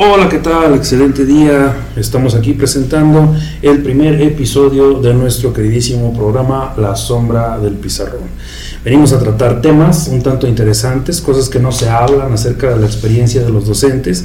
Hola, 0.00 0.28
¿qué 0.28 0.38
tal? 0.38 0.76
Excelente 0.76 1.24
día. 1.24 1.88
Estamos 1.96 2.36
aquí 2.36 2.52
presentando 2.52 3.34
el 3.60 3.82
primer 3.82 4.22
episodio 4.22 5.00
de 5.00 5.12
nuestro 5.12 5.52
queridísimo 5.52 6.14
programa 6.14 6.72
La 6.76 6.94
Sombra 6.94 7.58
del 7.58 7.72
Pizarrón. 7.72 8.28
Venimos 8.84 9.12
a 9.12 9.18
tratar 9.18 9.60
temas 9.60 10.06
un 10.06 10.22
tanto 10.22 10.46
interesantes, 10.46 11.20
cosas 11.20 11.48
que 11.48 11.58
no 11.58 11.72
se 11.72 11.88
hablan 11.88 12.32
acerca 12.32 12.70
de 12.70 12.78
la 12.78 12.86
experiencia 12.86 13.42
de 13.42 13.50
los 13.50 13.66
docentes, 13.66 14.24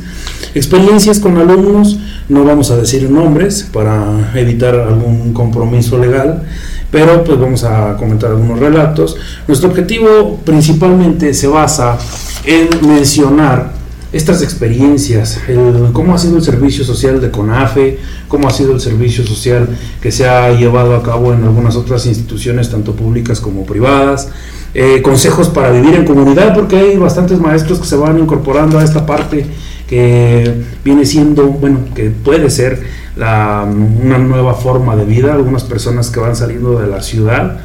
experiencias 0.54 1.20
con 1.20 1.40
alumnos, 1.40 1.98
no 2.30 2.44
vamos 2.44 2.70
a 2.70 2.78
decir 2.78 3.10
nombres 3.10 3.68
para 3.74 4.32
evitar 4.36 4.76
algún 4.76 5.34
compromiso 5.34 5.98
legal, 5.98 6.44
pero 6.92 7.24
pues 7.24 7.40
vamos 7.40 7.64
a 7.64 7.98
comentar 7.98 8.30
algunos 8.30 8.60
relatos. 8.60 9.18
Nuestro 9.48 9.70
objetivo 9.70 10.40
principalmente 10.46 11.34
se 11.34 11.48
basa 11.48 11.98
en 12.46 12.70
mencionar 12.88 13.82
estas 14.14 14.44
experiencias, 14.44 15.40
cómo 15.92 16.14
ha 16.14 16.20
sido 16.20 16.38
el 16.38 16.44
servicio 16.44 16.86
social 16.86 17.20
de 17.20 17.32
CONAFE, 17.32 18.00
cómo 18.28 18.48
ha 18.48 18.52
sido 18.52 18.74
el 18.74 18.80
servicio 18.80 19.26
social 19.26 19.68
que 20.02 20.12
se 20.12 20.30
ha 20.30 20.52
llevado 20.52 20.96
a 20.96 21.02
cabo 21.02 21.34
en 21.34 21.44
algunas 21.44 21.76
otras 21.76 22.06
instituciones, 22.06 22.70
tanto 22.70 22.96
públicas 22.96 23.42
como 23.42 23.66
privadas, 23.66 24.30
eh, 24.76 25.02
consejos 25.02 25.50
para 25.50 25.72
vivir 25.72 25.96
en 25.96 26.06
comunidad, 26.06 26.54
porque 26.54 26.78
hay 26.78 26.98
bastantes 26.98 27.40
maestros 27.40 27.80
que 27.80 27.88
se 27.88 27.96
van 27.96 28.20
incorporando 28.20 28.78
a 28.78 28.84
esta 28.84 29.04
parte 29.06 29.48
que 29.88 30.62
viene 30.86 31.06
siendo, 31.06 31.48
bueno, 31.48 31.80
que 31.96 32.12
puede 32.12 32.52
ser 32.52 32.84
la, 33.16 33.68
una 33.68 34.20
nueva 34.20 34.54
forma 34.54 34.96
de 34.96 35.06
vida, 35.06 35.34
algunas 35.34 35.64
personas 35.64 36.12
que 36.12 36.20
van 36.20 36.36
saliendo 36.36 36.80
de 36.80 36.88
la 36.88 37.02
ciudad 37.02 37.60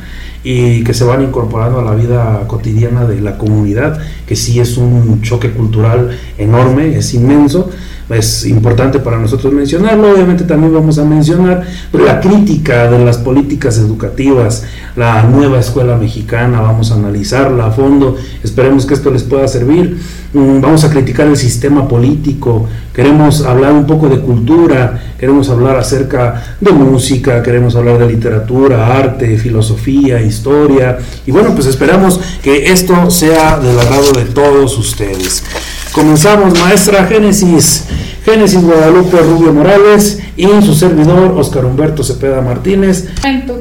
y 0.51 0.83
que 0.83 0.95
se 0.95 1.05
van 1.05 1.23
incorporando 1.23 1.81
a 1.81 1.83
la 1.83 1.95
vida 1.95 2.45
cotidiana 2.47 3.05
de 3.05 3.21
la 3.21 3.37
comunidad, 3.37 3.99
que 4.27 4.35
sí 4.35 4.59
es 4.61 4.79
un 4.79 5.21
choque 5.21 5.51
cultural 5.51 6.17
enorme, 6.39 6.97
es 6.97 7.13
inmenso, 7.13 7.69
es 8.11 8.47
importante 8.47 8.99
para 8.99 9.19
nosotros 9.19 9.53
mencionarlo. 9.53 10.13
Obviamente 10.13 10.45
también 10.45 10.73
vamos 10.73 10.99
a 10.99 11.05
mencionar 11.05 11.65
la 11.93 12.21
crítica 12.21 12.91
de 12.91 13.05
las 13.05 13.19
políticas 13.19 13.79
educativas, 13.79 14.65
la 14.97 15.23
nueva 15.25 15.59
escuela 15.59 15.97
mexicana, 15.97 16.61
vamos 16.61 16.91
a 16.91 16.95
analizarla 16.95 17.67
a 17.67 17.71
fondo, 17.71 18.17
esperemos 18.43 18.87
que 18.87 18.95
esto 18.95 19.11
les 19.11 19.23
pueda 19.23 19.47
servir. 19.49 19.99
Mm, 20.33 20.61
vamos 20.61 20.85
a 20.85 20.91
criticar 20.91 21.27
el 21.27 21.37
sistema 21.37 21.89
político, 21.89 22.67
queremos 22.93 23.43
hablar 23.47 23.73
un 23.73 23.87
poco 23.87 24.09
de 24.09 24.21
cultura, 24.21 25.15
queremos 25.19 25.49
hablar 25.49 25.79
acerca 25.79 26.57
de 26.61 26.71
música, 26.71 27.43
queremos 27.43 27.77
hablar 27.77 27.99
de 27.99 28.07
literatura, 28.07 28.95
arte, 28.95 29.39
filosofía, 29.39 30.21
historia, 30.21 30.99
y 31.27 31.31
bueno, 31.31 31.55
pues 31.55 31.67
esperamos 31.67 32.21
que 32.43 32.71
esto 32.71 33.11
sea 33.11 33.59
del 33.59 33.79
agrado 33.79 34.13
de 34.13 34.27
todos 34.27 34.77
ustedes. 34.77 35.43
Comenzamos, 35.93 36.59
maestra 36.61 37.07
Génesis. 37.07 37.87
Génesis 38.25 38.61
Guadalupe 38.61 39.17
Rubio 39.19 39.53
Morales 39.53 40.21
y 40.37 40.47
su 40.63 40.75
servidor 40.75 41.33
Oscar 41.39 41.65
Humberto 41.65 42.05
Cepeda 42.05 42.43
Martínez. 42.43 43.09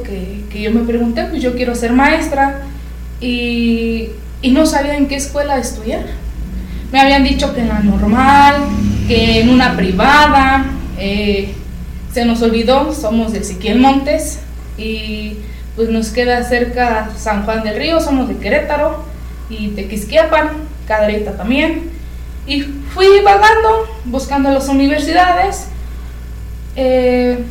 Que, 0.03 0.44
que 0.50 0.61
yo 0.61 0.72
me 0.72 0.81
pregunté, 0.81 1.23
pues 1.25 1.42
yo 1.42 1.55
quiero 1.55 1.73
ser 1.73 1.94
maestra 1.94 2.64
y, 3.22 4.09
y 4.42 4.52
no 4.52 4.66
sabía 4.66 4.98
en 4.98 5.08
qué 5.08 5.16
escuela 5.16 5.58
estudiar. 5.58 6.05
Me 6.92 7.00
habían 7.00 7.23
dicho 7.23 7.53
que 7.53 7.61
en 7.61 7.70
la 7.70 7.80
normal, 7.80 8.55
que 9.08 9.42
en 9.42 9.50
una 9.50 9.75
privada. 9.75 10.66
Eh, 11.00 11.53
se 12.14 12.25
nos 12.25 12.42
olvidó, 12.42 12.94
somos 12.95 13.31
de 13.33 13.39
Ezequiel 13.39 13.80
Montes 13.80 14.39
y 14.75 15.38
pues 15.75 15.89
nos 15.89 16.09
queda 16.09 16.44
cerca 16.44 17.11
San 17.16 17.44
Juan 17.44 17.64
del 17.64 17.78
Río, 17.78 18.02
somos 18.02 18.28
de 18.28 18.38
Querétaro 18.38 19.03
y 19.52 19.67
Tequisquiapan, 19.70 20.50
Cadereyta 20.88 21.38
también. 21.38 21.92
Y 22.48 22.62
fui 22.62 23.08
vagando, 23.23 23.88
buscando 24.06 24.50
las 24.50 24.70
universidades. 24.70 25.67
Eh, 26.76 27.44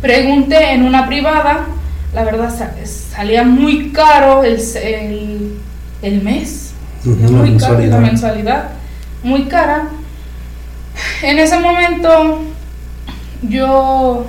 pregunté 0.00 0.72
en 0.72 0.84
una 0.84 1.06
privada, 1.06 1.66
la 2.14 2.24
verdad 2.24 2.52
salía 2.84 3.44
muy 3.44 3.90
caro 3.90 4.42
el, 4.42 4.58
el, 6.02 6.22
mes, 6.22 6.72
muy 7.04 7.56
caro 7.58 7.78
la 7.78 7.98
mensualidad, 7.98 8.70
muy 9.22 9.44
cara. 9.44 9.90
En 11.22 11.38
ese 11.38 11.58
momento 11.58 12.40
yo, 13.42 14.26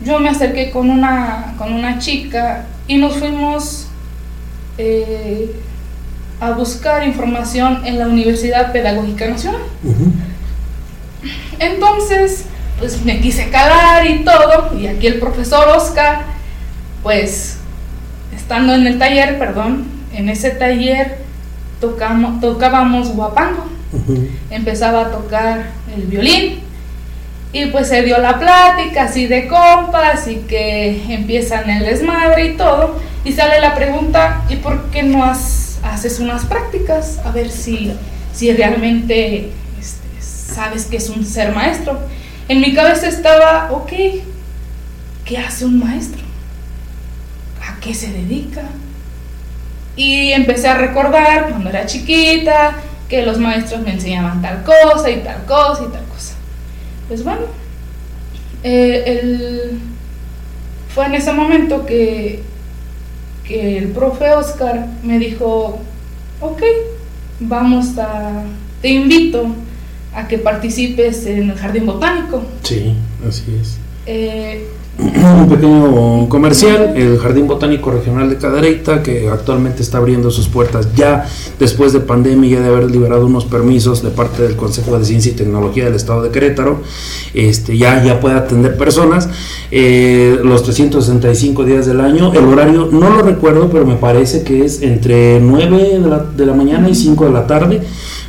yo 0.00 0.20
me 0.20 0.28
acerqué 0.28 0.70
con 0.70 0.90
una, 0.90 1.54
con 1.58 1.72
una 1.72 1.98
chica 1.98 2.66
y 2.86 2.98
nos 2.98 3.16
fuimos 3.16 3.88
eh, 4.78 5.54
a 6.42 6.50
buscar 6.50 7.06
información 7.06 7.82
en 7.84 8.00
la 8.00 8.08
Universidad 8.08 8.72
Pedagógica 8.72 9.28
Nacional. 9.28 9.62
Entonces, 11.60 12.46
pues 12.80 13.04
me 13.04 13.20
quise 13.20 13.48
calar 13.48 14.04
y 14.04 14.24
todo, 14.24 14.76
y 14.76 14.88
aquí 14.88 15.06
el 15.06 15.20
profesor 15.20 15.68
Oscar, 15.68 16.22
pues, 17.04 17.58
estando 18.34 18.74
en 18.74 18.88
el 18.88 18.98
taller, 18.98 19.38
perdón, 19.38 19.84
en 20.12 20.28
ese 20.28 20.50
taller 20.50 21.18
tocamos, 21.80 22.40
tocábamos 22.40 23.10
guapango. 23.10 23.66
Empezaba 24.50 25.02
a 25.02 25.10
tocar 25.12 25.70
el 25.94 26.02
violín 26.06 26.58
y 27.52 27.66
pues 27.66 27.86
se 27.88 28.02
dio 28.02 28.18
la 28.18 28.40
plática 28.40 29.04
así 29.04 29.26
de 29.26 29.46
compas 29.46 30.26
y 30.26 30.38
que 30.38 31.04
empiezan 31.08 31.70
el 31.70 31.84
desmadre 31.84 32.46
y 32.46 32.56
todo. 32.56 32.98
Y 33.24 33.30
sale 33.30 33.60
la 33.60 33.76
pregunta, 33.76 34.42
¿y 34.48 34.56
por 34.56 34.90
qué 34.90 35.04
no 35.04 35.22
has 35.24 35.51
haces 36.04 36.18
unas 36.18 36.44
prácticas 36.46 37.20
a 37.24 37.30
ver 37.30 37.48
si, 37.48 37.92
si 38.34 38.52
realmente 38.52 39.52
este, 39.78 40.08
sabes 40.20 40.86
que 40.86 40.96
es 40.96 41.08
un 41.08 41.24
ser 41.24 41.54
maestro. 41.54 41.96
En 42.48 42.60
mi 42.60 42.74
cabeza 42.74 43.06
estaba, 43.06 43.70
ok, 43.70 43.92
¿qué 45.24 45.38
hace 45.38 45.64
un 45.64 45.78
maestro? 45.78 46.20
¿A 47.64 47.78
qué 47.78 47.94
se 47.94 48.10
dedica? 48.10 48.62
Y 49.94 50.32
empecé 50.32 50.66
a 50.66 50.76
recordar 50.76 51.50
cuando 51.50 51.70
era 51.70 51.86
chiquita 51.86 52.78
que 53.08 53.24
los 53.24 53.38
maestros 53.38 53.82
me 53.82 53.92
enseñaban 53.92 54.42
tal 54.42 54.64
cosa 54.64 55.08
y 55.08 55.20
tal 55.20 55.44
cosa 55.44 55.84
y 55.84 55.92
tal 55.92 56.04
cosa. 56.06 56.34
Pues 57.06 57.22
bueno, 57.22 57.42
eh, 58.64 59.78
fue 60.92 61.06
en 61.06 61.14
ese 61.14 61.32
momento 61.32 61.86
que 61.86 62.42
que 63.44 63.78
el 63.78 63.88
profe 63.88 64.30
Oscar 64.30 64.86
me 65.02 65.18
dijo, 65.18 65.80
ok, 66.42 66.62
vamos 67.40 67.96
a, 67.98 68.44
te 68.80 68.88
invito 68.88 69.46
a 70.14 70.28
que 70.28 70.38
participes 70.38 71.24
en 71.26 71.50
el 71.50 71.56
jardín 71.56 71.86
botánico. 71.86 72.44
Sí, 72.62 72.94
así 73.26 73.56
es. 73.60 73.78
Eh, 74.04 74.68
un 74.98 75.48
pequeño 75.48 76.28
comercial, 76.28 76.92
el 76.96 77.18
Jardín 77.18 77.46
Botánico 77.46 77.90
Regional 77.90 78.28
de 78.28 78.36
Cadereyta, 78.36 79.02
que 79.02 79.28
actualmente 79.28 79.82
está 79.82 79.98
abriendo 79.98 80.30
sus 80.30 80.48
puertas 80.48 80.94
ya 80.94 81.26
después 81.58 81.92
de 81.92 82.00
pandemia, 82.00 82.60
de 82.60 82.68
haber 82.68 82.90
liberado 82.90 83.26
unos 83.26 83.46
permisos 83.46 84.02
de 84.02 84.10
parte 84.10 84.42
del 84.42 84.54
Consejo 84.54 84.98
de 84.98 85.04
Ciencia 85.04 85.32
y 85.32 85.34
Tecnología 85.34 85.86
del 85.86 85.94
Estado 85.94 86.22
de 86.22 86.30
Querétaro, 86.30 86.82
este, 87.32 87.78
ya, 87.78 88.04
ya 88.04 88.20
puede 88.20 88.34
atender 88.34 88.76
personas 88.76 89.28
eh, 89.70 90.38
los 90.44 90.62
365 90.62 91.64
días 91.64 91.86
del 91.86 92.00
año. 92.00 92.32
El 92.34 92.44
horario 92.44 92.88
no 92.92 93.08
lo 93.08 93.22
recuerdo, 93.22 93.70
pero 93.70 93.86
me 93.86 93.96
parece 93.96 94.42
que 94.42 94.64
es 94.64 94.82
entre 94.82 95.40
9 95.40 96.00
de 96.00 96.08
la, 96.08 96.18
de 96.18 96.46
la 96.46 96.52
mañana 96.52 96.88
y 96.90 96.94
5 96.94 97.24
de 97.24 97.30
la 97.30 97.46
tarde. 97.46 97.80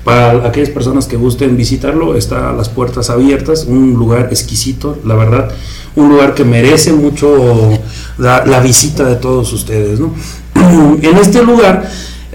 Para 0.03 0.46
aquellas 0.46 0.69
personas 0.69 1.08
que 1.08 1.16
gusten 1.16 1.56
visitarlo, 1.56 2.16
está 2.16 2.52
las 2.52 2.68
puertas 2.68 3.09
abiertas, 3.09 3.66
un 3.66 3.94
lugar 3.94 4.28
exquisito, 4.31 4.97
la 5.06 5.16
verdad, 5.16 5.50
un 5.96 6.09
lugar 6.09 6.34
que 6.34 6.44
merece 6.44 6.91
mucho 6.91 7.69
la, 8.18 8.59
visita 8.59 9.06
de 9.06 9.16
todos 9.16 9.53
ustedes. 9.53 10.00
En 10.56 11.18
este 11.18 11.44
lugar, 11.44 11.90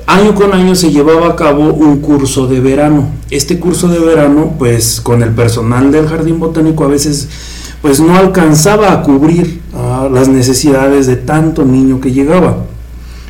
año 0.06 0.34
con 0.34 0.52
año 0.52 0.74
se 0.74 0.90
llevaba 0.90 1.28
a 1.28 1.36
cabo 1.36 1.72
un 1.72 2.00
curso 2.00 2.46
de 2.46 2.60
verano. 2.60 3.10
Este 3.30 3.58
curso 3.58 3.88
de 3.88 3.98
verano, 3.98 4.54
pues 4.58 5.00
con 5.00 5.22
el 5.22 5.30
personal 5.30 5.92
del 5.92 6.08
Jardín 6.08 6.38
Botánico 6.38 6.84
a 6.84 6.88
veces 6.88 7.28
pues 7.82 8.00
no 8.00 8.16
alcanzaba 8.16 8.92
a 8.92 9.02
cubrir 9.02 9.60
las 10.12 10.28
necesidades 10.28 11.06
de 11.06 11.16
tanto 11.16 11.64
niño 11.64 12.00
que 12.00 12.12
llegaba. 12.12 12.64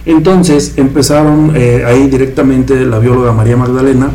Entonces 0.08 0.72
empezaron 0.78 1.52
eh, 1.54 1.84
ahí 1.86 2.08
directamente 2.08 2.86
la 2.86 2.98
bióloga 2.98 3.32
María 3.32 3.58
Magdalena 3.58 4.08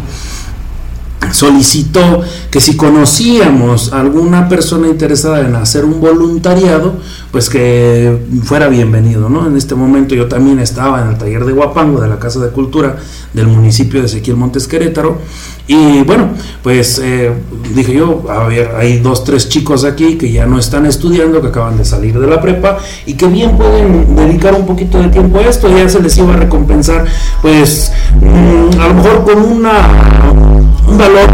solicitó 1.34 2.22
que 2.52 2.62
si 2.62 2.78
conocíamos 2.78 3.92
alguna 3.92 4.48
persona 4.48 4.88
interesada 4.88 5.42
en 5.42 5.56
hacer 5.56 5.84
un 5.84 6.00
voluntariado, 6.00 6.94
pues 7.32 7.50
que 7.50 8.20
fuera 8.44 8.68
bienvenido, 8.68 9.30
¿no? 9.30 9.48
En 9.48 9.58
este 9.58 9.74
momento 9.74 10.14
yo 10.14 10.28
también 10.28 10.60
estaba 10.60 11.02
en 11.02 11.10
el 11.10 11.18
taller 11.18 11.44
de 11.46 11.52
Guapango 11.52 12.00
de 12.00 12.08
la 12.08 12.20
Casa 12.20 12.40
de 12.40 12.52
Cultura 12.52 12.98
del 13.34 13.48
municipio 13.48 14.00
de 14.00 14.06
Ezequiel 14.06 14.38
Montes 14.38 14.68
Querétaro 14.68 15.18
y 15.66 16.04
bueno, 16.04 16.30
pues 16.62 17.00
eh, 17.04 17.32
dije 17.74 17.94
yo, 17.96 18.26
a 18.30 18.48
ver, 18.48 18.76
hay 18.78 19.00
dos, 19.00 19.24
tres 19.24 19.50
chicos 19.50 19.86
aquí 19.86 20.18
que 20.18 20.32
ya 20.32 20.46
no 20.46 20.60
están 20.60 20.86
estudiando, 20.86 21.42
que 21.42 21.48
acaban 21.48 21.78
de 21.78 21.86
salir 21.86 22.20
de 22.20 22.28
la 22.28 22.42
prepa 22.42 22.78
y 23.06 23.14
que 23.14 23.28
bien 23.28 23.58
pueden 23.58 24.16
dedicar 24.16 24.54
un 24.54 24.68
poquito 24.68 25.00
de 25.00 25.08
tiempo 25.08 25.40
a 25.40 25.44
esto, 25.44 25.68
ya 25.70 25.90
se 25.90 26.00
les 26.02 26.16
iba 26.18 26.34
a 26.34 26.38
recompensar, 26.38 27.06
pues 27.42 27.92
mm, 28.22 28.80
a 28.80 28.88
lo 28.90 28.94
mejor 28.94 29.24
con 29.24 29.42
una 29.42 30.53
un 30.88 30.98
valor 30.98 31.30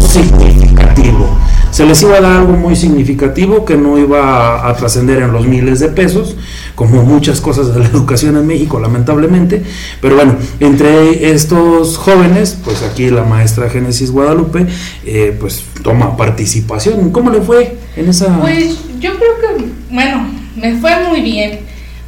significativo. 0.00 1.38
Se 1.70 1.86
les 1.86 2.02
iba 2.02 2.16
a 2.16 2.20
dar 2.20 2.32
algo 2.32 2.54
muy 2.54 2.74
significativo 2.74 3.64
que 3.64 3.76
no 3.76 3.96
iba 3.96 4.68
a, 4.68 4.74
trascender 4.74 5.22
en 5.22 5.32
los 5.32 5.46
miles 5.46 5.78
de 5.78 5.88
pesos, 5.88 6.36
como 6.74 7.04
muchas 7.04 7.40
cosas 7.40 7.72
de 7.72 7.80
la 7.80 7.86
educación 7.92 8.36
en 8.36 8.46
México, 8.46 8.80
lamentablemente. 8.80 9.62
Pero 10.00 10.16
bueno, 10.16 10.34
entre 10.58 11.30
estos 11.30 11.96
jóvenes, 11.96 12.58
pues 12.64 12.82
aquí 12.82 13.08
la 13.08 13.22
maestra 13.22 13.70
Génesis 13.70 14.10
Guadalupe, 14.10 14.66
eh, 15.06 15.36
pues 15.38 15.64
toma 15.82 16.16
participación. 16.16 17.10
¿Cómo 17.12 17.30
le 17.30 17.40
fue 17.40 17.78
en 17.96 18.08
esa...? 18.08 18.40
Pues 18.40 18.78
yo 18.98 19.12
creo 19.16 19.56
que, 19.56 19.64
bueno, 19.90 20.28
me 20.56 20.76
fue 20.76 20.90
muy 21.08 21.22
bien. 21.22 21.60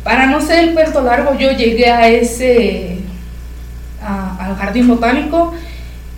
Para 0.02 0.26
no 0.26 0.40
ser 0.40 0.64
el 0.64 0.74
cuento 0.74 1.00
largo, 1.02 1.38
yo 1.38 1.52
llegué 1.52 1.88
a 1.88 2.08
ese, 2.08 2.98
al 4.00 4.56
jardín 4.56 4.88
botánico 4.88 5.52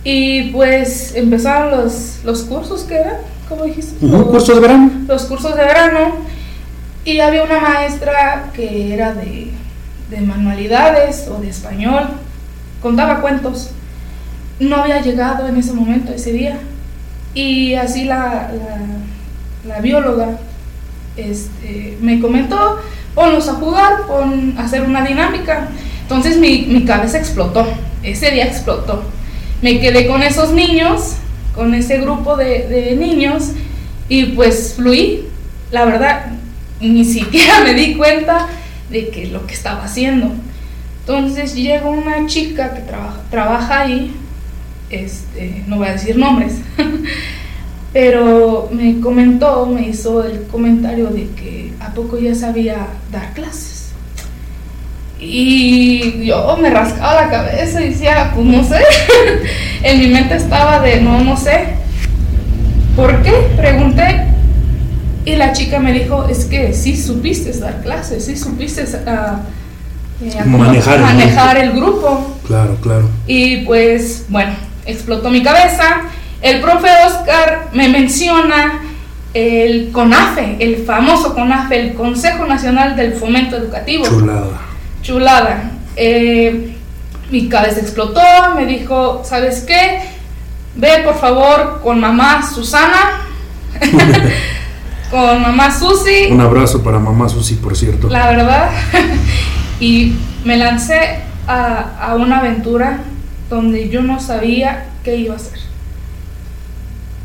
y 0.07 0.51
pues 0.51 1.15
empezaron 1.15 1.71
los, 1.71 2.19
los 2.23 2.43
cursos 2.43 2.83
que 2.83 2.93
eran, 2.93 3.17
¿cómo 3.49 3.63
dijiste? 3.63 4.05
los, 4.05 4.27
cursos 4.27 4.55
de 4.55 4.61
verano. 4.61 4.91
Los 5.07 5.25
cursos 5.25 5.55
de 5.55 5.65
verano. 5.65 6.17
Y 7.03 7.19
había 7.19 7.43
una 7.43 7.59
maestra 7.59 8.51
que 8.53 8.93
era 8.93 9.15
de, 9.15 9.49
de 10.11 10.21
manualidades 10.21 11.27
o 11.27 11.41
de 11.41 11.49
español, 11.49 12.03
contaba 12.83 13.19
cuentos. 13.19 13.71
No 14.59 14.75
había 14.75 15.01
llegado 15.01 15.47
en 15.47 15.57
ese 15.57 15.73
momento, 15.73 16.13
ese 16.13 16.33
día. 16.33 16.59
Y 17.33 17.73
así 17.73 18.05
la, 18.05 18.51
la, 18.53 19.73
la 19.75 19.81
bióloga 19.81 20.37
este, 21.17 21.97
me 21.99 22.21
comentó, 22.21 22.79
ponlos 23.15 23.49
a 23.49 23.53
jugar, 23.53 24.05
pon 24.05 24.53
a 24.55 24.65
hacer 24.65 24.83
una 24.83 25.03
dinámica. 25.03 25.67
Entonces 26.03 26.37
mi, 26.37 26.67
mi 26.67 26.85
cabeza 26.85 27.17
explotó, 27.17 27.65
ese 28.03 28.29
día 28.29 28.45
explotó 28.45 29.14
me 29.61 29.79
quedé 29.79 30.07
con 30.07 30.23
esos 30.23 30.51
niños, 30.51 31.15
con 31.53 31.73
ese 31.73 31.99
grupo 31.99 32.35
de, 32.35 32.95
niños 32.99 33.51
y 34.09 34.25
pues 34.27 34.73
fluí. 34.75 35.27
La 35.71 35.85
verdad, 35.85 36.33
ni 36.79 37.05
siquiera 37.05 37.59
me 37.63 37.73
di 37.73 37.95
cuenta 37.95 38.47
de 38.89 39.09
que 39.09 39.27
lo 39.27 39.45
que 39.47 39.53
estaba 39.53 39.83
haciendo. 39.85 40.31
Entonces 41.01 41.55
llegó 41.55 41.91
una 41.91 42.25
chica 42.25 42.73
que 42.73 42.81
trabaja, 42.81 43.21
trabaja 43.29 43.81
ahí, 43.81 44.11
este, 44.89 45.63
no 45.67 45.77
voy 45.77 45.87
a 45.87 45.93
decir 45.93 46.17
nombres, 46.17 46.55
pero 47.93 48.69
me 48.71 48.99
comentó, 48.99 49.67
me 49.67 49.87
hizo 49.87 50.23
el 50.23 50.43
comentario 50.47 51.07
de 51.07 51.29
que 51.35 51.73
a 51.79 51.93
poco 51.93 52.17
ya 52.17 52.33
sabía 52.33 52.87
dar 53.11 53.33
clases. 53.33 53.84
Y 55.19 56.25
yo 56.25 56.57
me 56.61 56.69
rascaba 56.69 57.21
la 57.21 57.29
cabeza 57.29 57.81
y 57.81 57.89
decía, 57.89 58.31
pues 58.35 58.45
no 58.45 58.63
sé. 58.63 58.81
en 59.83 59.99
mi 59.99 60.07
mente 60.07 60.35
estaba 60.35 60.79
de, 60.81 60.99
no, 61.01 61.23
no 61.23 61.37
sé. 61.37 61.75
¿Por 62.95 63.21
qué? 63.21 63.31
Pregunté. 63.55 64.25
Y 65.23 65.35
la 65.37 65.53
chica 65.53 65.79
me 65.79 65.93
dijo, 65.93 66.27
es 66.27 66.45
que 66.45 66.73
sí 66.73 66.95
supiste 66.95 67.51
dar 67.57 67.81
clases, 67.81 68.25
sí 68.25 68.37
supiste 68.37 68.83
eh, 68.83 70.45
manejar, 70.45 70.99
manejar 70.99 71.57
el 71.57 71.71
grupo. 71.71 72.35
Claro, 72.45 72.77
claro. 72.81 73.09
Y 73.25 73.57
pues, 73.57 74.25
bueno, 74.29 74.51
explotó 74.85 75.29
mi 75.29 75.41
cabeza. 75.41 76.01
El 76.41 76.61
profe 76.61 76.89
Oscar 77.07 77.69
me 77.73 77.89
menciona 77.89 78.81
el 79.33 79.91
CONAFE, 79.91 80.57
el 80.59 80.85
famoso 80.85 81.33
CONAFE, 81.33 81.79
el 81.79 81.93
Consejo 81.95 82.45
Nacional 82.45 82.95
del 82.95 83.13
Fomento 83.13 83.57
Educativo. 83.57 84.05
Chulada 84.05 84.64
chulada. 85.05 85.71
Eh, 85.95 86.75
mi 87.31 87.47
cabeza 87.47 87.79
explotó, 87.79 88.21
me 88.55 88.65
dijo, 88.65 89.21
¿sabes 89.23 89.61
qué? 89.61 90.01
Ve 90.75 91.01
por 91.05 91.17
favor 91.17 91.81
con 91.83 91.99
mamá 91.99 92.41
Susana, 92.43 93.21
con 95.11 95.41
mamá 95.41 95.71
Susi. 95.71 96.31
Un 96.31 96.41
abrazo 96.41 96.83
para 96.83 96.99
mamá 96.99 97.29
Susi, 97.29 97.55
por 97.55 97.77
cierto. 97.77 98.09
La 98.09 98.27
verdad. 98.27 98.71
y 99.79 100.15
me 100.43 100.57
lancé 100.57 101.19
a, 101.47 102.15
una 102.17 102.39
aventura 102.39 102.99
donde 103.49 103.89
yo 103.89 104.01
no 104.01 104.19
sabía 104.19 104.87
qué 105.03 105.15
iba 105.17 105.35
a 105.35 105.37
hacer. 105.37 105.59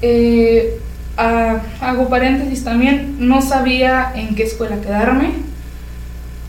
Eh, 0.02 0.78
hago 1.16 2.08
paréntesis 2.08 2.62
también, 2.62 3.16
no 3.18 3.42
sabía 3.42 4.12
en 4.14 4.34
qué 4.34 4.44
escuela 4.44 4.80
quedarme 4.80 5.49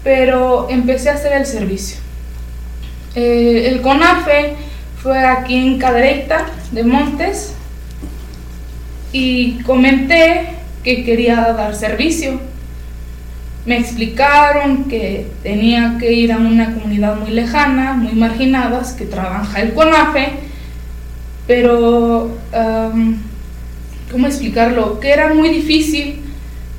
pero 0.03 0.67
empecé 0.69 1.09
a 1.09 1.13
hacer 1.13 1.33
el 1.33 1.45
servicio. 1.45 1.97
Eh, 3.15 3.67
el 3.67 3.81
CONAFE 3.81 4.55
fue 5.01 5.23
aquí 5.25 5.55
en 5.55 5.77
Cadereyta 5.77 6.47
de 6.71 6.83
Montes 6.83 7.53
y 9.11 9.59
comenté 9.63 10.49
que 10.83 11.03
quería 11.03 11.53
dar 11.53 11.75
servicio. 11.75 12.39
Me 13.65 13.77
explicaron 13.77 14.85
que 14.85 15.27
tenía 15.43 15.97
que 15.99 16.13
ir 16.13 16.31
a 16.31 16.37
una 16.37 16.73
comunidad 16.73 17.19
muy 17.19 17.31
lejana, 17.31 17.93
muy 17.93 18.13
marginadas, 18.13 18.93
que 18.93 19.05
trabaja 19.05 19.61
el 19.61 19.73
CONAFE, 19.73 20.29
pero, 21.45 22.37
¿cómo 24.11 24.27
explicarlo? 24.27 24.99
Que 24.99 25.11
era 25.11 25.33
muy 25.33 25.49
difícil 25.49 26.20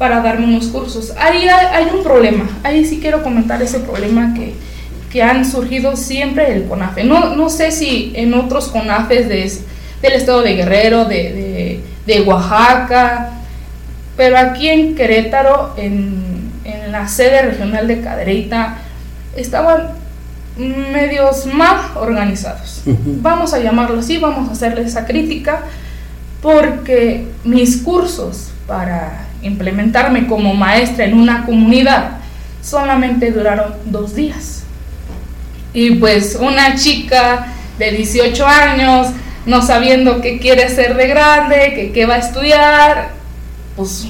para 0.03 0.21
darme 0.21 0.47
unos 0.47 0.67
cursos. 0.67 1.13
Ahí 1.17 1.47
hay, 1.47 1.87
un 1.95 2.03
problema, 2.03 2.51
ahí 2.65 2.85
sí 2.85 2.99
quiero 3.01 3.23
comentar 3.23 3.63
ese 3.63 3.79
problema 3.79 4.35
que, 4.35 4.53
que 5.13 5.23
han 5.23 5.45
surgido 5.45 5.95
siempre 5.95 6.53
el 6.53 6.65
CONAFE. 6.65 7.05
No, 7.05 7.37
no 7.37 7.49
sé 7.49 7.71
si 7.71 8.13
en 8.17 8.35
otros 8.35 8.67
CONAFES 8.67 9.29
de, 9.29 9.53
del 10.03 10.13
estado 10.15 10.43
de 10.43 10.55
Guerrero, 10.55 11.05
de, 11.05 11.85
de, 12.05 12.21
Oaxaca, 12.23 13.31
pero 14.17 14.37
aquí 14.39 14.69
en 14.71 14.97
Querétaro, 14.97 15.75
en, 15.77 16.51
en 16.65 16.91
la 16.91 17.07
sede 17.07 17.43
regional 17.43 17.87
de 17.87 18.01
Cadereyta, 18.01 18.79
estaban 19.37 19.91
medios 20.57 21.47
mal 21.47 21.79
organizados. 21.95 22.83
Vamos 22.87 23.55
a 23.55 23.61
llamarlo 23.61 24.01
así, 24.01 24.19
vamos 24.19 24.49
a 24.49 24.53
hacerle 24.55 24.83
esa 24.83 25.07
crítica, 25.07 25.63
porque 26.41 27.29
mis 27.45 27.77
cursos 27.77 28.51
para 28.67 29.29
implementarme 29.43 30.27
como 30.27 30.55
maestra 30.55 31.05
en 31.05 31.15
una 31.15 31.44
comunidad, 31.44 32.19
solamente 32.62 33.31
duraron 33.31 33.75
dos 33.85 34.15
días. 34.15 34.62
Y 35.75 35.97
pues 35.97 36.39
una 36.41 36.75
chica 36.77 37.53
de 37.79 37.93
18 37.93 38.47
años, 38.47 39.09
no 39.47 39.62
sabiendo 39.62 40.21
qué 40.21 40.39
quiere 40.39 40.65
hacer 40.65 40.97
de 40.97 41.09
grande, 41.09 41.91
qué 41.93 42.06
va 42.06 42.15
a 42.15 42.19
estudiar, 42.19 43.13
pues... 43.77 44.06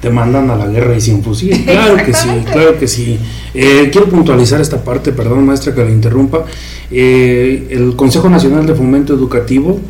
Te 0.00 0.10
mandan 0.10 0.50
a 0.50 0.56
la 0.56 0.66
guerra 0.66 0.96
y 0.96 1.00
sin 1.00 1.22
fusil. 1.22 1.64
Claro 1.66 1.96
que 1.96 2.12
sí, 2.12 2.28
claro 2.52 2.78
que 2.78 2.86
sí. 2.86 3.18
Eh, 3.54 3.88
quiero 3.90 4.08
puntualizar 4.08 4.60
esta 4.60 4.82
parte, 4.84 5.12
perdón 5.12 5.46
maestra 5.46 5.74
que 5.74 5.82
la 5.82 5.90
interrumpa. 5.90 6.44
Eh, 6.90 7.68
el 7.70 7.96
Consejo 7.96 8.28
Nacional 8.28 8.66
de 8.66 8.74
Fomento 8.74 9.14
Educativo 9.14 9.80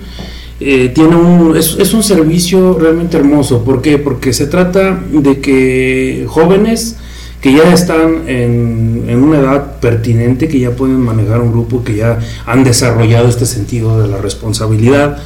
eh, 0.58 0.90
tiene 0.94 1.16
un, 1.16 1.56
es, 1.56 1.94
un 1.94 2.02
servicio 2.02 2.78
realmente 2.78 3.16
hermoso. 3.16 3.62
¿Por 3.64 3.82
qué? 3.82 3.98
Porque 3.98 4.32
se 4.32 4.46
trata 4.46 4.98
de 5.10 5.40
que 5.40 6.24
jóvenes 6.28 6.96
que 7.40 7.52
ya 7.52 7.72
están 7.72 8.28
en, 8.28 9.04
en, 9.06 9.22
una 9.22 9.38
edad 9.38 9.78
pertinente, 9.80 10.48
que 10.48 10.58
ya 10.58 10.70
pueden 10.70 11.00
manejar 11.00 11.40
un 11.40 11.52
grupo, 11.52 11.84
que 11.84 11.96
ya 11.96 12.18
han 12.46 12.64
desarrollado 12.64 13.28
este 13.28 13.46
sentido 13.46 14.00
de 14.00 14.08
la 14.08 14.16
responsabilidad, 14.18 15.18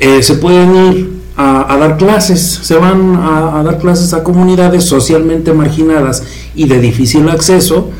eh, 0.00 0.22
se 0.22 0.34
pueden 0.34 0.92
ir 0.92 1.14
a, 1.36 1.76
dar 1.78 1.96
clases, 1.96 2.40
se 2.40 2.76
van 2.76 3.16
a 3.16 3.62
dar 3.64 3.78
clases 3.78 4.12
a 4.12 4.22
comunidades 4.22 4.84
socialmente 4.84 5.52
marginadas 5.52 6.22
y 6.54 6.66
de 6.68 6.80
difícil 6.80 7.28
acceso 7.28 7.90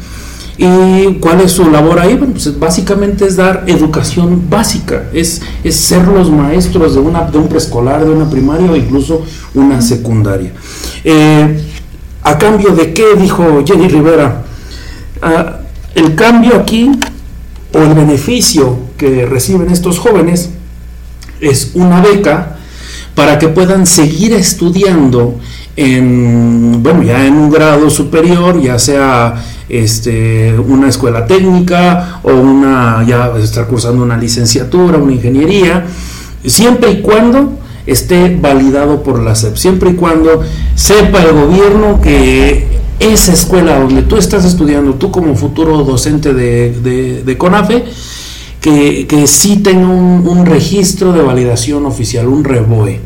¿Y 0.57 1.15
cuál 1.15 1.41
es 1.41 1.53
su 1.53 1.69
labor 1.69 1.99
ahí? 1.99 2.15
Bueno, 2.15 2.35
pues 2.35 2.59
básicamente 2.59 3.27
es 3.27 3.37
dar 3.37 3.65
educación 3.67 4.49
básica, 4.49 5.09
es, 5.13 5.43
es 5.65 5.75
ser 5.75 6.07
los 6.07 6.31
maestros 6.31 6.95
de, 6.95 7.01
una, 7.01 7.23
de 7.23 7.39
un 7.39 7.49
preescolar, 7.49 8.05
de 8.05 8.11
una 8.11 8.31
primaria 8.31 8.71
o 8.71 8.77
incluso 8.77 9.25
una 9.55 9.83
secundaria. 9.83 10.53
Eh, 11.03 11.61
¿A 12.23 12.39
cambio 12.39 12.71
de 12.71 12.95
qué? 12.95 13.05
Dijo 13.19 13.65
Jenny 13.67 13.89
Rivera. 13.89 14.45
Ah, 15.21 15.59
el 15.95 16.15
cambio 16.15 16.57
aquí, 16.57 16.91
o 17.73 17.79
el 17.79 17.95
beneficio 17.95 18.79
que 18.97 19.27
reciben 19.27 19.71
estos 19.71 19.99
jóvenes, 19.99 20.51
es 21.41 21.73
una 21.75 22.01
beca 22.01 22.57
para 23.15 23.39
que 23.39 23.49
puedan 23.49 23.87
seguir 23.87 24.33
estudiando 24.33 25.39
en, 25.77 26.83
bueno, 26.83 27.03
ya 27.03 27.27
en 27.27 27.35
un 27.35 27.51
grado 27.51 27.91
superior, 27.91 28.61
ya 28.61 28.79
sea 28.79 29.43
este, 29.69 30.55
una 30.59 30.89
escuela 30.89 31.27
técnica 31.27 32.21
o 32.23 32.33
una, 32.33 33.05
ya 33.07 33.33
estar 33.43 33.67
cursando 33.67 34.03
una 34.03 34.17
licenciatura, 34.17 34.99
una 34.99 35.13
ingeniería, 35.13 35.85
siempre 36.47 36.93
y 36.93 37.01
cuando 37.01 37.59
esté 37.87 38.37
validado 38.41 39.03
por 39.03 39.23
la 39.23 39.35
SEP, 39.35 39.57
siempre 39.57 39.91
y 39.91 39.95
cuando 39.95 40.43
sepa 40.75 41.23
el 41.23 41.33
gobierno 41.33 42.01
que 42.01 42.67
esa 43.01 43.33
escuela 43.33 43.79
donde 43.79 44.03
tú 44.03 44.17
estás 44.17 44.45
estudiando, 44.45 44.95
tú 44.95 45.11
como 45.11 45.35
futuro 45.35 45.83
docente 45.85 46.33
de, 46.33 46.73
de, 46.81 47.23
de 47.25 47.39
CONAFE, 47.39 47.85
que, 48.61 49.07
que 49.07 49.27
sí 49.27 49.59
tenga 49.59 49.89
un, 49.89 50.27
un 50.27 50.47
registro 50.47 51.13
de 51.13 51.21
validación 51.21 51.85
oficial, 51.85 52.29
un 52.29 52.45
REBOE. 52.45 53.01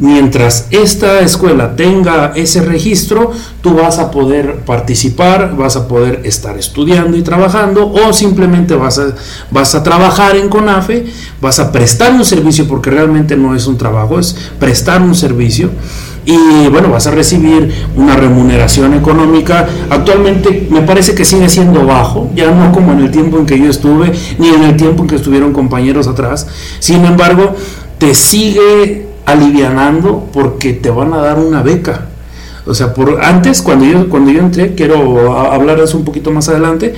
Mientras 0.00 0.66
esta 0.70 1.20
escuela 1.20 1.76
tenga 1.76 2.32
ese 2.34 2.62
registro, 2.62 3.32
tú 3.60 3.74
vas 3.74 3.98
a 3.98 4.10
poder 4.10 4.60
participar, 4.60 5.54
vas 5.56 5.76
a 5.76 5.86
poder 5.88 6.22
estar 6.24 6.56
estudiando 6.58 7.18
y 7.18 7.22
trabajando 7.22 7.92
o 7.92 8.12
simplemente 8.14 8.74
vas 8.74 8.98
a, 8.98 9.14
vas 9.50 9.74
a 9.74 9.82
trabajar 9.82 10.36
en 10.36 10.48
CONAFE, 10.48 11.04
vas 11.42 11.60
a 11.60 11.70
prestar 11.70 12.12
un 12.12 12.24
servicio 12.24 12.66
porque 12.66 12.88
realmente 12.88 13.36
no 13.36 13.54
es 13.54 13.66
un 13.66 13.76
trabajo, 13.76 14.18
es 14.18 14.34
prestar 14.58 15.02
un 15.02 15.14
servicio 15.14 15.68
y 16.24 16.68
bueno, 16.68 16.90
vas 16.90 17.06
a 17.06 17.10
recibir 17.10 17.70
una 17.96 18.16
remuneración 18.16 18.94
económica. 18.94 19.68
Actualmente 19.90 20.66
me 20.70 20.80
parece 20.80 21.14
que 21.14 21.26
sigue 21.26 21.50
siendo 21.50 21.84
bajo, 21.84 22.30
ya 22.34 22.50
no 22.50 22.72
como 22.72 22.92
en 22.92 23.00
el 23.00 23.10
tiempo 23.10 23.38
en 23.38 23.44
que 23.44 23.58
yo 23.58 23.68
estuve, 23.68 24.12
ni 24.38 24.48
en 24.48 24.62
el 24.62 24.76
tiempo 24.76 25.02
en 25.02 25.08
que 25.08 25.16
estuvieron 25.16 25.52
compañeros 25.52 26.06
atrás. 26.06 26.46
Sin 26.78 27.04
embargo, 27.04 27.54
te 27.98 28.14
sigue 28.14 28.99
alivianando 29.32 30.28
porque 30.32 30.72
te 30.72 30.90
van 30.90 31.12
a 31.12 31.18
dar 31.18 31.38
una 31.38 31.62
beca. 31.62 32.06
O 32.66 32.74
sea, 32.74 32.94
por 32.94 33.22
antes 33.24 33.62
cuando 33.62 33.84
yo 33.84 34.08
cuando 34.08 34.30
yo 34.30 34.40
entré, 34.40 34.74
quiero 34.74 35.34
hablar 35.50 35.78
de 35.78 35.84
eso 35.84 35.96
un 35.96 36.04
poquito 36.04 36.30
más 36.30 36.48
adelante, 36.48 36.94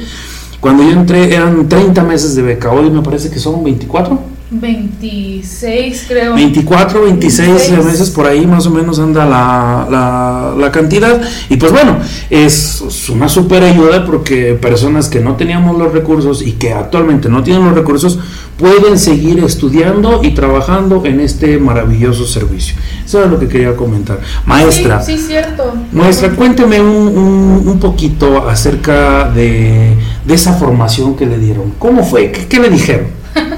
cuando 0.61 0.83
yo 0.83 0.91
entré 0.91 1.35
eran 1.35 1.69
30 1.69 2.03
meses 2.05 2.35
de 2.35 2.43
beca, 2.43 2.71
hoy 2.71 2.91
me 2.91 3.03
parece 3.03 3.31
que 3.31 3.39
son 3.39 3.63
24. 3.65 4.33
26 4.53 6.05
creo. 6.07 6.35
24, 6.35 7.03
26, 7.05 7.49
26, 7.49 7.85
meses 7.85 8.11
por 8.11 8.27
ahí 8.27 8.47
más 8.47 8.67
o 8.67 8.71
menos 8.71 8.99
anda 8.99 9.25
la, 9.25 9.89
la, 9.91 10.55
la 10.59 10.71
cantidad. 10.71 11.21
Y 11.49 11.57
pues 11.57 11.73
bueno, 11.73 11.97
es 12.29 13.09
una 13.11 13.29
super 13.29 13.63
ayuda 13.63 14.05
porque 14.05 14.55
personas 14.55 15.09
que 15.09 15.21
no 15.21 15.37
teníamos 15.37 15.79
los 15.79 15.93
recursos 15.93 16.43
y 16.43 16.53
que 16.53 16.73
actualmente 16.73 17.31
no 17.31 17.43
tienen 17.43 17.65
los 17.65 17.75
recursos 17.75 18.19
pueden 18.59 18.99
seguir 18.99 19.43
estudiando 19.45 20.21
y 20.23 20.31
trabajando 20.33 21.05
en 21.05 21.21
este 21.21 21.59
maravilloso 21.59 22.27
servicio. 22.27 22.77
Eso 23.05 23.25
es 23.25 23.31
lo 23.31 23.39
que 23.39 23.49
quería 23.49 23.75
comentar. 23.75 24.21
Maestra, 24.47 25.03
Sí, 25.03 25.17
sí, 25.19 25.25
cierto. 25.29 25.75
maestra, 25.93 26.31
cuénteme 26.31 26.81
un, 26.81 26.89
un, 27.19 27.69
un 27.69 27.81
poquito 27.81 28.49
acerca 28.49 29.25
de, 29.31 29.95
de 30.25 30.35
esa 30.35 30.53
formación 30.55 31.17
que 31.17 31.27
le 31.27 31.39
dieron. 31.39 31.73
¿Cómo 31.79 32.05
fue? 32.05 32.31
¿Qué, 32.31 32.47
qué 32.47 32.61
le 32.61 32.71
dijeron? 32.71 33.07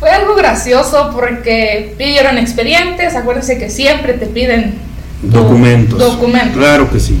Fue 0.00 0.10
algo 0.10 0.34
gracioso 0.34 1.10
porque 1.14 1.94
pidieron 1.96 2.36
expedientes, 2.36 3.14
acuérdense 3.16 3.58
que 3.58 3.70
siempre 3.70 4.12
te 4.12 4.26
piden 4.26 4.74
Documentos. 5.22 5.98
documentos. 5.98 6.56
Claro 6.58 6.90
que 6.90 7.00
sí. 7.00 7.18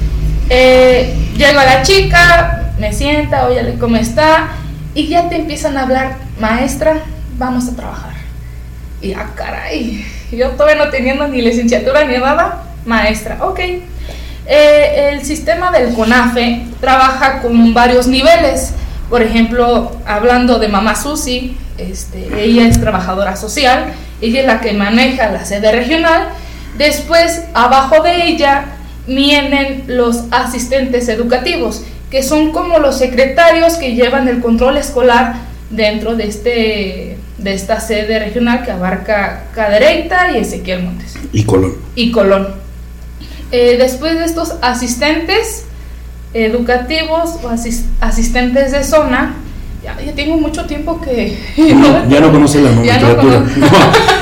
Eh, 0.50 1.14
llega 1.36 1.64
la 1.64 1.82
chica, 1.82 2.72
me 2.78 2.92
sienta, 2.92 3.46
oye, 3.46 3.76
¿cómo 3.80 3.96
está? 3.96 4.48
Y 4.94 5.08
ya 5.08 5.28
te 5.30 5.36
empiezan 5.36 5.78
a 5.78 5.82
hablar, 5.82 6.18
maestra, 6.38 7.02
vamos 7.38 7.68
a 7.68 7.76
trabajar. 7.76 8.14
Y 9.00 9.12
ah, 9.12 9.30
caray, 9.34 10.04
yo 10.32 10.50
todavía 10.50 10.84
no 10.84 10.90
teniendo 10.90 11.28
ni 11.28 11.42
licenciatura 11.42 12.04
ni 12.04 12.16
nada, 12.16 12.64
maestra, 12.84 13.38
ok. 13.40 13.60
Eh, 14.48 15.10
el 15.12 15.24
sistema 15.24 15.70
del 15.70 15.92
CONAFE 15.94 16.66
trabaja 16.80 17.42
con 17.42 17.74
varios 17.74 18.06
niveles. 18.06 18.72
Por 19.10 19.22
ejemplo, 19.22 19.96
hablando 20.06 20.58
de 20.58 20.68
mamá 20.68 20.94
Susi, 20.94 21.56
este, 21.78 22.28
ella 22.42 22.66
es 22.66 22.80
trabajadora 22.80 23.36
social, 23.36 23.92
ella 24.20 24.40
es 24.40 24.46
la 24.46 24.60
que 24.60 24.72
maneja 24.72 25.30
la 25.30 25.44
sede 25.44 25.72
regional. 25.72 26.28
Después, 26.78 27.42
abajo 27.54 28.02
de 28.02 28.26
ella, 28.26 28.66
vienen 29.06 29.84
los 29.86 30.24
asistentes 30.30 31.08
educativos, 31.08 31.82
que 32.10 32.22
son 32.22 32.52
como 32.52 32.78
los 32.78 32.98
secretarios 32.98 33.74
que 33.74 33.94
llevan 33.94 34.28
el 34.28 34.40
control 34.40 34.76
escolar 34.76 35.34
dentro 35.70 36.14
de, 36.16 36.26
este, 36.28 37.16
de 37.38 37.52
esta 37.54 37.80
sede 37.80 38.18
regional 38.18 38.64
que 38.64 38.70
abarca 38.70 39.44
Cadereyta 39.54 40.30
y 40.32 40.38
Ezequiel 40.38 40.82
Montes 40.84 41.14
Y 41.32 41.42
Colón. 41.44 41.74
y 41.94 42.10
Colón. 42.12 42.48
Eh, 43.52 43.76
después 43.78 44.14
de 44.18 44.24
estos 44.24 44.54
asistentes 44.62 45.64
educativos 46.34 47.36
o 47.42 47.48
asis- 47.48 47.84
asistentes 48.00 48.72
de 48.72 48.84
zona, 48.84 49.34
ya, 49.82 49.96
ya 50.04 50.12
tengo 50.12 50.36
mucho 50.36 50.64
tiempo 50.66 51.00
que... 51.00 51.38
No, 51.56 52.08
ya 52.08 52.20
no 52.20 52.32
conoce 52.32 52.60
la 52.60 52.70
no 52.70 52.76
nomenclatura. 52.76 53.40
No, 53.40 53.68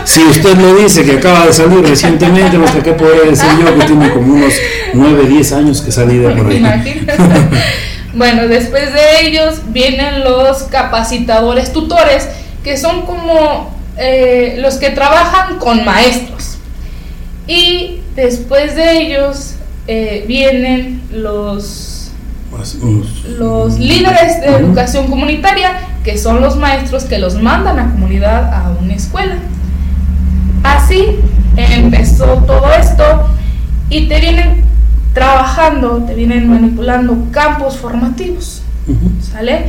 si 0.05 0.23
usted 0.25 0.57
me 0.57 0.75
dice 0.83 1.05
que 1.05 1.13
acaba 1.13 1.47
de 1.47 1.53
salir 1.53 1.81
recientemente, 1.87 2.57
hasta 2.63 2.83
qué 2.83 2.93
podría 2.93 3.31
decir 3.31 3.49
yo 3.61 3.79
que 3.79 3.85
tiene 3.87 4.11
como 4.13 4.35
unos 4.35 4.53
9, 4.93 5.27
10 5.27 5.53
años 5.53 5.81
que 5.81 5.91
salí 5.91 6.19
de 6.19 6.31
por 6.31 6.49
¿Te 6.49 6.57
ahí. 6.67 7.07
bueno, 8.15 8.47
después 8.49 8.93
de 8.93 9.27
ellos 9.27 9.61
vienen 9.69 10.23
los 10.25 10.65
capacitadores 10.65 11.73
tutores, 11.73 12.29
que 12.63 12.77
son 12.77 13.03
como 13.03 13.75
eh, 13.97 14.57
los 14.59 14.77
que 14.77 14.91
trabajan 14.91 15.59
con 15.59 15.85
maestros. 15.85 16.59
Y 17.47 18.01
después 18.15 18.75
de 18.77 18.99
ellos 18.99 19.55
eh, 19.87 20.25
vienen 20.27 21.03
los, 21.13 22.11
los 23.39 23.79
líderes 23.79 24.41
de 24.41 24.57
educación 24.57 25.09
comunitaria, 25.09 25.73
que 26.05 26.17
son 26.17 26.41
los 26.41 26.57
maestros 26.57 27.05
que 27.05 27.19
los 27.19 27.35
mandan 27.35 27.79
a 27.79 27.91
comunidad 27.91 28.53
a 28.55 28.71
una 28.81 28.95
escuela. 28.95 29.37
Así 30.63 31.19
empezó 31.57 32.25
todo 32.47 32.73
esto 32.73 33.29
y 33.91 34.09
te 34.09 34.21
vienen 34.21 34.65
trabajando, 35.15 36.05
te 36.07 36.15
vienen 36.15 36.51
manipulando 36.51 37.17
campos 37.31 37.79
formativos. 37.79 38.63
¿sale? 39.33 39.67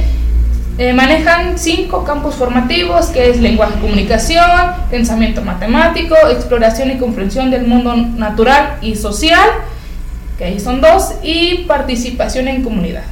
Eh, 0.78 0.92
manejan 0.92 1.58
cinco 1.58 2.04
campos 2.04 2.36
formativos, 2.36 3.06
que 3.06 3.30
es 3.30 3.40
lenguaje 3.40 3.76
y 3.78 3.82
comunicación, 3.82 4.44
pensamiento 4.90 5.42
matemático, 5.42 6.16
exploración 6.30 6.92
y 6.92 6.98
comprensión 6.98 7.50
del 7.50 7.66
mundo 7.66 7.96
natural 7.96 8.80
y 8.82 8.96
social, 8.96 9.50
que 10.38 10.46
ahí 10.46 10.60
son 10.60 10.82
dos, 10.82 11.14
y 11.24 11.60
participación 11.60 12.50
en 12.50 12.62
comunidad. 12.62 13.04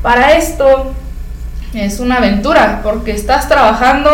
Para 0.00 0.36
esto 0.36 0.92
es 1.74 1.98
una 1.98 2.18
aventura, 2.18 2.80
porque 2.84 3.10
estás 3.10 3.48
trabajando 3.48 4.10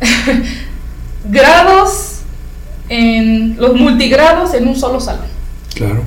grados 1.24 2.20
en 2.88 3.56
los 3.58 3.74
multigrados 3.74 4.54
en 4.54 4.68
un 4.68 4.76
solo 4.76 5.00
salón. 5.00 5.33
Claro. 5.74 6.02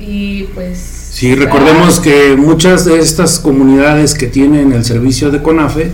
Y 0.00 0.44
pues... 0.54 0.78
Sí, 1.12 1.34
recordemos 1.34 2.00
que 2.00 2.36
muchas 2.36 2.84
de 2.84 2.98
estas 2.98 3.38
comunidades 3.38 4.14
que 4.14 4.26
tienen 4.26 4.72
el 4.72 4.84
servicio 4.84 5.30
de 5.30 5.42
CONAFE, 5.42 5.92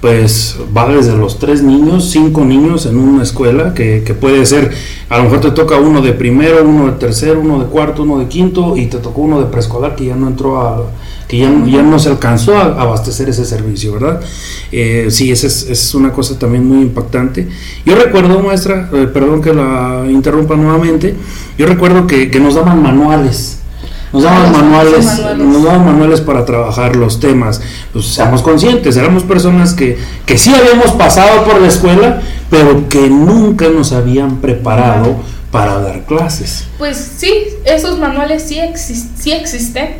pues 0.00 0.56
va 0.76 0.88
desde 0.88 1.16
los 1.16 1.38
tres 1.38 1.62
niños, 1.62 2.10
cinco 2.10 2.44
niños 2.44 2.86
en 2.86 2.98
una 2.98 3.22
escuela, 3.22 3.74
que, 3.74 4.02
que 4.04 4.14
puede 4.14 4.44
ser, 4.44 4.70
a 5.08 5.18
lo 5.18 5.24
mejor 5.24 5.40
te 5.40 5.50
toca 5.50 5.78
uno 5.78 6.02
de 6.02 6.12
primero, 6.12 6.64
uno 6.64 6.86
de 6.86 6.92
tercero, 6.92 7.40
uno 7.40 7.58
de 7.60 7.66
cuarto, 7.66 8.02
uno 8.02 8.18
de 8.18 8.26
quinto, 8.26 8.76
y 8.76 8.86
te 8.86 8.98
tocó 8.98 9.22
uno 9.22 9.40
de 9.40 9.46
preescolar 9.46 9.96
que 9.96 10.06
ya 10.06 10.14
no 10.14 10.28
entró 10.28 10.60
a, 10.60 10.90
que 11.28 11.38
ya, 11.38 11.50
ya 11.66 11.82
no 11.82 11.98
se 11.98 12.10
alcanzó 12.10 12.56
a 12.56 12.80
abastecer 12.80 13.28
ese 13.28 13.44
servicio, 13.44 13.94
¿verdad? 13.94 14.20
Eh, 14.70 15.06
sí, 15.10 15.32
esa 15.32 15.46
es, 15.46 15.68
es 15.68 15.94
una 15.94 16.12
cosa 16.12 16.38
también 16.38 16.66
muy 16.66 16.82
impactante. 16.82 17.48
Yo 17.84 17.96
recuerdo, 17.96 18.40
maestra, 18.40 18.90
eh, 18.92 19.08
perdón 19.12 19.40
que 19.40 19.52
la 19.52 20.04
interrumpa 20.08 20.56
nuevamente, 20.56 21.14
yo 21.58 21.66
recuerdo 21.66 22.06
que, 22.06 22.30
que 22.30 22.38
nos 22.38 22.54
daban 22.54 22.82
manuales. 22.82 23.60
Nos 24.12 24.22
daban 24.22 24.52
manuales, 24.52 25.04
manuales. 25.04 25.46
nos 25.46 25.64
daban 25.64 25.84
manuales 25.84 26.20
para 26.20 26.44
trabajar 26.44 26.96
los 26.96 27.20
temas. 27.20 27.60
Pues 27.92 28.06
seamos 28.06 28.42
conscientes, 28.42 28.96
éramos 28.96 29.22
personas 29.24 29.74
que, 29.74 29.98
que 30.24 30.38
sí 30.38 30.54
habíamos 30.54 30.92
pasado 30.92 31.44
por 31.44 31.60
la 31.60 31.68
escuela, 31.68 32.20
pero 32.50 32.88
que 32.88 33.08
nunca 33.10 33.68
nos 33.68 33.92
habían 33.92 34.36
preparado 34.36 35.16
para 35.50 35.78
dar 35.80 36.02
clases. 36.04 36.66
Pues 36.78 36.96
sí, 37.16 37.32
esos 37.64 37.98
manuales 37.98 38.42
sí, 38.42 38.56
exis- 38.58 39.08
sí 39.18 39.32
existen, 39.32 39.96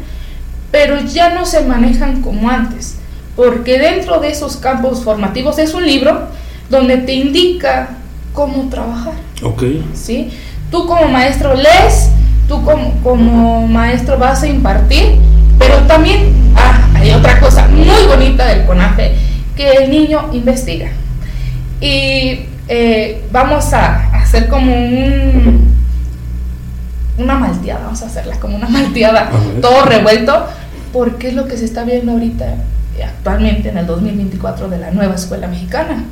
pero 0.71 1.01
ya 1.01 1.35
no 1.35 1.47
se 1.47 1.63
manejan 1.65 2.21
como 2.23 2.49
antes, 2.51 2.97
porque 3.35 3.79
dentro 3.79 4.21
de 4.21 4.31
esos 4.31 4.57
campos 4.57 5.03
formativos 5.03 5.59
es 5.59 5.75
un 5.75 5.85
libro 5.87 6.29
donde 6.71 6.99
te 6.99 7.15
indica 7.15 7.91
cómo 8.33 8.69
trabajar, 8.69 9.15
Ok. 9.43 9.63
¿sí? 9.95 10.31
Tú 10.71 10.87
como 10.87 11.07
maestro 11.09 11.55
lees, 11.55 12.11
tú 12.49 12.63
como, 12.65 12.93
como 13.03 13.67
maestro 13.67 14.19
vas 14.19 14.43
a 14.43 14.47
impartir, 14.47 15.17
pero 15.59 15.79
también 15.87 16.33
ah, 16.57 16.89
hay 16.95 17.13
otra 17.13 17.41
cosa 17.41 17.67
muy 17.69 18.07
bonita 18.09 18.47
del 18.47 18.65
CONAFE, 18.67 19.15
que 19.57 19.71
el 19.73 19.91
niño 19.91 20.31
investiga. 20.33 20.89
Y 21.81 22.47
eh, 22.69 23.25
vamos 23.33 23.73
a 23.73 24.09
hacer 24.17 24.49
como 24.49 24.75
un, 24.75 25.75
una 27.19 27.35
malteada, 27.35 27.85
vamos 27.85 28.03
a 28.03 28.07
hacerla 28.07 28.39
como 28.39 28.57
una 28.57 28.69
malteada, 28.69 29.31
todo 29.61 29.85
revuelto, 29.85 30.47
porque 30.93 31.29
es 31.29 31.35
lo 31.35 31.47
que 31.47 31.57
se 31.57 31.65
está 31.65 31.85
viendo 31.85 32.13
ahorita, 32.13 32.47
actualmente 33.05 33.69
en 33.69 33.79
el 33.79 33.87
2024 33.87 34.69
de 34.69 34.79
la 34.79 34.91
nueva 34.91 35.15
escuela 35.15 35.49
mexicana. 35.49 36.05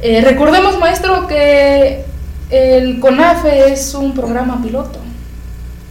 Eh, 0.00 0.20
recordemos, 0.22 0.78
maestro, 0.78 1.26
que 1.26 2.04
el 2.50 3.00
CONAFE 3.00 3.72
es 3.72 3.94
un 3.94 4.14
programa 4.14 4.62
piloto. 4.62 5.00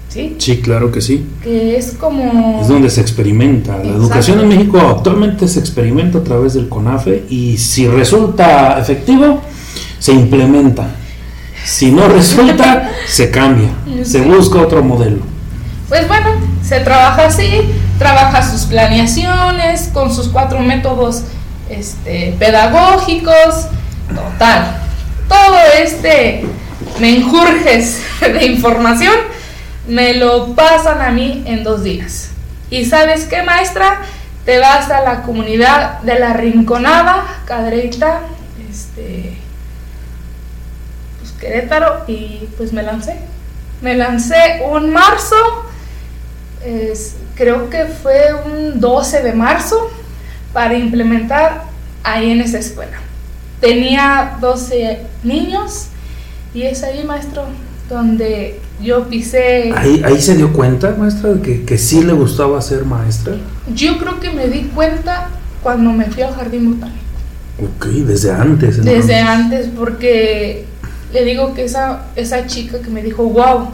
¿Sí? 0.09 0.35
Sí, 0.37 0.57
claro 0.57 0.91
que 0.91 1.01
sí. 1.01 1.25
Que 1.43 1.77
es 1.77 1.93
como... 1.99 2.59
Es 2.61 2.67
donde 2.67 2.89
se 2.89 3.01
experimenta. 3.01 3.77
La 3.77 3.93
educación 3.93 4.39
en 4.39 4.49
México 4.49 4.79
actualmente 4.79 5.47
se 5.47 5.59
experimenta 5.59 6.19
a 6.19 6.23
través 6.23 6.53
del 6.53 6.69
CONAFE 6.69 7.25
y 7.29 7.57
si 7.57 7.87
resulta 7.87 8.79
efectivo, 8.79 9.41
se 9.99 10.13
implementa. 10.13 10.87
Si 11.65 11.91
no 11.91 12.07
resulta, 12.07 12.91
se 13.07 13.29
cambia. 13.29 13.69
Se 14.03 14.21
busca 14.21 14.61
otro 14.61 14.83
modelo. 14.83 15.19
Pues 15.89 16.07
bueno, 16.07 16.29
se 16.63 16.81
trabaja 16.81 17.27
así, 17.27 17.61
trabaja 17.97 18.43
sus 18.43 18.65
planeaciones 18.65 19.89
con 19.93 20.13
sus 20.13 20.27
cuatro 20.27 20.59
métodos 20.59 21.23
este, 21.69 22.35
pedagógicos, 22.37 23.67
total. 24.09 24.81
Todo 25.27 25.57
este 25.81 26.45
menjurjes 26.99 28.01
de 28.21 28.45
información 28.45 29.13
me 29.87 30.13
lo 30.13 30.53
pasan 30.53 31.01
a 31.01 31.11
mí 31.11 31.43
en 31.45 31.63
dos 31.63 31.83
días. 31.83 32.31
¿Y 32.69 32.85
sabes 32.85 33.25
qué, 33.25 33.43
maestra? 33.43 34.01
Te 34.45 34.59
vas 34.59 34.89
a 34.91 35.01
la 35.01 35.23
comunidad 35.23 36.01
de 36.01 36.19
la 36.19 36.33
Rinconada, 36.33 37.25
Cadereyta, 37.45 38.21
este, 38.69 39.37
pues 41.19 41.31
Querétaro, 41.33 42.03
y 42.07 42.47
pues 42.57 42.73
me 42.73 42.83
lancé. 42.83 43.17
Me 43.81 43.95
lancé 43.95 44.63
un 44.69 44.91
marzo, 44.91 45.35
creo 47.35 47.69
que 47.69 47.85
fue 47.85 48.33
un 48.45 48.79
12 48.79 49.23
de 49.23 49.33
marzo, 49.33 49.91
para 50.53 50.73
implementar 50.73 51.65
ahí 52.03 52.31
en 52.31 52.41
esa 52.41 52.57
escuela. 52.57 52.97
Tenía 53.61 54.37
12 54.39 55.01
niños 55.23 55.87
y 56.53 56.63
es 56.63 56.83
ahí, 56.83 57.03
maestro, 57.03 57.45
donde 57.89 58.59
yo 58.81 59.07
pisé. 59.07 59.71
Ahí, 59.75 60.01
ahí 60.03 60.21
se 60.21 60.35
dio 60.35 60.53
cuenta, 60.53 60.95
maestra, 60.97 61.33
de 61.33 61.41
que, 61.41 61.63
que 61.63 61.77
sí 61.77 62.03
le 62.03 62.13
gustaba 62.13 62.61
ser 62.61 62.85
maestra. 62.85 63.35
Yo 63.73 63.97
creo 63.97 64.19
que 64.19 64.31
me 64.31 64.47
di 64.47 64.63
cuenta 64.73 65.29
cuando 65.63 65.91
me 65.91 66.05
fui 66.05 66.23
al 66.23 66.33
jardín 66.33 66.73
botánico. 66.73 66.99
Ok, 67.59 67.85
desde 67.87 68.31
antes. 68.31 68.77
entonces. 68.77 69.07
Desde 69.07 69.15
antes, 69.19 69.67
porque 69.75 70.65
le 71.13 71.25
digo 71.25 71.53
que 71.53 71.63
esa, 71.65 72.05
esa 72.15 72.45
chica 72.45 72.79
que 72.81 72.89
me 72.89 73.01
dijo, 73.01 73.23
wow, 73.23 73.69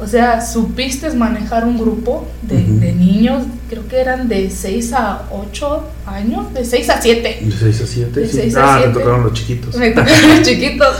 o 0.00 0.06
sea, 0.06 0.40
supiste 0.44 1.10
manejar 1.12 1.64
un 1.64 1.78
grupo 1.78 2.26
de, 2.42 2.56
Ujú. 2.56 2.80
de 2.80 2.92
niños, 2.94 3.44
creo 3.68 3.86
que 3.86 4.00
eran 4.00 4.26
de 4.26 4.50
6 4.50 4.92
a 4.94 5.22
8 5.30 5.84
años, 6.06 6.52
de 6.54 6.64
6 6.64 6.90
a 6.90 7.00
7. 7.00 7.38
De 7.42 7.52
6 7.52 7.80
a 7.80 7.86
7. 7.86 8.20
De 8.20 8.26
sí. 8.26 8.36
seis 8.36 8.56
a 8.56 8.74
ah, 8.74 8.76
le 8.78 8.84
siete. 8.86 8.98
tocaron 8.98 9.22
los 9.22 9.32
chiquitos. 9.34 9.76
Me 9.76 9.90
tocaron 9.90 10.28
los 10.30 10.42
chiquitos. 10.48 10.96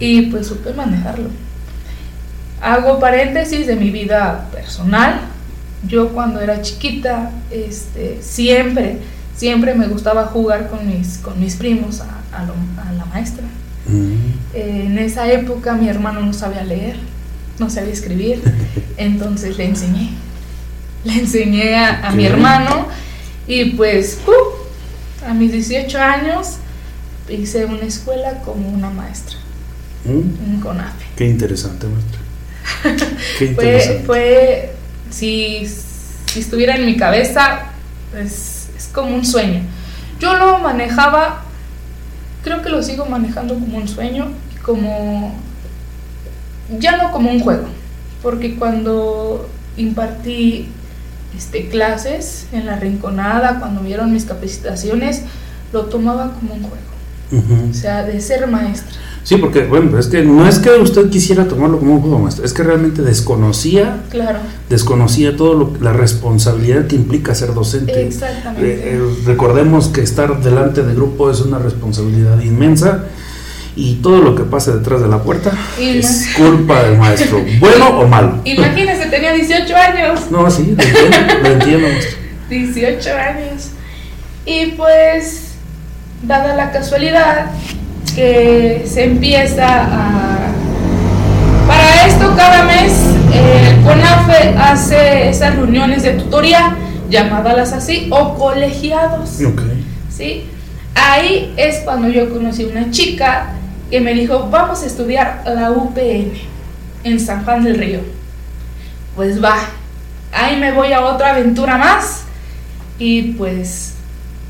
Y 0.00 0.22
pues 0.22 0.46
supe 0.46 0.72
manejarlo. 0.72 1.28
Hago 2.64 2.98
paréntesis 2.98 3.66
de 3.66 3.76
mi 3.76 3.90
vida 3.90 4.48
personal. 4.52 5.20
Yo 5.86 6.08
cuando 6.14 6.40
era 6.40 6.62
chiquita, 6.62 7.30
este, 7.50 8.18
siempre, 8.22 8.98
siempre 9.36 9.74
me 9.74 9.86
gustaba 9.86 10.24
jugar 10.26 10.68
con 10.70 10.86
mis, 10.88 11.18
con 11.18 11.38
mis 11.38 11.56
primos 11.56 12.00
a, 12.00 12.06
a 12.38 12.44
lo- 12.44 12.54
a 12.82 12.92
la 12.92 13.04
maestra. 13.04 13.44
Mm. 13.86 14.14
Eh, 14.54 14.82
en 14.86 14.98
esa 14.98 15.30
época 15.30 15.74
mi 15.74 15.88
hermano 15.90 16.20
no 16.22 16.32
sabía 16.32 16.64
leer, 16.64 16.96
no 17.58 17.68
sabía 17.68 17.92
escribir, 17.92 18.42
entonces 18.96 19.58
le 19.58 19.66
enseñé. 19.66 20.10
Le 21.04 21.18
enseñé 21.18 21.74
a, 21.76 22.08
a 22.08 22.12
mi 22.12 22.24
hermano 22.24 22.86
y 23.46 23.72
pues 23.72 24.20
a 25.28 25.34
mis 25.34 25.52
18 25.52 25.98
años 26.00 26.56
hice 27.28 27.66
una 27.66 27.82
escuela 27.84 28.40
como 28.42 28.68
una 28.70 28.88
maestra, 28.88 29.36
Mm. 30.06 30.54
un 30.54 30.60
CONAFE. 30.62 31.04
Qué 31.16 31.26
interesante, 31.28 31.86
maestra. 31.86 32.20
Qué 33.38 33.54
Fue, 33.54 34.02
fue 34.06 34.74
si, 35.10 35.66
si 36.26 36.40
estuviera 36.40 36.76
en 36.76 36.86
mi 36.86 36.96
cabeza, 36.96 37.66
pues 38.10 38.70
es 38.76 38.90
como 38.92 39.14
un 39.14 39.24
sueño. 39.24 39.60
Yo 40.20 40.34
lo 40.34 40.58
manejaba, 40.58 41.42
creo 42.42 42.62
que 42.62 42.70
lo 42.70 42.82
sigo 42.82 43.06
manejando 43.06 43.54
como 43.54 43.78
un 43.78 43.88
sueño, 43.88 44.28
como 44.62 45.34
ya 46.78 46.96
no 46.96 47.12
como 47.12 47.30
un 47.30 47.40
juego, 47.40 47.66
porque 48.22 48.56
cuando 48.56 49.48
impartí 49.76 50.68
este, 51.36 51.68
clases 51.68 52.46
en 52.52 52.66
la 52.66 52.76
rinconada, 52.76 53.58
cuando 53.58 53.82
vieron 53.82 54.12
mis 54.12 54.24
capacitaciones, 54.24 55.22
lo 55.72 55.86
tomaba 55.86 56.32
como 56.34 56.54
un 56.54 56.62
juego, 56.62 57.70
o 57.70 57.74
sea, 57.74 58.04
de 58.04 58.20
ser 58.20 58.46
maestra. 58.46 58.96
Sí, 59.24 59.38
porque, 59.38 59.64
bueno, 59.64 59.98
es 59.98 60.06
que 60.08 60.22
no 60.22 60.46
es 60.46 60.58
que 60.58 60.68
usted 60.70 61.08
quisiera 61.08 61.48
tomarlo 61.48 61.78
como 61.78 61.94
un 61.94 62.00
juego, 62.02 62.18
maestra, 62.18 62.44
es 62.44 62.52
que 62.52 62.62
realmente 62.62 63.00
desconocía, 63.00 64.02
Claro, 64.10 64.38
desconocía 64.68 65.34
todo 65.34 65.54
lo, 65.54 65.72
la 65.80 65.94
responsabilidad 65.94 66.86
que 66.86 66.94
implica 66.96 67.34
ser 67.34 67.54
docente. 67.54 68.06
exactamente. 68.06 68.70
Eh, 68.70 68.80
eh, 68.96 69.00
recordemos 69.24 69.88
que 69.88 70.02
estar 70.02 70.42
delante 70.42 70.82
de 70.82 70.94
grupo 70.94 71.30
es 71.30 71.40
una 71.40 71.58
responsabilidad 71.58 72.38
inmensa 72.40 73.04
y 73.76 73.94
todo 73.96 74.18
lo 74.18 74.34
que 74.36 74.42
pasa 74.44 74.76
detrás 74.76 75.00
de 75.00 75.08
la 75.08 75.22
puerta 75.22 75.50
Y 75.80 75.98
es 75.98 76.28
culpa 76.36 76.82
del 76.84 76.98
maestro, 76.98 77.42
bueno 77.60 77.98
o 78.00 78.06
malo. 78.06 78.40
Imagínese, 78.44 79.06
tenía 79.06 79.32
18 79.32 79.74
años. 79.74 80.20
No, 80.30 80.50
sí, 80.50 80.74
lo 80.76 80.82
entiendo, 80.82 81.16
lo 81.42 81.48
entiendo, 81.48 81.88
maestro. 81.88 82.18
18 82.50 83.10
años. 83.16 83.68
Y 84.44 84.66
pues, 84.72 85.52
dada 86.22 86.54
la 86.54 86.70
casualidad 86.72 87.46
que 88.14 88.84
se 88.86 89.04
empieza 89.04 89.66
a... 89.66 90.38
Para 91.66 92.06
esto 92.06 92.34
cada 92.36 92.64
mes 92.64 92.92
eh, 93.32 93.80
CONAFE 93.84 94.54
hace 94.58 95.30
esas 95.30 95.56
reuniones 95.56 96.02
de 96.02 96.12
tutoría, 96.12 96.76
llamadas 97.08 97.72
así, 97.72 98.08
o 98.10 98.34
colegiados. 98.34 99.40
¿sí? 100.10 100.46
Ahí 100.94 101.52
es 101.56 101.78
cuando 101.84 102.08
yo 102.08 102.30
conocí 102.30 102.64
una 102.64 102.90
chica 102.90 103.54
que 103.90 104.00
me 104.00 104.14
dijo, 104.14 104.48
vamos 104.50 104.82
a 104.82 104.86
estudiar 104.86 105.42
la 105.46 105.70
UPN 105.72 106.32
en 107.04 107.20
San 107.20 107.44
Juan 107.44 107.64
del 107.64 107.78
Río. 107.78 108.00
Pues 109.16 109.42
va, 109.42 109.56
ahí 110.32 110.56
me 110.56 110.72
voy 110.72 110.92
a 110.92 111.04
otra 111.04 111.30
aventura 111.30 111.76
más 111.76 112.22
y 112.98 113.32
pues 113.32 113.93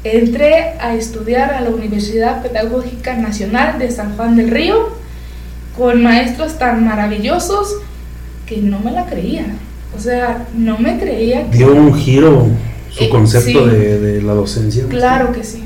entré 0.05 0.75
a 0.81 0.95
estudiar 0.95 1.53
a 1.55 1.61
la 1.63 1.71
Universidad 1.71 2.43
Pedagógica 2.43 3.17
Nacional 3.17 3.79
de 3.79 3.91
San 3.91 4.17
Juan 4.17 4.37
del 4.37 4.51
Río 4.51 4.91
con 5.77 6.03
maestros 6.03 6.59
tan 6.59 6.85
maravillosos 6.85 7.77
que 8.47 8.59
no 8.59 8.79
me 8.81 8.91
la 8.91 9.07
creía. 9.07 9.47
O 9.97 10.01
sea, 10.01 10.47
no 10.55 10.79
me 10.79 10.99
creía 10.99 11.51
que... 11.51 11.57
Dio 11.59 11.73
un 11.73 11.95
giro 11.95 12.47
su 12.91 13.05
Eh, 13.05 13.09
concepto 13.09 13.65
sí. 13.65 13.71
de, 13.71 13.99
de 13.99 14.23
la 14.23 14.35
docencia. 14.35 14.85
Claro 14.89 15.33
que 15.33 15.43
sí, 15.43 15.65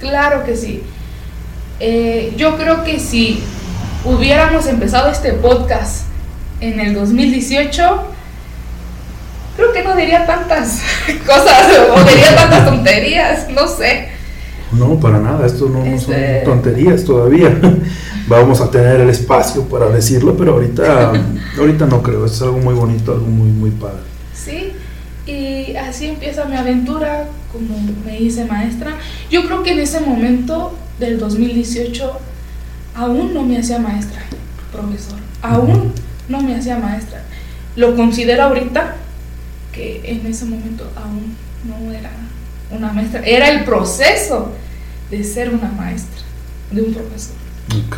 claro 0.00 0.44
que 0.44 0.56
sí. 0.56 0.82
Eh, 1.80 2.32
yo 2.36 2.56
creo 2.58 2.82
que 2.84 2.98
si 2.98 3.40
hubiéramos 4.04 4.66
empezado 4.66 5.10
este 5.10 5.32
podcast 5.34 6.06
en 6.60 6.80
el 6.80 6.94
2018, 6.94 8.02
creo 9.58 9.72
que 9.72 9.82
no 9.82 9.96
diría 9.96 10.24
tantas 10.24 10.78
cosas 11.26 11.66
o 11.92 12.04
diría 12.04 12.36
tantas 12.36 12.64
tonterías, 12.64 13.48
no 13.50 13.66
sé. 13.66 14.08
No, 14.70 15.00
para 15.00 15.18
nada, 15.18 15.46
esto 15.46 15.68
no, 15.68 15.84
no 15.84 15.98
son 15.98 16.14
Este- 16.14 16.42
tonterías 16.44 17.04
todavía. 17.04 17.58
Vamos 18.28 18.60
a 18.60 18.70
tener 18.70 19.00
el 19.00 19.08
espacio 19.10 19.62
para 19.64 19.88
decirlo, 19.88 20.36
pero 20.36 20.52
ahorita, 20.52 21.12
ahorita 21.58 21.86
no 21.86 22.02
creo, 22.02 22.24
es 22.26 22.40
algo 22.40 22.58
muy 22.58 22.74
bonito, 22.74 23.12
algo 23.12 23.26
muy, 23.26 23.48
muy 23.48 23.70
padre. 23.70 23.98
Sí, 24.32 24.72
y 25.26 25.74
así 25.74 26.06
empieza 26.06 26.44
mi 26.44 26.54
aventura 26.56 27.24
como 27.52 27.76
me 28.04 28.20
hice 28.20 28.44
maestra. 28.44 28.92
Yo 29.28 29.44
creo 29.46 29.64
que 29.64 29.72
en 29.72 29.80
ese 29.80 30.00
momento 30.00 30.76
del 31.00 31.18
2018 31.18 32.12
aún 32.94 33.34
no 33.34 33.42
me 33.42 33.58
hacía 33.58 33.78
maestra, 33.80 34.20
profesor. 34.70 35.18
Aún 35.42 35.92
no 36.28 36.40
me 36.42 36.54
hacía 36.54 36.78
maestra. 36.78 37.22
Lo 37.74 37.96
considero 37.96 38.44
ahorita 38.44 38.94
que 39.72 40.02
en 40.04 40.26
ese 40.26 40.44
momento 40.44 40.90
aún 40.96 41.36
no 41.64 41.92
era 41.92 42.10
una 42.70 42.92
maestra. 42.92 43.20
Era 43.24 43.50
el 43.50 43.64
proceso 43.64 44.52
de 45.10 45.24
ser 45.24 45.50
una 45.50 45.70
maestra, 45.70 46.22
de 46.70 46.82
un 46.82 46.94
profesor. 46.94 47.34
Ok, 47.86 47.96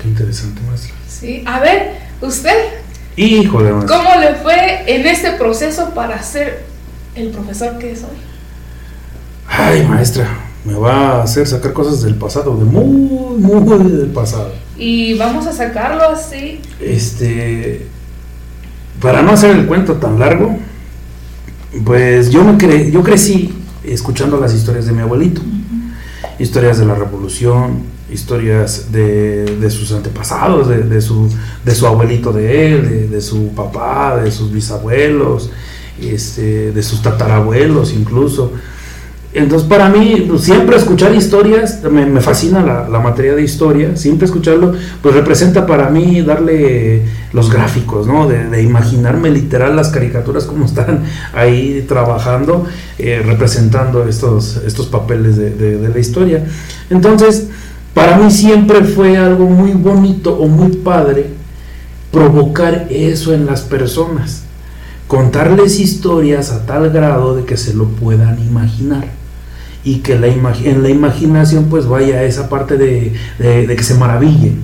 qué 0.00 0.08
interesante, 0.08 0.60
maestra. 0.62 0.94
¿Sí? 1.08 1.42
A 1.46 1.60
ver, 1.60 1.96
usted, 2.20 2.54
Híjole, 3.16 3.72
maestra. 3.72 3.96
¿Cómo 3.96 4.20
le 4.20 4.34
fue 4.36 4.84
en 4.86 5.06
este 5.06 5.32
proceso 5.32 5.90
para 5.94 6.22
ser 6.22 6.64
el 7.14 7.28
profesor 7.28 7.78
que 7.78 7.92
es 7.92 8.02
hoy? 8.02 8.16
Ay, 9.46 9.84
maestra, 9.86 10.28
me 10.64 10.74
va 10.74 10.92
a 10.92 11.22
hacer 11.24 11.46
sacar 11.46 11.72
cosas 11.72 12.02
del 12.02 12.14
pasado, 12.14 12.56
de 12.56 12.64
muy, 12.64 12.84
muy 13.38 13.90
del 13.90 14.10
pasado. 14.10 14.52
Y 14.76 15.14
vamos 15.18 15.46
a 15.46 15.52
sacarlo 15.52 16.04
así. 16.04 16.60
Este, 16.80 17.86
para 19.00 19.22
no 19.22 19.32
hacer 19.32 19.50
el 19.50 19.66
cuento 19.66 19.94
tan 19.94 20.18
largo, 20.18 20.58
pues 21.84 22.30
yo 22.30 22.44
me 22.44 22.58
cre 22.58 22.90
yo 22.90 23.02
crecí 23.02 23.54
escuchando 23.84 24.38
las 24.38 24.54
historias 24.54 24.86
de 24.86 24.92
mi 24.92 25.00
abuelito, 25.00 25.40
historias 26.38 26.78
de 26.78 26.86
la 26.86 26.94
revolución, 26.94 27.84
historias 28.12 28.90
de, 28.92 29.70
sus 29.70 29.92
antepasados, 29.92 30.68
de, 30.68 31.00
su, 31.00 31.28
de 31.64 31.74
su 31.74 31.86
abuelito 31.86 32.32
de 32.32 32.72
él, 32.72 33.10
de, 33.10 33.20
su 33.20 33.48
papá, 33.54 34.20
de 34.22 34.30
sus 34.30 34.52
bisabuelos, 34.52 35.50
este, 36.00 36.72
de 36.72 36.82
sus 36.82 37.02
tatarabuelos 37.02 37.92
incluso. 37.92 38.52
Entonces 39.32 39.68
para 39.68 39.88
mí 39.88 40.26
pues, 40.28 40.42
siempre 40.42 40.76
escuchar 40.76 41.14
historias, 41.14 41.82
me, 41.84 42.20
fascina 42.20 42.88
la, 42.88 42.98
materia 42.98 43.34
de 43.34 43.42
historia, 43.42 43.96
siempre 43.96 44.26
escucharlo, 44.26 44.74
pues 45.02 45.14
representa 45.14 45.66
para 45.66 45.88
mí 45.88 46.20
darle 46.22 47.02
los 47.32 47.50
gráficos, 47.50 48.06
¿no? 48.06 48.28
De, 48.28 48.62
imaginarme 48.62 49.30
literal 49.30 49.76
las 49.76 49.88
caricaturas 49.88 50.44
como 50.44 50.64
están 50.64 51.04
ahí 51.32 51.84
trabajando, 51.88 52.66
eh, 52.98 53.22
representando 53.24 54.06
estos, 54.06 54.56
estos 54.66 54.86
papeles 54.86 55.36
de, 55.36 55.50
de 55.50 55.88
la 55.88 55.98
historia. 55.98 56.44
Entonces, 56.90 57.48
para 57.94 58.16
mí 58.18 58.30
siempre 58.30 58.84
fue 58.84 59.16
algo 59.16 59.46
muy 59.46 59.72
bonito 59.72 60.36
o 60.36 60.46
muy 60.46 60.76
padre 60.76 61.40
provocar 62.10 62.86
eso 62.90 63.34
en 63.34 63.46
las 63.46 63.62
personas, 63.62 64.42
contarles 65.06 65.78
historias 65.78 66.50
a 66.50 66.66
tal 66.66 66.90
grado 66.90 67.36
de 67.36 67.44
que 67.44 67.56
se 67.56 67.74
lo 67.74 67.86
puedan 67.88 68.38
imaginar 68.40 69.20
y 69.84 69.96
que 69.98 70.18
la 70.18 70.26
en 70.26 70.82
la 70.82 70.90
imaginación 70.90 71.66
pues 71.66 71.86
vaya 71.86 72.22
esa 72.24 72.48
parte 72.48 72.76
de, 72.76 73.14
que 73.38 73.82
se 73.82 73.94
maravillen, 73.94 74.62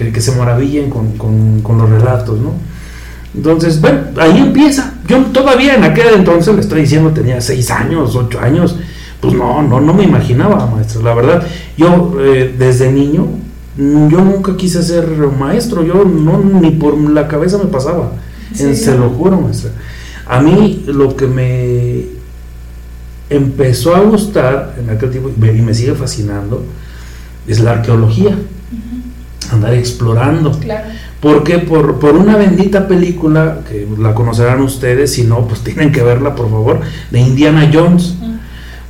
que, 0.00 0.12
que 0.12 0.20
se 0.20 0.32
maravillen 0.32 0.88
con, 0.88 1.78
los 1.78 1.90
relatos, 1.90 2.38
¿no? 2.40 2.54
Entonces, 3.34 3.80
bueno, 3.80 4.00
ahí 4.16 4.38
empieza. 4.38 4.94
Yo 5.06 5.18
todavía 5.26 5.74
en 5.74 5.84
aquel 5.84 6.14
entonces, 6.14 6.54
le 6.54 6.62
estoy 6.62 6.82
diciendo, 6.82 7.10
tenía 7.10 7.40
seis 7.40 7.70
años, 7.70 8.16
ocho 8.16 8.40
años, 8.40 8.76
pues 9.20 9.34
no, 9.34 9.62
no, 9.62 9.80
no 9.80 9.92
me 9.92 10.04
imaginaba, 10.04 10.66
maestro. 10.66 11.02
La 11.02 11.14
verdad, 11.14 11.46
yo 11.76 12.14
eh, 12.18 12.54
desde 12.58 12.90
niño, 12.90 13.26
yo 13.76 14.24
nunca 14.24 14.56
quise 14.56 14.82
ser 14.82 15.06
maestro, 15.38 15.84
yo 15.84 16.04
no, 16.04 16.38
ni 16.38 16.70
por 16.70 16.98
la 16.98 17.28
cabeza 17.28 17.58
me 17.58 17.66
pasaba. 17.66 18.12
se 18.54 18.96
lo 18.96 19.10
juro, 19.10 19.40
maestra. 19.40 19.70
A 20.26 20.40
mí 20.40 20.84
lo 20.86 21.14
que 21.14 21.26
me 21.26 22.06
empezó 23.28 23.94
a 23.94 24.00
gustar 24.00 24.76
en 24.78 24.90
aquel 24.90 25.10
tiempo 25.10 25.30
y 25.30 25.62
me 25.62 25.74
sigue 25.74 25.94
fascinando 25.94 26.64
es 27.46 27.60
la 27.60 27.72
arqueología. 27.72 28.36
Andar 29.52 29.74
explorando. 29.74 30.52
Claro. 30.58 30.88
Porque 31.20 31.58
por, 31.58 31.98
por 31.98 32.14
una 32.14 32.36
bendita 32.36 32.88
película, 32.88 33.58
que 33.68 33.86
la 33.98 34.14
conocerán 34.14 34.62
ustedes, 34.62 35.12
si 35.12 35.24
no, 35.24 35.46
pues 35.46 35.60
tienen 35.60 35.92
que 35.92 36.02
verla, 36.02 36.34
por 36.34 36.50
favor, 36.50 36.80
de 37.10 37.20
Indiana 37.20 37.70
Jones 37.72 38.14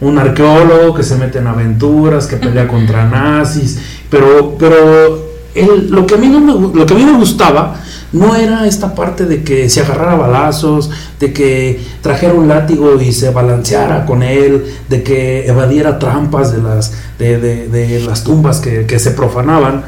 un 0.00 0.18
arqueólogo 0.18 0.94
que 0.94 1.02
se 1.02 1.16
mete 1.16 1.38
en 1.38 1.46
aventuras, 1.46 2.26
que 2.26 2.36
pelea 2.36 2.66
contra 2.68 3.06
nazis, 3.06 3.78
pero, 4.08 4.56
pero 4.58 5.30
él, 5.54 5.88
lo, 5.90 6.06
que 6.06 6.14
a 6.14 6.18
mí 6.18 6.28
no 6.28 6.40
me, 6.40 6.78
lo 6.78 6.86
que 6.86 6.94
a 6.94 6.96
mí 6.96 7.04
me 7.04 7.18
gustaba 7.18 7.76
no 8.12 8.34
era 8.34 8.66
esta 8.66 8.94
parte 8.94 9.24
de 9.26 9.44
que 9.44 9.68
se 9.68 9.80
agarrara 9.80 10.16
balazos, 10.16 10.90
de 11.20 11.32
que 11.32 11.80
trajera 12.00 12.34
un 12.34 12.48
látigo 12.48 13.00
y 13.00 13.12
se 13.12 13.30
balanceara 13.30 14.04
con 14.04 14.22
él, 14.24 14.64
de 14.88 15.02
que 15.04 15.46
evadiera 15.46 15.98
trampas 15.98 16.52
de 16.52 16.60
las, 16.60 16.92
de, 17.18 17.38
de, 17.38 18.00
las 18.00 18.24
tumbas 18.24 18.58
que, 18.58 18.84
que 18.86 18.98
se 18.98 19.12
profanaban, 19.12 19.84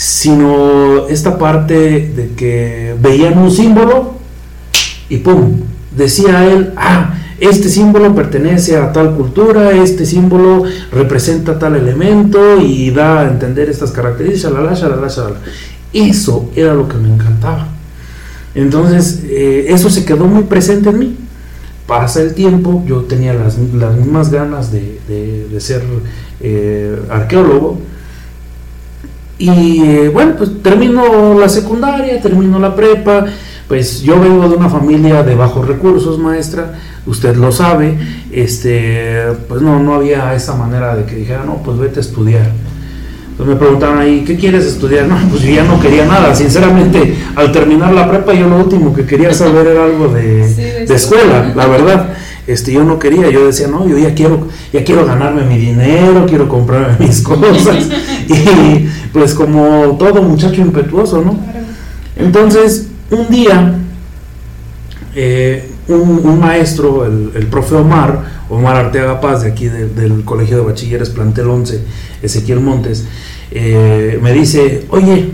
sino 0.00 1.08
esta 1.08 1.36
parte 1.36 1.74
de 2.16 2.30
que 2.34 2.96
veían 3.02 3.36
un 3.36 3.50
símbolo 3.50 4.14
y 5.10 5.18
¡pum! 5.18 5.60
Decía 5.94 6.50
él, 6.50 6.72
ah, 6.74 7.18
este 7.38 7.68
símbolo 7.68 8.14
pertenece 8.14 8.78
a 8.78 8.94
tal 8.94 9.14
cultura, 9.14 9.72
este 9.72 10.06
símbolo 10.06 10.62
representa 10.90 11.58
tal 11.58 11.76
elemento 11.76 12.58
y 12.62 12.90
da 12.92 13.20
a 13.20 13.28
entender 13.28 13.68
estas 13.68 13.90
características, 13.90 14.52
shalala, 14.74 14.74
shalala. 14.74 15.36
Eso 15.92 16.50
era 16.56 16.72
lo 16.72 16.88
que 16.88 16.96
me 16.96 17.12
encantaba. 17.12 17.68
Entonces, 18.54 19.20
eh, 19.24 19.66
eso 19.68 19.90
se 19.90 20.06
quedó 20.06 20.24
muy 20.24 20.44
presente 20.44 20.88
en 20.88 20.98
mí. 20.98 21.16
Pasa 21.86 22.22
el 22.22 22.32
tiempo, 22.32 22.82
yo 22.86 23.02
tenía 23.02 23.34
las, 23.34 23.58
mismas 23.58 24.30
ganas 24.30 24.72
de, 24.72 25.54
ser 25.58 25.82
eh, 26.40 26.98
arqueólogo. 27.10 27.90
Y 29.40 29.82
eh, 29.82 30.08
bueno, 30.08 30.34
pues 30.38 30.62
termino 30.62 31.36
la 31.36 31.48
secundaria, 31.48 32.20
termino 32.20 32.60
la 32.60 32.76
prepa. 32.76 33.26
Pues 33.66 34.02
yo 34.02 34.20
vengo 34.20 34.48
de 34.48 34.56
una 34.56 34.68
familia 34.68 35.22
de 35.22 35.34
bajos 35.34 35.66
recursos, 35.66 36.18
maestra 36.18 36.74
usted 37.06 37.36
lo 37.36 37.50
sabe, 37.52 37.96
este, 38.30 39.22
pues 39.48 39.62
no, 39.62 39.80
no 39.80 39.94
había 39.94 40.34
esa 40.34 40.54
manera 40.54 40.94
de 40.96 41.04
que 41.04 41.16
dijera, 41.16 41.44
no, 41.44 41.62
pues 41.62 41.78
vete 41.78 42.00
a 42.00 42.02
estudiar. 42.02 42.50
Entonces 43.30 43.54
me 43.54 43.58
preguntaban 43.58 43.98
ahí, 43.98 44.22
¿qué 44.26 44.36
quieres 44.36 44.66
estudiar? 44.66 45.06
No, 45.06 45.16
pues 45.30 45.42
yo 45.42 45.50
ya 45.50 45.64
no 45.64 45.80
quería 45.80 46.04
nada. 46.04 46.34
Sinceramente, 46.34 47.16
al 47.34 47.50
terminar 47.52 47.92
la 47.92 48.08
prepa, 48.10 48.34
yo 48.34 48.46
lo 48.48 48.58
último 48.58 48.92
que 48.92 49.06
quería 49.06 49.32
saber 49.32 49.66
era 49.66 49.84
algo 49.84 50.08
de, 50.08 50.84
escuela, 50.94 51.52
la 51.54 51.66
verdad. 51.66 52.14
Este, 52.46 52.72
yo 52.72 52.84
no 52.84 52.98
quería, 52.98 53.30
yo 53.30 53.46
decía, 53.46 53.68
no, 53.68 53.88
yo 53.88 53.96
ya 53.96 54.14
quiero, 54.14 54.48
ya 54.72 54.84
quiero 54.84 55.06
ganarme 55.06 55.44
mi 55.44 55.56
dinero, 55.56 56.26
quiero 56.28 56.48
comprarme 56.48 57.06
mis 57.06 57.20
cosas. 57.22 57.88
y 58.28 58.88
pues 59.12 59.34
como 59.34 59.96
todo 59.98 60.22
muchacho 60.22 60.60
impetuoso, 60.60 61.22
¿no? 61.22 61.38
Entonces, 62.16 62.88
un 63.10 63.28
día, 63.28 63.74
eh, 65.14 65.70
un, 65.88 66.38
maestro, 66.38 67.04
el, 67.06 67.46
profe 67.46 67.74
Omar, 67.74 68.24
Omar 68.48 68.76
Arteaga 68.76 69.20
Paz, 69.20 69.42
de 69.42 69.48
aquí 69.50 69.66
del 69.66 70.24
Colegio 70.24 70.58
de 70.58 70.64
Bachilleres 70.64 71.10
Plantel 71.10 71.48
11, 71.48 71.80
Ezequiel 72.22 72.60
Montes, 72.60 73.06
eh, 73.50 74.18
me 74.22 74.32
dice, 74.32 74.86
oye, 74.90 75.32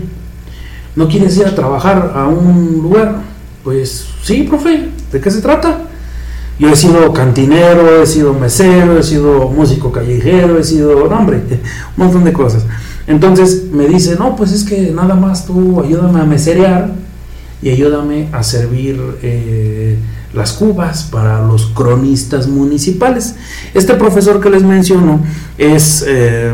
¿no 0.95 1.07
quieres 1.07 1.37
ir 1.37 1.45
a 1.45 1.53
trabajar 1.53 2.13
a 2.15 2.27
un 2.27 2.79
lugar? 2.81 3.21
Pues 3.63 4.07
sí, 4.23 4.43
profe, 4.43 4.89
¿de 5.11 5.21
qué 5.21 5.29
se 5.29 5.41
trata? 5.41 5.81
Yo 6.59 6.69
he 6.69 6.75
sido 6.75 7.13
cantinero, 7.13 8.01
he 8.01 8.07
sido 8.07 8.33
mesero, 8.33 8.97
he 8.97 9.03
sido 9.03 9.49
músico 9.49 9.91
callejero, 9.91 10.57
he 10.57 10.63
sido, 10.63 11.05
hombre, 11.05 11.37
un 11.97 12.03
montón 12.03 12.23
de 12.23 12.33
cosas. 12.33 12.65
Entonces 13.07 13.71
me 13.71 13.87
dice, 13.87 14.17
no, 14.17 14.35
pues 14.35 14.51
es 14.51 14.65
que 14.65 14.91
nada 14.91 15.15
más 15.15 15.45
tú 15.45 15.81
ayúdame 15.81 16.19
a 16.19 16.25
meserear 16.25 16.91
y 17.61 17.69
ayúdame 17.69 18.27
a 18.33 18.43
servir 18.43 19.01
eh, 19.23 19.97
las 20.33 20.51
cubas 20.51 21.03
para 21.03 21.41
los 21.45 21.67
cronistas 21.67 22.47
municipales. 22.47 23.35
Este 23.73 23.93
profesor 23.95 24.41
que 24.41 24.49
les 24.49 24.63
menciono 24.63 25.21
es 25.57 26.03
eh, 26.05 26.53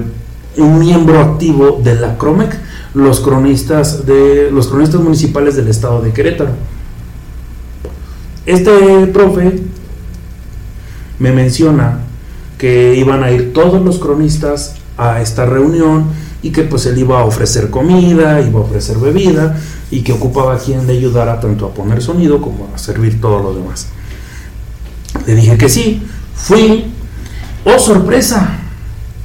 un 0.58 0.80
miembro 0.80 1.20
activo 1.20 1.82
de 1.84 1.96
la 1.96 2.18
CROMEC, 2.18 2.56
los 2.94 3.20
cronistas, 3.20 4.06
de, 4.06 4.52
los 4.52 4.68
cronistas 4.68 5.02
municipales 5.02 5.56
del 5.56 5.68
estado 5.68 6.02
de 6.02 6.14
Querétaro. 6.14 6.52
Este 8.46 9.08
profe 9.08 9.60
me 11.18 11.32
menciona 11.32 12.00
que 12.60 12.96
iban 12.96 13.24
a 13.24 13.32
ir 13.32 13.54
todos 13.54 13.84
los 13.84 13.98
cronistas 13.98 14.76
a 14.98 15.22
esta 15.22 15.46
reunión 15.46 16.06
y 16.44 16.52
que 16.52 16.64
pues 16.64 16.86
él 16.86 16.98
iba 16.98 17.22
a 17.22 17.24
ofrecer 17.24 17.70
comida, 17.70 18.42
iba 18.42 18.60
a 18.60 18.64
ofrecer 18.64 18.98
bebida 18.98 19.56
y 19.90 20.02
que 20.02 20.12
ocupaba 20.12 20.56
a 20.56 20.58
quien 20.58 20.86
le 20.86 20.94
ayudara 20.94 21.40
tanto 21.40 21.66
a 21.66 21.74
poner 21.74 22.02
sonido 22.02 22.42
como 22.42 22.70
a 22.76 22.78
servir 22.78 23.20
todo 23.20 23.42
lo 23.42 23.56
demás. 23.56 23.88
Le 25.26 25.36
dije 25.36 25.58
que 25.58 25.70
sí, 25.70 26.06
fui, 26.36 26.92
oh 27.64 27.80
sorpresa, 27.80 28.60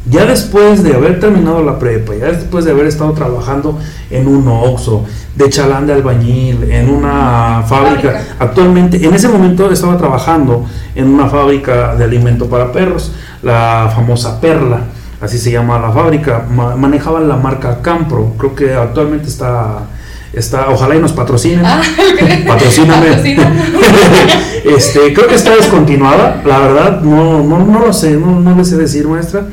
ya 0.09 0.25
después 0.27 0.85
de 0.85 0.95
haber 0.95 1.19
terminado 1.19 1.63
la 1.65 1.79
prepa, 1.79 2.15
ya 2.15 2.27
después 2.27 2.65
de 2.65 2.71
haber 2.71 2.87
estado 2.87 3.13
trabajando 3.13 3.79
en 4.11 4.29
un 4.29 4.47
OXO, 4.47 5.05
de 5.35 5.51
chalán 5.51 5.89
de 5.89 5.95
albañil, 5.95 6.71
en 6.71 6.89
una 6.89 7.65
fábrica, 7.67 8.25
actualmente, 8.39 9.05
en 9.05 9.13
ese 9.13 9.29
momento 9.29 9.71
estaba 9.71 9.99
trabajando 9.99 10.65
en 10.95 11.09
una 11.09 11.29
fábrica 11.29 11.97
de 11.97 12.05
alimento 12.05 12.47
para 12.47 12.71
perros, 12.73 13.13
la 13.43 13.91
famosa 13.95 14.41
Perla 14.41 14.85
así 15.21 15.39
se 15.39 15.51
llama 15.51 15.79
la 15.79 15.91
fábrica, 15.91 16.45
manejaban 16.49 17.29
la 17.29 17.37
marca 17.37 17.81
Campro, 17.83 18.35
creo 18.39 18.55
que 18.55 18.75
actualmente 18.75 19.29
está, 19.29 19.87
está 20.33 20.69
ojalá 20.71 20.97
y 20.97 21.01
nos 21.01 21.13
patrocinen, 21.13 21.65
ah, 21.65 21.83
patrocíname, 22.47 23.09
este, 24.65 25.13
creo 25.13 25.27
que 25.27 25.35
está 25.35 25.57
descontinuada, 25.57 26.43
la 26.45 26.59
verdad, 26.61 27.01
no, 27.01 27.43
no, 27.43 27.65
no 27.65 27.81
lo 27.81 27.93
sé, 27.93 28.13
no, 28.13 28.41
no 28.41 28.55
le 28.55 28.65
sé 28.65 28.77
decir 28.77 29.09
maestra, 29.09 29.47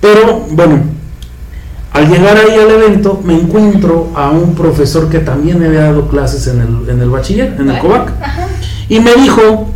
pero 0.00 0.46
bueno, 0.50 0.80
al 1.92 2.08
llegar 2.08 2.36
ahí 2.36 2.58
al 2.58 2.70
evento 2.70 3.20
me 3.24 3.34
encuentro 3.34 4.10
a 4.14 4.30
un 4.30 4.54
profesor 4.54 5.08
que 5.08 5.18
también 5.18 5.58
me 5.58 5.66
había 5.66 5.82
dado 5.82 6.08
clases 6.08 6.46
en 6.46 6.60
el, 6.60 6.88
en 6.88 7.00
el 7.00 7.10
bachiller, 7.10 7.56
en 7.58 7.70
el 7.70 7.78
COVAC, 7.78 8.12
y 8.88 9.00
me 9.00 9.14
dijo, 9.14 9.70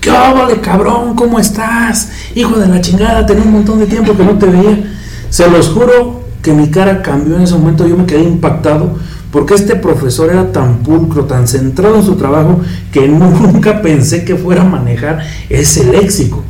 ¿Qué 0.00 0.10
de 0.10 0.60
cabrón? 0.60 1.14
¿Cómo 1.14 1.38
estás? 1.38 2.10
Hijo 2.34 2.58
de 2.58 2.68
la 2.68 2.80
chingada, 2.80 3.26
tenía 3.26 3.44
un 3.44 3.52
montón 3.52 3.78
de 3.78 3.86
tiempo 3.86 4.16
que 4.16 4.24
no 4.24 4.38
te 4.38 4.46
veía. 4.46 4.92
Se 5.28 5.48
los 5.50 5.68
juro 5.68 6.24
que 6.42 6.52
mi 6.52 6.70
cara 6.70 7.02
cambió 7.02 7.36
en 7.36 7.42
ese 7.42 7.54
momento, 7.54 7.86
yo 7.86 7.96
me 7.96 8.06
quedé 8.06 8.22
impactado 8.22 8.98
porque 9.30 9.54
este 9.54 9.76
profesor 9.76 10.30
era 10.30 10.50
tan 10.50 10.78
pulcro, 10.78 11.24
tan 11.24 11.46
centrado 11.46 11.96
en 11.96 12.04
su 12.04 12.16
trabajo, 12.16 12.60
que 12.92 13.06
nunca 13.08 13.82
pensé 13.82 14.24
que 14.24 14.36
fuera 14.36 14.62
a 14.62 14.64
manejar 14.64 15.20
ese 15.48 15.84
léxico. 15.84 16.42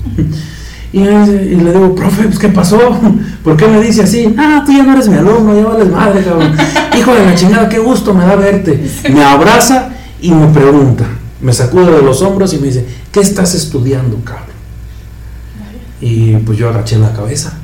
Y, 0.92 1.00
le 1.00 1.72
digo, 1.72 1.94
profe, 1.94 2.24
pues, 2.24 2.38
¿qué 2.38 2.48
pasó? 2.48 2.78
¿Por 3.44 3.56
qué 3.56 3.68
me 3.68 3.80
dice 3.80 4.02
así? 4.02 4.34
Ah, 4.36 4.64
tú 4.66 4.72
ya 4.72 4.82
no 4.82 4.92
eres 4.94 5.08
mi 5.08 5.16
alumno, 5.16 5.54
ya 5.54 5.68
vales 5.68 5.90
madre, 5.90 6.24
cabrón. 6.24 6.52
Hijo 6.98 7.14
de 7.14 7.26
la 7.26 7.34
chingada, 7.34 7.68
qué 7.68 7.78
gusto 7.78 8.12
me 8.12 8.24
da 8.24 8.34
verte. 8.34 8.82
Me 9.12 9.22
abraza 9.22 9.90
y 10.20 10.32
me 10.32 10.48
pregunta, 10.48 11.04
me 11.42 11.52
sacude 11.52 11.90
de 11.90 12.02
los 12.02 12.22
hombros 12.22 12.52
y 12.52 12.58
me 12.58 12.68
dice, 12.68 12.86
¿qué 13.12 13.20
estás 13.20 13.54
estudiando, 13.54 14.18
cabrón? 14.24 14.46
Y 16.00 16.36
pues 16.36 16.58
yo 16.58 16.68
agaché 16.68 16.98
la 16.98 17.12
cabeza. 17.12 17.58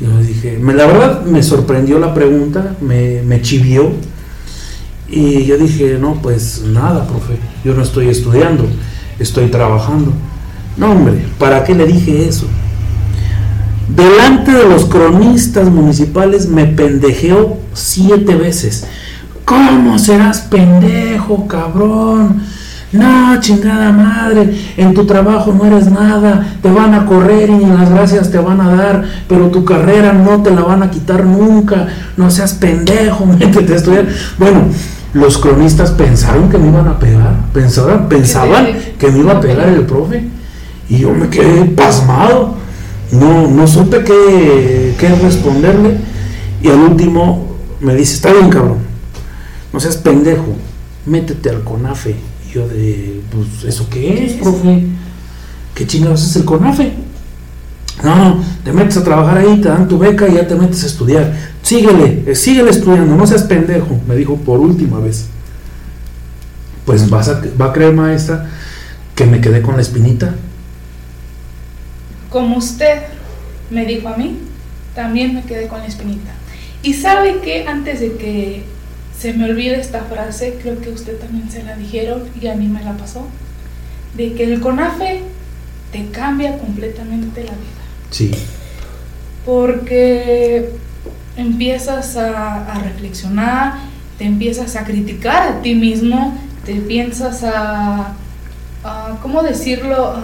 Y 0.00 0.06
le 0.06 0.22
dije, 0.22 0.58
me, 0.58 0.74
la 0.74 0.86
verdad 0.86 1.24
me 1.24 1.42
sorprendió 1.42 1.98
la 1.98 2.14
pregunta, 2.14 2.76
me, 2.80 3.22
me 3.22 3.42
chivió. 3.42 3.92
Y 5.08 5.44
yo 5.44 5.56
dije, 5.56 5.98
no, 5.98 6.20
pues 6.22 6.62
nada, 6.66 7.06
profe, 7.06 7.38
yo 7.64 7.74
no 7.74 7.82
estoy 7.82 8.08
estudiando, 8.08 8.66
estoy 9.18 9.48
trabajando. 9.48 10.12
No, 10.76 10.92
hombre, 10.92 11.24
¿para 11.38 11.64
qué 11.64 11.74
le 11.74 11.86
dije 11.86 12.28
eso? 12.28 12.46
Delante 13.88 14.52
de 14.52 14.68
los 14.68 14.84
cronistas 14.84 15.70
municipales 15.70 16.46
me 16.46 16.66
pendejeó 16.66 17.58
siete 17.72 18.36
veces. 18.36 18.86
¿Cómo 19.44 19.98
serás 19.98 20.42
pendejo, 20.42 21.48
cabrón? 21.48 22.42
No, 22.90 23.38
chingada 23.40 23.92
madre, 23.92 24.50
en 24.78 24.94
tu 24.94 25.04
trabajo 25.04 25.52
no 25.52 25.66
eres 25.66 25.90
nada, 25.90 26.56
te 26.62 26.70
van 26.70 26.94
a 26.94 27.04
correr 27.04 27.50
y 27.50 27.66
las 27.66 27.90
gracias 27.90 28.30
te 28.30 28.38
van 28.38 28.62
a 28.62 28.74
dar, 28.74 29.04
pero 29.28 29.48
tu 29.48 29.62
carrera 29.62 30.14
no 30.14 30.42
te 30.42 30.50
la 30.50 30.62
van 30.62 30.82
a 30.82 30.90
quitar 30.90 31.26
nunca, 31.26 31.86
no 32.16 32.30
seas 32.30 32.54
pendejo, 32.54 33.26
métete 33.38 33.74
a 33.74 33.76
estudiar. 33.76 34.08
Bueno, 34.38 34.62
los 35.12 35.36
cronistas 35.36 35.90
pensaron 35.90 36.48
que 36.48 36.56
me 36.56 36.68
iban 36.68 36.88
a 36.88 36.98
pegar, 36.98 37.34
pensaban, 37.52 38.08
pensaban 38.08 38.68
que 38.98 39.10
me 39.10 39.18
iba 39.18 39.32
a 39.32 39.40
pegar 39.40 39.68
el 39.68 39.82
profe, 39.82 40.26
y 40.88 41.00
yo 41.00 41.12
me 41.12 41.28
quedé 41.28 41.66
pasmado, 41.66 42.54
no, 43.12 43.48
no 43.48 43.66
supe 43.66 44.02
qué, 44.02 44.94
qué 44.98 45.08
responderle, 45.10 45.98
y 46.62 46.68
al 46.68 46.80
último 46.80 47.48
me 47.80 47.94
dice, 47.94 48.14
está 48.14 48.32
bien 48.32 48.48
cabrón, 48.48 48.78
no 49.74 49.78
seas 49.78 49.98
pendejo, 49.98 50.56
métete 51.04 51.50
al 51.50 51.62
CONAFE 51.62 52.27
yo 52.52 52.66
de, 52.68 53.20
pues, 53.30 53.64
¿eso 53.64 53.88
qué 53.90 54.24
es, 54.24 54.32
profe? 54.34 54.86
¿Qué 55.74 55.86
chingados 55.86 56.24
es 56.24 56.36
el 56.36 56.44
CONAFE? 56.44 56.92
No, 58.02 58.42
te 58.64 58.72
metes 58.72 58.96
a 58.96 59.04
trabajar 59.04 59.38
ahí, 59.38 59.60
te 59.60 59.68
dan 59.68 59.88
tu 59.88 59.98
beca 59.98 60.28
y 60.28 60.34
ya 60.34 60.46
te 60.46 60.54
metes 60.54 60.84
a 60.84 60.86
estudiar. 60.86 61.32
Síguele, 61.62 62.24
eh, 62.26 62.34
síguele 62.34 62.70
estudiando, 62.70 63.16
no 63.16 63.26
seas 63.26 63.42
pendejo, 63.42 64.00
me 64.06 64.14
dijo 64.14 64.36
por 64.36 64.60
última 64.60 64.98
vez. 65.00 65.26
Pues 66.84 67.10
vas 67.10 67.28
a, 67.28 67.42
va 67.60 67.66
a 67.66 67.72
creer, 67.72 67.92
maestra, 67.92 68.48
que 69.14 69.26
me 69.26 69.40
quedé 69.40 69.62
con 69.62 69.76
la 69.76 69.82
espinita. 69.82 70.34
Como 72.30 72.56
usted 72.56 73.02
me 73.70 73.84
dijo 73.84 74.08
a 74.08 74.16
mí, 74.16 74.38
también 74.94 75.34
me 75.34 75.42
quedé 75.42 75.66
con 75.66 75.80
la 75.80 75.86
espinita. 75.86 76.30
Y 76.82 76.94
sabe 76.94 77.40
que 77.40 77.66
antes 77.66 78.00
de 78.00 78.16
que 78.16 78.64
se 79.18 79.32
me 79.32 79.50
olvida 79.50 79.76
esta 79.76 80.02
frase, 80.02 80.58
creo 80.62 80.80
que 80.80 80.90
usted 80.90 81.18
también 81.18 81.50
se 81.50 81.64
la 81.64 81.76
dijeron 81.76 82.22
y 82.40 82.46
a 82.46 82.54
mí 82.54 82.68
me 82.68 82.82
la 82.84 82.96
pasó, 82.96 83.26
de 84.16 84.34
que 84.34 84.44
el 84.44 84.60
CONAFE 84.60 85.22
te 85.90 86.06
cambia 86.10 86.56
completamente 86.58 87.42
la 87.42 87.50
vida. 87.50 87.82
Sí. 88.10 88.30
Porque 89.44 90.70
empiezas 91.36 92.16
a, 92.16 92.80
reflexionar, 92.84 93.74
te 94.18 94.24
empiezas 94.24 94.76
a 94.76 94.84
criticar 94.84 95.48
a 95.48 95.62
ti 95.62 95.74
mismo, 95.74 96.38
te 96.64 96.76
piensas 96.76 97.42
a, 97.42 98.14
a 98.84 99.18
¿cómo 99.20 99.42
decirlo? 99.42 100.14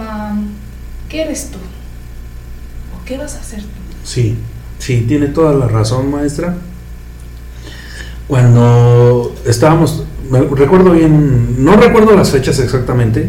¿Qué 1.09 1.23
eres 1.23 1.51
tú? 1.51 1.59
¿O 1.59 3.05
qué 3.05 3.17
vas 3.17 3.35
a 3.35 3.41
hacer 3.41 3.63
tú? 3.63 3.69
Sí, 4.05 4.37
sí, 4.79 5.05
tiene 5.09 5.29
toda 5.29 5.53
la 5.53 5.67
razón, 5.67 6.11
maestra 6.13 6.57
cuando 8.27 9.35
estábamos, 9.47 10.05
recuerdo 10.31 10.93
bien, 10.93 11.65
no 11.65 11.77
recuerdo 11.77 12.17
las 12.17 12.31
fechas 12.31 12.59
exactamente, 12.59 13.29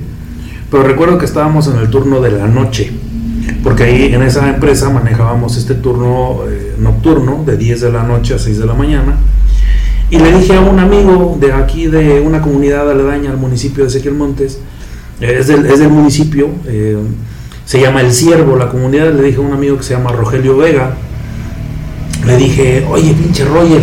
pero 0.72 0.84
recuerdo 0.84 1.18
que 1.18 1.26
estábamos 1.26 1.68
en 1.68 1.78
el 1.78 1.90
turno 1.90 2.22
de 2.22 2.32
la 2.32 2.48
noche, 2.48 2.92
porque 3.64 3.84
ahí 3.84 4.14
en 4.14 4.24
esa 4.24 4.50
empresa 4.50 4.90
manejábamos 4.90 5.58
este 5.58 5.76
turno 5.76 6.40
eh, 6.50 6.76
nocturno 6.80 7.44
de 7.46 7.58
10 7.58 7.82
de 7.82 7.92
la 7.92 8.04
noche 8.04 8.34
a 8.34 8.40
6 8.40 8.60
de 8.60 8.66
la 8.66 8.74
mañana. 8.74 9.18
Y 10.10 10.20
le 10.20 10.32
dije 10.38 10.56
a 10.56 10.62
un 10.62 10.80
amigo 10.80 11.38
de 11.40 11.52
aquí, 11.52 11.88
de 11.88 12.22
una 12.22 12.42
comunidad 12.42 12.90
aledaña 12.90 13.32
al 13.32 13.38
municipio 13.38 13.84
de 13.84 13.90
Ezequiel 13.90 14.14
Montes, 14.14 14.60
eh, 15.20 15.38
es, 15.40 15.48
del, 15.48 15.90
municipio, 15.90 16.50
eh, 16.68 16.98
se 17.66 17.82
llama 17.82 18.02
El 18.02 18.14
Ciervo, 18.14 18.56
la 18.56 18.70
comunidad, 18.70 19.14
le 19.14 19.24
dije 19.24 19.38
a 19.38 19.42
un 19.42 19.54
amigo 19.54 19.78
que 19.78 19.84
se 19.84 19.94
llama 19.94 20.12
Rogelio 20.12 20.58
Vega, 20.58 20.96
le 22.26 22.38
dije, 22.38 22.86
oye, 22.90 23.14
pinche 23.14 23.46
Roger, 23.46 23.82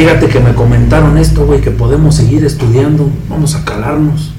Fíjate 0.00 0.28
que 0.28 0.40
me 0.40 0.54
comentaron 0.54 1.18
esto, 1.18 1.44
güey, 1.44 1.60
que 1.60 1.70
podemos 1.70 2.14
seguir 2.14 2.42
estudiando, 2.42 3.10
vamos 3.28 3.54
a 3.54 3.66
calarnos. 3.66 4.32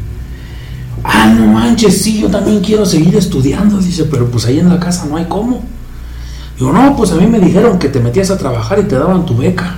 Ah, 1.04 1.28
no 1.28 1.46
manches, 1.54 2.02
sí, 2.02 2.20
yo 2.20 2.32
también 2.32 2.62
quiero 2.62 2.84
seguir 2.84 3.16
estudiando, 3.16 3.78
dice, 3.78 4.06
pero 4.06 4.26
pues 4.26 4.48
ahí 4.48 4.58
en 4.58 4.70
la 4.70 4.80
casa 4.80 5.06
no 5.06 5.18
hay 5.18 5.26
cómo. 5.26 5.64
Digo, 6.58 6.74
no, 6.74 6.96
pues 6.98 7.12
a 7.12 7.16
mí 7.16 7.28
me 7.28 7.40
dijeron 7.40 7.78
que 7.78 7.90
te 7.90 8.00
metías 8.00 8.32
a 8.32 8.40
trabajar 8.40 8.80
y 8.80 8.86
te 8.86 8.96
daban 8.96 9.24
tu 9.28 9.38
beca. 9.38 9.78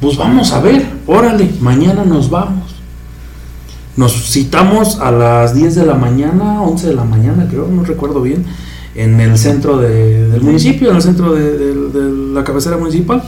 Pues 0.00 0.16
vamos 0.16 0.50
a 0.50 0.60
ver, 0.60 0.88
órale, 1.06 1.48
mañana 1.60 2.04
nos 2.04 2.28
vamos. 2.28 2.74
Nos 3.96 4.32
citamos 4.32 4.98
a 4.98 5.12
las 5.12 5.54
10 5.54 5.76
de 5.76 5.86
la 5.86 5.94
mañana, 5.94 6.62
11 6.62 6.88
de 6.88 6.94
la 6.94 7.04
mañana, 7.04 7.46
creo, 7.48 7.68
no 7.68 7.84
recuerdo 7.84 8.20
bien, 8.20 8.44
en 8.96 9.20
el 9.20 9.38
centro 9.38 9.78
del 9.78 10.40
municipio, 10.40 10.90
en 10.90 10.96
el 10.96 11.02
centro 11.02 11.32
de 11.32 12.34
la 12.34 12.42
cabecera 12.42 12.76
municipal. 12.76 13.22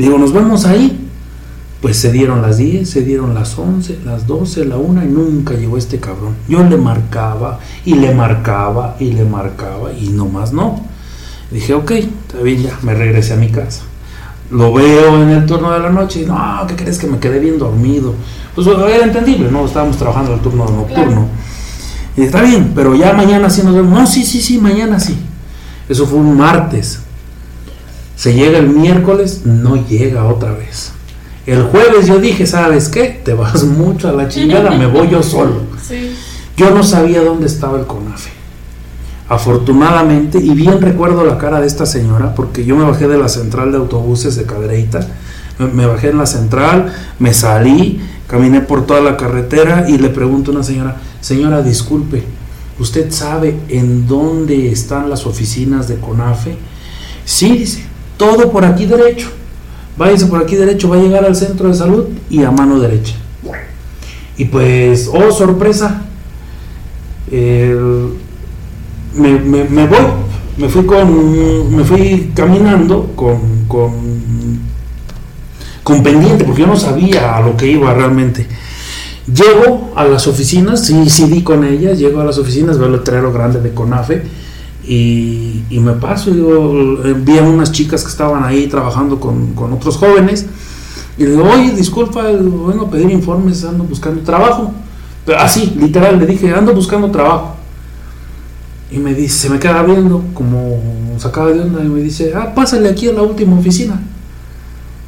Digo, 0.00 0.18
nos 0.18 0.32
vemos 0.32 0.64
ahí. 0.64 1.06
Pues 1.82 1.96
se 1.96 2.12
dieron 2.12 2.42
las 2.42 2.58
10, 2.58 2.88
se 2.88 3.02
dieron 3.02 3.32
las 3.32 3.58
11, 3.58 4.00
las 4.04 4.26
12, 4.26 4.66
la 4.66 4.76
1 4.76 5.02
y 5.02 5.06
nunca 5.06 5.54
llegó 5.54 5.78
este 5.78 5.98
cabrón. 5.98 6.36
Yo 6.46 6.62
le 6.62 6.76
marcaba 6.76 7.58
y 7.86 7.94
le 7.94 8.14
marcaba 8.14 8.96
y 9.00 9.12
le 9.12 9.24
marcaba 9.24 9.90
y 9.92 10.10
nomás 10.10 10.52
no. 10.52 10.84
Dije, 11.50 11.72
ok, 11.72 11.90
está 11.92 12.42
bien, 12.42 12.64
ya 12.64 12.78
me 12.82 12.92
regresé 12.92 13.32
a 13.32 13.36
mi 13.36 13.48
casa. 13.48 13.82
Lo 14.50 14.74
veo 14.74 15.22
en 15.22 15.30
el 15.30 15.46
turno 15.46 15.72
de 15.72 15.80
la 15.80 15.88
noche 15.88 16.22
y 16.22 16.26
no, 16.26 16.66
¿qué 16.68 16.76
crees 16.76 16.98
que 16.98 17.06
me 17.06 17.18
quedé 17.18 17.38
bien 17.38 17.58
dormido? 17.58 18.14
Pues 18.54 18.66
era 18.66 19.04
entendible, 19.04 19.50
¿no? 19.50 19.64
Estábamos 19.64 19.96
trabajando 19.96 20.34
el 20.34 20.40
turno 20.40 20.66
nocturno. 20.66 21.28
Y 22.14 22.22
está 22.22 22.42
bien, 22.42 22.72
pero 22.74 22.94
ya 22.94 23.14
mañana 23.14 23.48
sí 23.48 23.62
nos 23.62 23.74
vemos. 23.74 23.98
No, 23.98 24.06
sí, 24.06 24.24
sí, 24.24 24.42
sí, 24.42 24.58
mañana 24.58 25.00
sí. 25.00 25.16
Eso 25.88 26.06
fue 26.06 26.18
un 26.18 26.36
martes. 26.36 27.00
Se 28.20 28.34
llega 28.34 28.58
el 28.58 28.68
miércoles, 28.68 29.46
no 29.46 29.76
llega 29.88 30.26
otra 30.26 30.52
vez. 30.52 30.92
El 31.46 31.62
jueves 31.62 32.06
yo 32.06 32.20
dije, 32.20 32.46
¿sabes 32.46 32.90
qué? 32.90 33.18
Te 33.24 33.32
vas 33.32 33.64
mucho 33.64 34.10
a 34.10 34.12
la 34.12 34.28
chingada, 34.28 34.72
me 34.72 34.86
voy 34.86 35.08
yo 35.08 35.22
solo. 35.22 35.62
Yo 36.54 36.68
no 36.68 36.82
sabía 36.82 37.22
dónde 37.22 37.46
estaba 37.46 37.78
el 37.78 37.86
CONAFE. 37.86 38.28
Afortunadamente, 39.26 40.38
y 40.38 40.50
bien 40.50 40.82
recuerdo 40.82 41.24
la 41.24 41.38
cara 41.38 41.62
de 41.62 41.66
esta 41.66 41.86
señora, 41.86 42.34
porque 42.34 42.62
yo 42.62 42.76
me 42.76 42.84
bajé 42.84 43.08
de 43.08 43.16
la 43.16 43.30
central 43.30 43.72
de 43.72 43.78
autobuses 43.78 44.36
de 44.36 44.44
Cadereyta, 44.44 45.00
me 45.58 45.86
bajé 45.86 46.10
en 46.10 46.18
la 46.18 46.26
central, 46.26 46.92
me 47.18 47.32
salí, 47.32 48.02
caminé 48.26 48.60
por 48.60 48.84
toda 48.84 49.00
la 49.00 49.16
carretera 49.16 49.88
y 49.88 49.96
le 49.96 50.10
pregunto 50.10 50.50
a 50.50 50.56
una 50.56 50.62
señora, 50.62 51.00
señora, 51.22 51.62
disculpe, 51.62 52.22
¿usted 52.78 53.10
sabe 53.10 53.56
en 53.70 54.06
dónde 54.06 54.70
están 54.70 55.08
las 55.08 55.24
oficinas 55.24 55.88
de 55.88 55.96
CONAFE? 55.96 56.58
Sí, 57.24 57.56
dice, 57.56 57.89
todo 58.20 58.52
por 58.52 58.66
aquí 58.66 58.84
derecho. 58.84 59.28
Váyase 59.96 60.26
por 60.26 60.42
aquí 60.42 60.54
derecho, 60.54 60.90
va 60.90 60.96
a 60.96 61.00
llegar 61.00 61.24
al 61.24 61.34
centro 61.34 61.68
de 61.68 61.74
salud 61.74 62.04
y 62.28 62.44
a 62.44 62.50
mano 62.50 62.78
derecha. 62.78 63.14
Y 64.36 64.44
pues, 64.44 65.10
oh 65.10 65.32
sorpresa, 65.32 66.02
me, 67.30 67.78
voy, 69.14 69.98
me 70.58 70.68
fui 70.68 70.84
con, 70.84 71.74
me 71.74 71.82
fui 71.82 72.30
caminando 72.34 73.10
con, 73.16 73.64
con, 73.66 74.60
con 75.82 76.02
pendiente, 76.02 76.44
porque 76.44 76.60
yo 76.60 76.66
no 76.66 76.76
sabía 76.76 77.38
a 77.38 77.40
lo 77.40 77.56
que 77.56 77.68
iba 77.68 77.94
realmente. 77.94 78.46
Llego 79.26 79.92
a 79.96 80.04
las 80.04 80.26
oficinas, 80.26 80.84
sí, 80.84 81.08
sí 81.08 81.24
di 81.24 81.42
con 81.42 81.64
ellas, 81.64 81.98
llego 81.98 82.20
a 82.20 82.24
las 82.24 82.36
oficinas, 82.36 82.76
veo 82.78 82.88
el 82.88 82.92
letrero 82.92 83.32
grande 83.32 83.62
de 83.62 83.72
CONAFE 83.72 84.24
y, 84.82 85.64
me 85.70 85.92
paso, 85.92 86.30
digo, 86.30 86.98
vi 87.16 87.38
a 87.38 87.42
unas 87.42 87.72
chicas 87.72 88.02
que 88.02 88.10
estaban 88.10 88.44
ahí 88.44 88.66
trabajando 88.66 89.20
con, 89.20 89.54
otros 89.72 89.96
jóvenes 89.96 90.46
y 91.18 91.24
le 91.24 91.30
digo, 91.32 91.44
oye, 91.44 91.72
disculpa, 91.72 92.22
a 92.22 92.90
pedir 92.90 93.10
informes, 93.10 93.64
ando 93.64 93.84
buscando 93.84 94.22
trabajo. 94.22 94.72
Pero 95.26 95.38
así, 95.38 95.74
literal, 95.76 96.18
le 96.18 96.26
dije, 96.26 96.52
ando 96.52 96.74
buscando 96.74 97.10
trabajo. 97.10 97.56
Y 98.90 98.98
me 98.98 99.14
dice, 99.14 99.36
se 99.36 99.50
me 99.50 99.58
queda 99.58 99.82
viendo 99.82 100.24
como 100.34 100.80
sacaba 101.18 101.50
de 101.50 101.60
onda 101.60 101.84
y 101.84 101.88
me 101.88 102.00
dice, 102.00 102.32
ah, 102.34 102.54
pásale 102.54 102.88
aquí 102.88 103.08
a 103.08 103.12
la 103.12 103.22
última 103.22 103.58
oficina. 103.58 104.00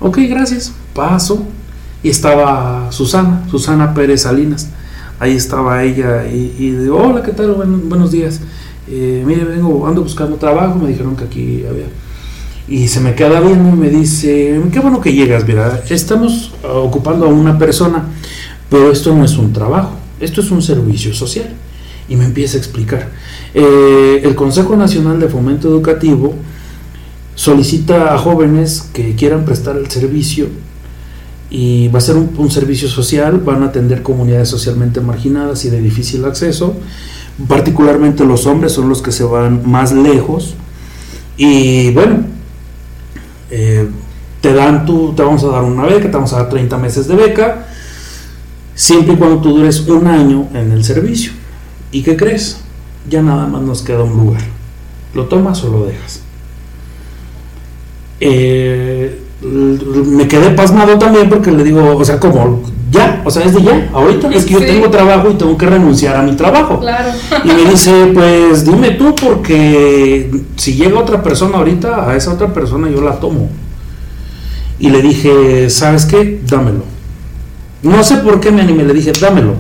Ok, 0.00 0.18
gracias. 0.28 0.72
Paso 0.94 1.44
y 2.02 2.10
estaba 2.10 2.92
Susana, 2.92 3.44
Susana 3.50 3.94
Pérez 3.94 4.22
Salinas. 4.22 4.68
Ahí 5.18 5.34
estaba 5.34 5.82
ella 5.82 6.26
y, 6.26 6.54
y 6.58 6.70
digo, 6.72 6.98
hola, 6.98 7.22
¿qué 7.22 7.32
tal? 7.32 7.54
buenos 7.54 8.10
días 8.10 8.40
eh, 8.88 9.22
mire, 9.26 9.44
vengo, 9.44 9.86
ando 9.86 10.02
buscando 10.02 10.36
trabajo, 10.36 10.78
me 10.78 10.88
dijeron 10.88 11.16
que 11.16 11.24
aquí 11.24 11.64
había. 11.68 11.86
Y 12.68 12.88
se 12.88 13.00
me 13.00 13.14
queda 13.14 13.40
viendo 13.40 13.70
y 13.70 13.78
me 13.78 13.90
dice, 13.90 14.60
qué 14.72 14.80
bueno 14.80 15.00
que 15.00 15.12
llegas, 15.12 15.46
mira, 15.46 15.82
estamos 15.88 16.52
ocupando 16.62 17.26
a 17.26 17.28
una 17.28 17.58
persona, 17.58 18.04
pero 18.70 18.90
esto 18.92 19.14
no 19.14 19.24
es 19.24 19.36
un 19.36 19.52
trabajo, 19.52 19.96
esto 20.20 20.40
es 20.40 20.50
un 20.50 20.62
servicio 20.62 21.12
social. 21.12 21.50
Y 22.08 22.16
me 22.16 22.24
empieza 22.24 22.56
a 22.56 22.60
explicar. 22.60 23.10
Eh, 23.54 24.20
el 24.24 24.34
Consejo 24.34 24.76
Nacional 24.76 25.20
de 25.20 25.28
Fomento 25.28 25.68
Educativo 25.68 26.34
solicita 27.34 28.14
a 28.14 28.18
jóvenes 28.18 28.88
que 28.92 29.14
quieran 29.14 29.44
prestar 29.44 29.76
el 29.76 29.88
servicio 29.88 30.48
y 31.50 31.88
va 31.88 31.98
a 31.98 32.00
ser 32.00 32.16
un, 32.16 32.50
servicio 32.50 32.88
social, 32.88 33.38
van 33.38 33.62
a 33.62 33.66
atender 33.66 34.02
comunidades 34.02 34.48
socialmente 34.48 35.02
marginadas 35.02 35.66
y 35.66 35.70
de 35.70 35.82
difícil 35.82 36.24
acceso, 36.24 36.74
particularmente 37.48 38.24
los 38.24 38.46
hombres 38.46 38.72
son 38.72 38.88
los 38.88 39.02
que 39.02 39.12
se 39.12 39.24
van 39.24 39.68
más 39.68 39.92
lejos 39.92 40.54
y 41.36 41.90
bueno, 41.92 42.24
eh, 43.50 43.88
te 44.40 44.52
dan 44.52 44.84
tú, 44.84 45.14
te 45.14 45.22
vamos 45.22 45.42
a 45.44 45.48
dar 45.48 45.62
una 45.62 45.84
beca, 45.84 46.10
te 46.10 46.16
vamos 46.16 46.32
a 46.32 46.38
dar 46.38 46.48
30 46.48 46.76
meses 46.78 47.08
de 47.08 47.14
beca, 47.14 47.66
siempre 48.74 49.14
y 49.14 49.16
cuando 49.16 49.40
tú 49.40 49.56
dures 49.56 49.80
un 49.88 50.06
año 50.06 50.48
en 50.52 50.72
el 50.72 50.84
servicio. 50.84 51.32
¿Y 51.90 52.02
qué 52.02 52.16
crees? 52.16 52.60
Ya 53.08 53.22
nada 53.22 53.46
más 53.46 53.62
nos 53.62 53.82
queda 53.82 54.02
un 54.02 54.16
lugar. 54.16 54.42
¿Lo 55.14 55.26
tomas 55.26 55.62
o 55.64 55.70
lo 55.70 55.86
dejas? 55.86 56.20
Eh, 58.20 59.20
me 59.42 60.28
quedé 60.28 60.50
pasmado 60.50 60.98
también 60.98 61.28
porque 61.28 61.50
le 61.50 61.64
digo, 61.64 61.96
o 61.96 62.04
sea, 62.04 62.18
como 62.18 62.62
ya, 62.92 63.22
o 63.24 63.30
sea, 63.30 63.44
es 63.44 63.54
de 63.54 63.62
ya, 63.62 63.88
ahorita 63.92 64.28
es 64.28 64.44
que 64.44 64.52
yo 64.52 64.60
tengo 64.60 64.90
trabajo 64.90 65.30
y 65.30 65.34
tengo 65.34 65.56
que 65.56 65.64
renunciar 65.64 66.14
a 66.14 66.22
mi 66.22 66.36
trabajo. 66.36 66.78
Claro. 66.78 67.10
Y 67.42 67.48
me 67.48 67.64
dice, 67.70 68.10
pues 68.12 68.66
dime 68.66 68.90
tú, 68.90 69.14
porque 69.14 70.30
si 70.56 70.74
llega 70.74 70.98
otra 70.98 71.22
persona 71.22 71.56
ahorita, 71.56 72.10
a 72.10 72.16
esa 72.16 72.34
otra 72.34 72.52
persona 72.52 72.90
yo 72.90 73.00
la 73.00 73.18
tomo. 73.18 73.48
Y 74.78 74.90
le 74.90 75.00
dije, 75.00 75.70
¿sabes 75.70 76.04
qué? 76.04 76.42
Dámelo. 76.46 76.84
No 77.82 78.04
sé 78.04 78.16
por 78.16 78.40
qué 78.40 78.50
me 78.50 78.60
animé, 78.60 78.84
le 78.84 78.92
dije, 78.92 79.12
dámelo. 79.18 79.54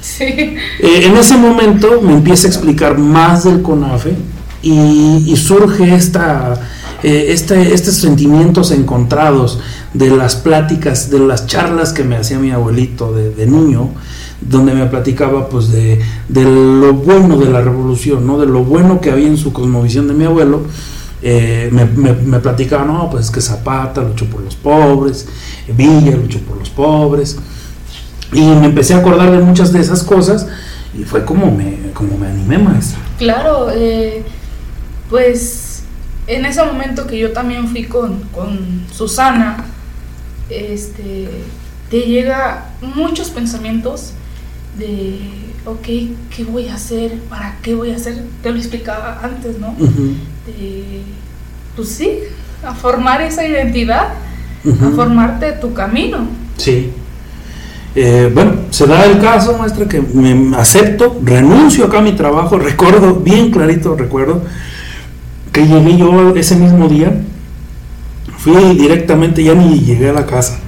Sí. 0.00 0.24
Eh, 0.24 0.56
en 0.80 1.16
ese 1.16 1.36
momento 1.36 2.00
me 2.02 2.14
empieza 2.14 2.48
a 2.48 2.50
explicar 2.50 2.98
más 2.98 3.44
del 3.44 3.62
CONAFE 3.62 4.14
y 4.62 5.36
surge 5.36 5.94
esta 5.94 6.58
eh, 7.02 7.32
este, 7.32 7.74
estos 7.74 7.94
sentimientos 7.94 8.72
encontrados 8.72 9.60
de 9.96 10.10
las 10.10 10.36
pláticas, 10.36 11.10
de 11.10 11.18
las 11.20 11.46
charlas 11.46 11.92
que 11.92 12.04
me 12.04 12.16
hacía 12.16 12.38
mi 12.38 12.50
abuelito 12.50 13.12
de, 13.12 13.46
niño, 13.46 13.90
donde 14.40 14.74
me 14.74 14.86
platicaba 14.86 15.48
pues 15.48 15.70
de, 15.70 16.00
lo 16.28 16.92
bueno 16.94 17.38
de 17.38 17.46
la 17.46 17.62
revolución, 17.62 18.26
¿no? 18.26 18.38
de 18.38 18.46
lo 18.46 18.64
bueno 18.64 19.00
que 19.00 19.10
había 19.10 19.28
en 19.28 19.36
su 19.36 19.52
cosmovisión 19.52 20.08
de 20.08 20.14
mi 20.14 20.24
abuelo. 20.24 20.62
Eh, 21.22 21.70
me, 21.72 21.86
me, 21.86 22.38
platicaba, 22.40 22.84
no, 22.84 23.08
pues 23.10 23.30
que 23.30 23.40
Zapata 23.40 24.02
luchó 24.02 24.26
por 24.26 24.42
los 24.42 24.54
pobres, 24.54 25.26
Villa 25.74 26.14
luchó 26.14 26.38
por 26.40 26.58
los 26.58 26.68
pobres, 26.68 27.38
y 28.32 28.40
me 28.40 28.66
empecé 28.66 28.94
a 28.94 28.98
acordar 28.98 29.30
de 29.30 29.38
muchas 29.38 29.72
de 29.72 29.80
esas 29.80 30.02
cosas 30.02 30.46
y 30.98 31.04
fue 31.04 31.24
como 31.24 31.50
me, 31.50 31.90
como 31.94 32.16
me 32.18 32.26
animé, 32.28 32.58
maestra. 32.58 32.98
Claro, 33.18 33.70
eh, 33.72 34.24
pues 35.08 35.82
en 36.26 36.44
ese 36.44 36.64
momento 36.64 37.06
que 37.06 37.18
yo 37.18 37.32
también 37.32 37.68
fui 37.68 37.84
con, 37.84 38.24
Susana, 38.92 39.64
este, 40.50 41.28
te 41.90 42.00
llega 42.00 42.70
muchos 42.80 43.30
pensamientos 43.30 44.12
de, 44.78 45.18
ok, 45.64 45.86
¿qué 46.34 46.44
voy 46.44 46.68
a 46.68 46.74
hacer? 46.74 47.18
¿Para 47.28 47.56
qué 47.62 47.74
voy 47.74 47.90
a 47.90 47.96
hacer? 47.96 48.22
Te 48.42 48.50
lo 48.50 48.56
explicaba 48.56 49.20
antes, 49.22 49.58
¿no? 49.58 49.74
de, 49.78 51.02
pues 51.74 51.88
sí, 51.88 52.18
a 52.64 52.74
formar 52.74 53.20
esa 53.22 53.46
identidad, 53.46 54.14
a 54.64 54.90
formarte 54.94 55.52
tu 55.52 55.72
camino. 55.74 56.26
Sí. 56.56 56.90
Eh, 57.94 58.30
bueno, 58.32 58.52
se 58.70 58.86
da 58.86 59.06
el 59.06 59.18
caso, 59.20 59.56
maestra, 59.56 59.88
que 59.88 60.02
me 60.02 60.54
acepto, 60.56 61.18
renuncio 61.22 61.86
acá 61.86 61.98
a 61.98 62.02
mi 62.02 62.12
trabajo, 62.12 62.58
recuerdo, 62.58 63.14
bien 63.14 63.50
clarito 63.50 63.96
recuerdo, 63.96 64.42
que 65.50 65.66
llegué 65.66 65.96
yo 65.96 66.36
ese 66.36 66.56
mismo 66.56 66.88
día, 66.88 67.18
fui 68.46 68.76
directamente, 68.76 69.42
ya 69.42 69.56
ni 69.56 69.80
llegué 69.80 70.10
a 70.10 70.12
la 70.12 70.24
casa, 70.24 70.60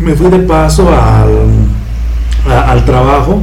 me 0.00 0.16
fui 0.16 0.28
de 0.28 0.40
paso 0.40 0.88
al, 0.88 1.52
al 2.52 2.84
trabajo 2.84 3.40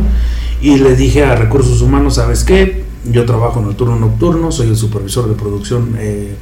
y 0.62 0.76
le 0.80 0.98
dije 0.98 1.24
a 1.24 1.34
recursos 1.34 1.82
humanos, 1.82 2.16
¿sabes 2.16 2.44
qué? 2.44 2.84
Yo 3.06 3.24
trabajo 3.24 3.62
en 3.62 3.70
el 3.70 3.76
turno 3.78 3.96
nocturno, 3.96 4.52
soy 4.52 4.68
el 4.68 4.76
supervisor 4.76 5.30
de 5.30 5.36
producción 5.36 5.96
eh, 5.98 6.36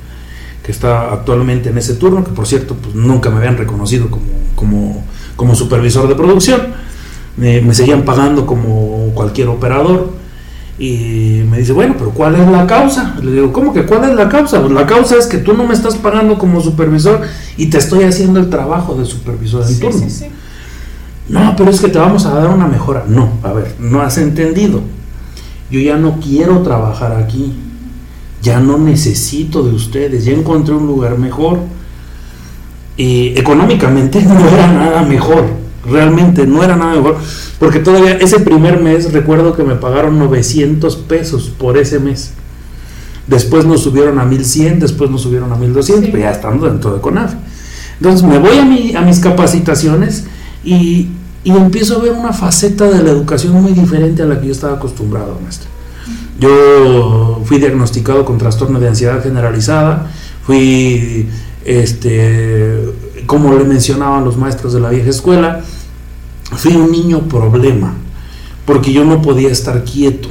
que 0.64 0.72
está 0.72 1.14
actualmente 1.14 1.70
en 1.70 1.78
ese 1.78 1.94
turno, 1.94 2.24
que 2.24 2.32
por 2.32 2.48
cierto, 2.48 2.74
pues 2.74 2.96
nunca 2.96 3.30
me 3.30 3.38
habían 3.38 3.56
reconocido 3.56 4.10
como, 4.10 4.26
como, 4.56 5.06
como 5.36 5.54
supervisor 5.54 6.08
de 6.08 6.16
producción, 6.16 6.74
me 7.38 7.72
seguían 7.76 8.02
pagando 8.02 8.48
como 8.48 9.12
cualquier 9.14 9.50
operador 9.50 10.23
y 10.80 11.44
me 11.50 11.60
dice, 11.60 11.72
bueno, 11.72 11.96
pero 11.98 12.10
¿cuál 12.12 12.36
es 12.36 12.48
la 12.48 12.66
causa? 12.66 13.16
Le 13.22 13.32
digo, 13.32 13.54
¿cómo 13.54 13.74
que 13.74 13.86
cuál 13.86 14.06
es 14.06 14.16
la 14.16 14.28
causa? 14.28 14.60
Pues 14.60 14.72
la 14.72 14.88
causa 14.88 15.18
es 15.18 15.28
que 15.28 15.38
tú 15.38 15.54
no 15.54 15.66
me 15.66 15.74
estás 15.74 15.96
pagando 15.96 16.38
como 16.40 16.62
supervisor 16.62 17.22
y 17.58 17.68
te 17.68 17.78
estoy 17.78 18.04
haciendo 18.06 18.40
el 18.40 18.50
trabajo 18.50 18.96
de 18.96 19.06
supervisor 19.06 19.64
en 19.70 19.80
turno. 19.80 20.08
No, 21.30 21.56
pero 21.56 21.70
es 21.70 21.80
que 21.80 21.90
te 21.90 22.00
vamos 22.00 22.26
a 22.26 22.34
dar 22.34 22.50
una 22.50 22.68
mejora. 22.68 23.06
No, 23.08 23.30
a 23.44 23.54
ver, 23.54 23.76
no 23.80 24.02
has 24.02 24.18
entendido. 24.18 24.82
Yo 25.70 25.80
ya 25.80 25.96
no 25.98 26.20
quiero 26.20 26.62
trabajar 26.64 27.14
aquí. 27.14 27.54
Ya 28.42 28.60
no 28.60 28.78
necesito 28.78 29.64
de 29.64 29.74
ustedes. 29.74 30.26
Ya 30.26 30.34
encontré 30.34 30.74
un 30.74 30.88
lugar 30.88 31.18
mejor. 31.18 31.60
Y 32.98 33.38
económicamente 33.40 34.22
no 34.26 34.48
era 34.48 34.68
nada 34.68 35.04
mejor 35.04 35.64
realmente 35.86 36.46
no 36.48 36.64
era 36.64 36.76
nada 36.76 36.96
mejor, 36.96 37.18
porque 37.64 37.80
todavía 37.80 38.18
ese 38.18 38.42
primer 38.42 38.82
mes 38.82 39.14
recuerdo 39.14 39.56
que 39.56 39.64
me 39.64 39.76
pagaron 39.76 40.20
900 40.20 40.98
pesos 40.98 41.50
por 41.58 41.78
ese 41.78 41.98
mes. 41.98 42.34
Después 43.26 43.64
nos 43.64 43.84
subieron 43.84 44.20
a 44.20 44.26
1100, 44.26 44.82
después 44.82 45.10
nos 45.10 45.22
subieron 45.22 45.50
a 45.54 45.56
1200, 45.56 46.10
pero 46.10 46.24
ya 46.24 46.32
estando 46.32 46.68
dentro 46.68 46.94
de 46.94 47.00
CONAF. 47.00 47.36
Entonces 48.02 48.28
me 48.28 48.38
voy 48.38 48.58
a, 48.58 48.66
mi, 48.66 48.94
a 48.98 49.02
mis 49.02 49.20
capacitaciones 49.20 50.26
y, 50.62 51.08
y, 51.46 51.52
empiezo 51.52 51.96
a 51.96 52.02
ver 52.04 52.12
una 52.12 52.34
faceta 52.34 52.90
de 52.90 53.02
la 53.02 53.12
educación 53.12 53.54
muy 53.54 53.72
diferente 53.72 54.24
a 54.24 54.26
la 54.26 54.42
que 54.42 54.48
yo 54.48 54.52
estaba 54.52 54.74
acostumbrado, 54.74 55.40
maestro. 55.42 55.70
Yo 56.42 57.42
fui 57.46 57.60
diagnosticado 57.60 58.26
con 58.26 58.40
trastorno 58.40 58.78
de 58.82 58.90
ansiedad 58.90 59.24
generalizada, 59.24 60.12
fui 60.46 61.30
este, 61.64 62.78
como 63.26 63.54
le 63.56 63.64
mencionaban 63.64 64.26
los 64.26 64.36
maestros 64.36 64.74
de 64.74 64.82
la 64.82 64.90
vieja 64.90 65.12
escuela, 65.12 65.62
fui 66.58 66.76
un 66.76 66.92
niño 66.92 67.22
problema, 67.28 67.94
porque 68.66 68.92
yo 68.92 69.04
no 69.06 69.22
podía 69.22 69.50
estar 69.50 69.84
quieto. 69.84 70.30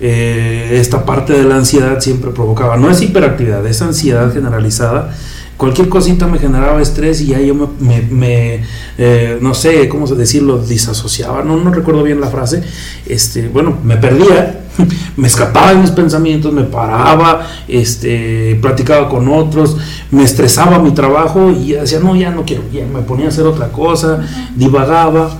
Eh, 0.00 0.78
esta 0.80 1.04
parte 1.04 1.32
de 1.32 1.44
la 1.44 1.56
ansiedad 1.56 2.00
siempre 2.00 2.30
provocaba, 2.30 2.76
no 2.76 2.90
es 2.90 3.02
hiperactividad, 3.02 3.66
es 3.66 3.82
ansiedad 3.82 4.32
generalizada. 4.32 5.14
Cualquier 5.56 5.88
cosita 5.88 6.28
me 6.28 6.38
generaba 6.38 6.80
estrés 6.80 7.20
y 7.20 7.26
ya 7.28 7.40
yo 7.40 7.54
me, 7.80 8.60
eh, 8.96 9.38
no 9.40 9.54
sé 9.54 9.88
cómo 9.88 10.06
decirlo, 10.06 10.58
disasociaba, 10.58 11.42
no, 11.42 11.56
no 11.56 11.72
recuerdo 11.72 12.04
bien 12.04 12.20
la 12.20 12.28
frase, 12.28 12.62
este, 13.06 13.48
bueno, 13.48 13.76
me 13.82 13.96
perdía 13.96 14.67
me 15.16 15.26
escapaba 15.26 15.72
de 15.72 15.76
mis 15.80 15.90
pensamientos, 15.90 16.52
me 16.52 16.64
paraba, 16.64 17.46
este, 17.66 18.58
platicaba 18.60 19.08
con 19.08 19.28
otros, 19.28 19.76
me 20.10 20.24
estresaba 20.24 20.78
mi 20.78 20.92
trabajo 20.92 21.50
y 21.50 21.72
decía, 21.72 22.00
no, 22.00 22.16
ya 22.16 22.30
no 22.30 22.44
quiero, 22.44 22.64
ya 22.72 22.86
me 22.86 23.02
ponía 23.02 23.26
a 23.26 23.28
hacer 23.28 23.46
otra 23.46 23.68
cosa, 23.68 24.20
divagaba 24.54 25.30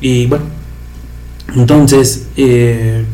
y 0.00 0.26
bueno, 0.26 0.44
entonces 1.54 2.26
eh, 2.36 3.04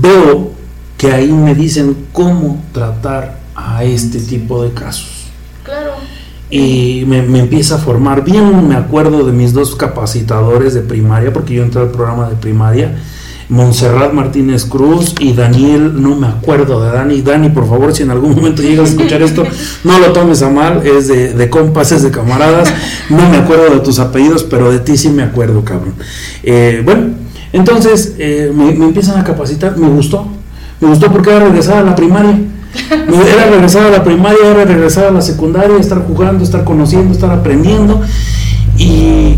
veo 0.00 0.52
que 0.96 1.12
ahí 1.12 1.30
me 1.32 1.54
dicen 1.54 2.06
cómo 2.12 2.62
tratar 2.72 3.38
a 3.54 3.84
este 3.84 4.18
tipo 4.20 4.62
de 4.62 4.72
casos. 4.72 5.26
Claro. 5.62 5.92
Y 6.50 7.04
me, 7.06 7.22
me, 7.22 7.40
empieza 7.40 7.74
a 7.74 7.78
formar 7.78 8.24
bien, 8.24 8.66
me 8.68 8.74
acuerdo 8.74 9.24
de 9.24 9.32
mis 9.32 9.52
dos 9.52 9.76
capacitadores 9.76 10.72
de 10.72 10.80
primaria, 10.80 11.32
porque 11.32 11.54
yo 11.54 11.62
entré 11.62 11.82
al 11.82 11.90
programa 11.90 12.28
de 12.28 12.36
primaria, 12.36 12.96
Montserrat 13.48 14.12
Martínez 14.12 14.66
Cruz 14.66 15.14
y 15.20 15.32
Daniel, 15.32 16.02
no 16.02 16.14
me 16.14 16.26
acuerdo 16.26 16.84
de 16.84 16.92
Dani. 16.92 17.22
Dani, 17.22 17.48
por 17.48 17.66
favor, 17.66 17.94
si 17.94 18.02
en 18.02 18.10
algún 18.10 18.34
momento 18.34 18.62
llegas 18.62 18.90
a 18.90 18.92
escuchar 18.92 19.22
esto, 19.22 19.44
no 19.84 19.98
lo 19.98 20.12
tomes 20.12 20.42
a 20.42 20.50
mal, 20.50 20.86
es 20.86 21.08
de, 21.08 21.32
de 21.32 21.48
compas, 21.48 21.90
es 21.92 22.02
de 22.02 22.10
camaradas. 22.10 22.72
No 23.08 23.28
me 23.30 23.38
acuerdo 23.38 23.74
de 23.74 23.80
tus 23.80 23.98
apellidos, 24.00 24.44
pero 24.44 24.70
de 24.70 24.80
ti 24.80 24.98
sí 24.98 25.08
me 25.08 25.22
acuerdo, 25.22 25.64
cabrón. 25.64 25.94
Eh, 26.42 26.82
bueno, 26.84 27.06
entonces 27.52 28.16
eh, 28.18 28.52
me, 28.54 28.68
empiezan 28.70 29.18
a 29.18 29.24
capacitar, 29.24 29.78
me 29.78 29.88
gustó. 29.88 30.28
Me 30.80 30.88
gustó 30.88 31.10
porque 31.10 31.30
era 31.30 31.40
regresar 31.40 31.78
a 31.78 31.82
la 31.82 31.96
primaria. 31.96 32.38
Era 32.90 33.46
regresar 33.46 33.86
a 33.86 33.90
la 33.90 34.04
primaria, 34.04 34.46
era 34.46 34.64
regresar 34.66 35.06
a 35.06 35.10
la 35.10 35.22
secundaria, 35.22 35.78
estar 35.78 36.06
jugando, 36.06 36.44
estar 36.44 36.64
conociendo, 36.64 37.14
estar 37.14 37.30
aprendiendo. 37.30 38.02
Y 38.76 39.36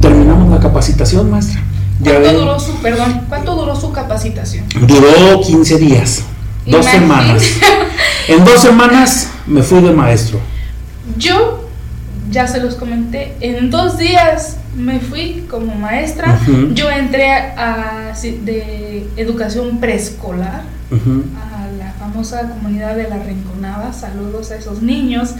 terminamos 0.00 0.50
la 0.50 0.58
capacitación, 0.60 1.30
maestra 1.30 1.62
¿Cuánto 2.02 2.32
duró 2.32 2.60
su, 2.60 2.74
perdón, 2.76 3.22
cuánto 3.28 3.54
duró 3.54 3.76
su 3.76 3.92
capacitación? 3.92 4.66
Duró 4.80 5.40
15 5.42 5.76
días, 5.78 6.22
dos 6.66 6.86
semanas. 6.86 7.42
En 8.28 8.44
dos 8.44 8.60
semanas 8.60 9.28
me 9.46 9.62
fui 9.62 9.80
de 9.80 9.92
maestro. 9.92 10.40
Yo, 11.18 11.68
ya 12.30 12.46
se 12.46 12.60
los 12.60 12.76
comenté, 12.76 13.36
en 13.40 13.70
dos 13.70 13.98
días 13.98 14.56
me 14.76 15.00
fui 15.00 15.46
como 15.50 15.74
maestra. 15.74 16.38
Yo 16.72 16.88
entré 16.90 17.32
a, 17.32 18.12
de 18.22 19.06
educación 19.16 19.78
preescolar 19.78 20.62
a 20.92 21.66
la 21.78 21.92
famosa 21.98 22.48
comunidad 22.48 22.96
de 22.96 23.08
la 23.08 23.18
Rinconada. 23.18 23.92
Saludos 23.92 24.50
a 24.52 24.56
esos 24.56 24.80
niños. 24.80 25.30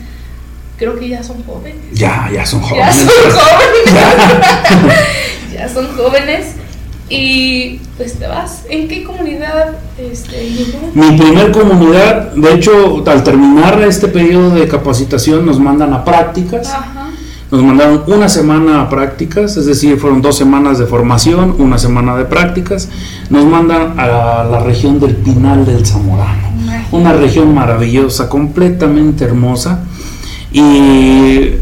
Creo 0.77 0.99
que 0.99 1.09
ya 1.09 1.23
son 1.23 1.45
jóvenes. 1.45 1.77
Ya, 1.93 2.31
ya 2.33 2.45
son 2.45 2.61
jóvenes. 2.63 2.97
Ya 2.97 3.11
son 3.11 3.39
jóvenes. 3.39 4.97
Ya 5.61 5.69
son 5.69 5.89
jóvenes. 5.97 6.55
Y 7.11 7.81
pues 7.97 8.15
te 8.15 8.27
vas. 8.29 8.65
¿En 8.71 8.87
qué 8.87 9.03
comunidad 9.03 9.75
este? 9.99 10.49
Mi 10.95 11.19
primer 11.19 11.51
comunidad, 11.51 12.33
de 12.33 12.55
hecho, 12.55 13.03
al 13.05 13.25
terminar 13.25 13.83
este 13.83 14.07
periodo 14.07 14.55
de 14.55 14.69
capacitación 14.69 15.45
nos 15.45 15.59
mandan 15.59 15.93
a 15.93 16.05
prácticas. 16.05 16.69
Ajá. 16.69 17.11
Nos 17.51 17.65
mandaron 17.65 18.05
una 18.07 18.29
semana 18.29 18.81
a 18.81 18.89
prácticas, 18.89 19.57
es 19.57 19.67
decir, 19.67 19.99
fueron 19.99 20.23
dos 20.23 20.37
semanas 20.37 20.79
de 20.79 20.87
formación, 20.87 21.57
una 21.59 21.79
semana 21.79 22.17
de 22.17 22.25
prácticas. 22.25 22.89
Nos 23.29 23.45
mandan 23.45 23.99
a 23.99 24.45
la 24.45 24.61
región 24.61 25.01
del 25.01 25.17
Pinal 25.17 25.67
del 25.67 25.85
Zamorano, 25.85 26.49
una 26.93 27.13
región 27.13 27.53
maravillosa, 27.53 28.29
completamente 28.29 29.25
hermosa. 29.25 29.81
Y 30.53 31.55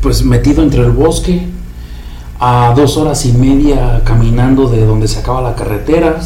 pues 0.00 0.24
metido 0.24 0.62
entre 0.62 0.82
el 0.82 0.92
bosque, 0.92 1.44
a 2.38 2.74
dos 2.76 2.96
horas 2.96 3.24
y 3.24 3.32
media 3.32 4.02
caminando 4.04 4.68
de 4.68 4.84
donde 4.84 5.08
se 5.08 5.20
acaba 5.20 5.40
la 5.40 5.54
carretera 5.54 6.20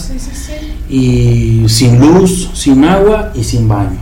y 0.89 1.65
sin 1.69 2.01
luz, 2.01 2.51
sin 2.55 2.85
agua 2.85 3.33
y 3.35 3.45
sin 3.45 3.69
baño. 3.69 4.01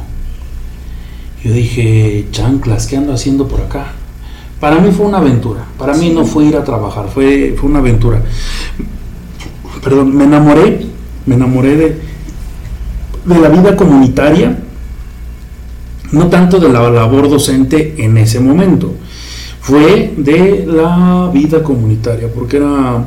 Yo 1.44 1.52
dije, 1.52 2.26
chanclas, 2.30 2.86
¿qué 2.86 2.96
ando 2.96 3.12
haciendo 3.12 3.46
por 3.46 3.60
acá? 3.60 3.92
Para 4.58 4.80
mí 4.80 4.90
fue 4.90 5.06
una 5.06 5.18
aventura, 5.18 5.64
para 5.78 5.94
mí 5.94 6.10
no 6.10 6.24
fue 6.24 6.46
ir 6.46 6.56
a 6.56 6.64
trabajar, 6.64 7.08
fue, 7.08 7.54
fue 7.58 7.70
una 7.70 7.78
aventura. 7.78 8.22
Perdón, 9.84 10.16
me 10.16 10.24
enamoré, 10.24 10.86
me 11.26 11.36
enamoré 11.36 11.76
de, 11.76 12.02
de 13.24 13.40
la 13.40 13.48
vida 13.48 13.76
comunitaria, 13.76 14.58
no 16.10 16.26
tanto 16.28 16.58
de 16.58 16.70
la 16.70 16.90
labor 16.90 17.28
docente 17.28 17.94
en 17.98 18.16
ese 18.16 18.40
momento 18.40 18.94
fue 19.68 20.14
de 20.16 20.64
la 20.66 21.30
vida 21.30 21.62
comunitaria, 21.62 22.32
porque 22.32 22.56
era 22.56 23.04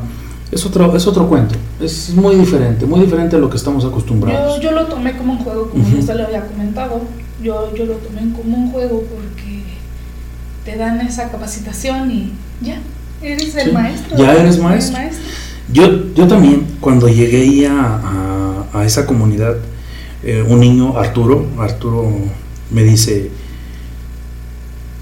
es 0.51 0.63
otro, 0.63 0.95
es 0.95 1.07
otro 1.07 1.27
cuento, 1.27 1.55
es 1.79 2.13
muy 2.13 2.35
diferente, 2.35 2.85
muy 2.85 2.99
diferente 2.99 3.35
a 3.35 3.39
lo 3.39 3.49
que 3.49 3.57
estamos 3.57 3.83
acostumbrados. 3.83 4.57
Yo, 4.57 4.69
yo 4.69 4.71
lo 4.71 4.85
tomé 4.85 5.17
como 5.17 5.33
un 5.33 5.39
juego, 5.39 5.71
como 5.71 5.83
uh 5.83 5.99
ya 5.99 6.13
le 6.13 6.23
había 6.23 6.45
comentado, 6.45 7.01
yo, 7.41 7.73
yo 7.75 7.85
lo 7.85 7.93
tomé 7.95 8.31
como 8.33 8.57
un 8.57 8.71
juego 8.71 9.01
porque 9.09 9.63
te 10.63 10.77
dan 10.77 11.01
esa 11.01 11.31
capacitación 11.31 12.11
y 12.11 12.33
ya, 12.61 12.79
eres 13.23 13.55
el 13.55 13.73
maestro. 13.73 14.17
Ya 14.17 14.33
eres 14.35 14.59
maestro. 14.59 14.99
Yo, 15.73 16.13
yo 16.13 16.27
también, 16.27 16.67
cuando 16.79 17.07
llegué 17.09 17.65
a, 17.65 18.67
a, 18.71 18.85
esa 18.85 19.07
comunidad, 19.07 19.55
eh, 20.21 20.45
un 20.47 20.59
niño, 20.59 20.95
Arturo, 20.95 21.47
Arturo 21.57 22.07
me 22.69 22.83
dice, 22.83 23.31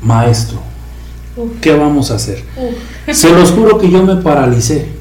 maestro, 0.02 0.70
¿Qué 1.62 1.74
vamos 1.74 2.12
a 2.12 2.16
hacer? 2.16 2.44
Se 3.12 3.30
los 3.32 3.52
juro 3.52 3.78
que 3.78 3.90
yo 3.90 4.04
me 4.04 4.18
paralicé. 4.18 5.00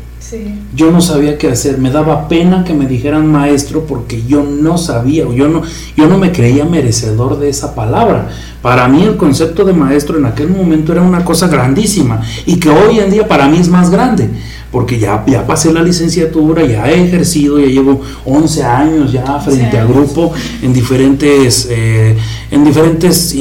Yo 0.74 0.90
no 0.90 1.00
sabía 1.00 1.38
qué 1.38 1.48
hacer, 1.48 1.78
me 1.78 1.90
daba 1.90 2.28
pena 2.28 2.62
que 2.62 2.74
me 2.74 2.86
dijeran 2.86 3.26
maestro 3.26 3.86
porque 3.86 4.22
yo 4.26 4.42
no 4.42 4.76
sabía, 4.76 5.24
yo 5.34 5.48
no, 5.48 5.62
yo 5.96 6.06
no 6.06 6.18
me 6.18 6.32
creía 6.32 6.66
merecedor 6.66 7.38
de 7.38 7.48
esa 7.48 7.74
palabra. 7.74 8.28
Para 8.60 8.88
mí 8.88 9.04
el 9.04 9.16
concepto 9.16 9.64
de 9.64 9.72
maestro 9.72 10.18
en 10.18 10.26
aquel 10.26 10.50
momento 10.50 10.92
era 10.92 11.00
una 11.00 11.24
cosa 11.24 11.48
grandísima 11.48 12.20
y 12.44 12.60
que 12.60 12.68
hoy 12.68 12.98
en 12.98 13.10
día 13.10 13.26
para 13.26 13.48
mí 13.48 13.58
es 13.58 13.68
más 13.68 13.90
grande 13.90 14.28
porque 14.70 14.98
ya, 14.98 15.24
ya 15.26 15.46
pasé 15.46 15.72
la 15.72 15.82
licenciatura, 15.82 16.64
ya 16.66 16.90
he 16.90 17.06
ejercido, 17.06 17.58
ya 17.58 17.66
llevo 17.66 18.02
11 18.26 18.64
años 18.64 19.12
ya 19.12 19.38
frente 19.40 19.78
a 19.78 19.84
grupo 19.84 20.32
en 20.62 20.72
diferentes, 20.74 21.68
eh, 21.70 22.16
en 22.50 22.64
diferentes 22.64 23.34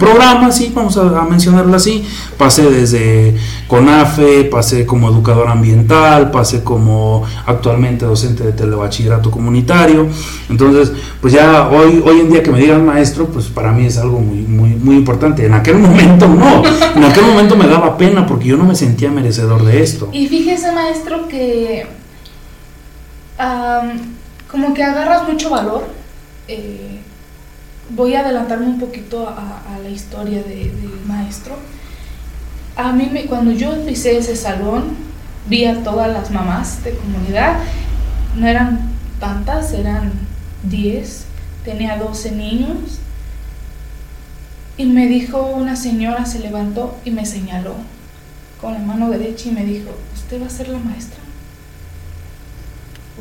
programas, 0.00 0.56
sí, 0.56 0.72
vamos 0.74 0.96
a, 0.96 1.24
mencionarlo 1.24 1.76
así. 1.76 2.04
Pasé 2.36 2.68
desde 2.70 3.34
CONAFE, 3.74 4.44
pasé 4.44 4.86
como 4.86 5.08
educador 5.08 5.48
ambiental, 5.48 6.30
pasé 6.30 6.62
como 6.62 7.24
actualmente 7.44 8.04
docente 8.04 8.44
de 8.44 8.52
telebachillerato 8.52 9.32
comunitario. 9.32 10.06
Entonces, 10.48 10.92
pues 11.20 11.34
ya 11.34 11.68
hoy, 11.68 12.00
hoy 12.04 12.20
en 12.20 12.30
día 12.30 12.40
que 12.40 12.52
me 12.52 12.60
digan 12.60 12.86
maestro, 12.86 13.26
pues 13.26 13.46
para 13.46 13.72
mí 13.72 13.86
es 13.86 13.98
algo 13.98 14.20
muy, 14.20 14.76
muy, 14.76 14.94
importante. 14.94 15.44
En 15.44 15.54
aquel 15.54 15.78
momento 15.88 16.28
no, 16.28 16.62
en 16.94 17.02
aquel 17.02 17.24
momento 17.24 17.56
me 17.56 17.66
daba 17.66 17.98
pena 17.98 18.24
porque 18.28 18.44
yo 18.44 18.56
no 18.56 18.62
me 18.62 18.76
sentía 18.76 19.10
merecedor 19.10 19.64
de 19.64 19.82
esto. 19.82 20.08
Y 20.12 20.28
fíjese 20.28 20.70
maestro 20.70 21.26
que 21.26 21.84
como 24.48 24.72
que 24.72 24.84
agarras 24.84 25.26
mucho 25.26 25.50
valor. 25.50 25.82
Eh, 26.46 27.00
voy 27.90 28.14
a 28.14 28.20
adelantarme 28.20 28.66
un 28.66 28.78
poquito 28.78 29.28
a, 29.28 29.78
la 29.82 29.88
historia 29.88 30.44
del 30.44 30.70
maestro. 31.08 31.56
A 32.76 32.92
mí 32.92 33.08
me, 33.12 33.26
cuando 33.26 33.52
yo 33.52 33.84
pisé 33.86 34.18
ese 34.18 34.36
salón, 34.36 34.96
vi 35.48 35.64
a 35.64 35.82
todas 35.82 36.12
las 36.12 36.30
mamás 36.30 36.82
de 36.82 36.96
comunidad. 36.96 37.58
No 38.36 38.46
eran 38.46 38.90
tantas, 39.20 39.72
eran 39.72 40.12
10. 40.64 41.24
Tenía 41.64 41.96
12 41.96 42.32
niños. 42.32 42.98
Y 44.76 44.86
me 44.86 45.06
dijo 45.06 45.40
una 45.46 45.76
señora, 45.76 46.26
se 46.26 46.40
levantó 46.40 46.98
y 47.04 47.10
me 47.10 47.26
señaló 47.26 47.74
con 48.60 48.72
la 48.72 48.80
mano 48.80 49.10
derecha 49.10 49.48
y 49.48 49.52
me 49.52 49.64
dijo, 49.64 49.90
usted 50.14 50.42
va 50.42 50.46
a 50.46 50.50
ser 50.50 50.68
la 50.68 50.78
maestra. 50.78 51.18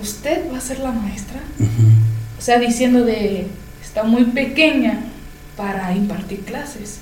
Usted 0.01 0.51
va 0.51 0.57
a 0.57 0.61
ser 0.61 0.79
la 0.79 0.91
maestra. 0.91 1.41
O 2.39 2.41
sea, 2.41 2.57
diciendo 2.59 3.05
de, 3.05 3.47
está 3.81 4.03
muy 4.03 4.25
pequeña 4.25 5.01
para 5.55 5.95
impartir 5.95 6.41
clases. 6.41 6.99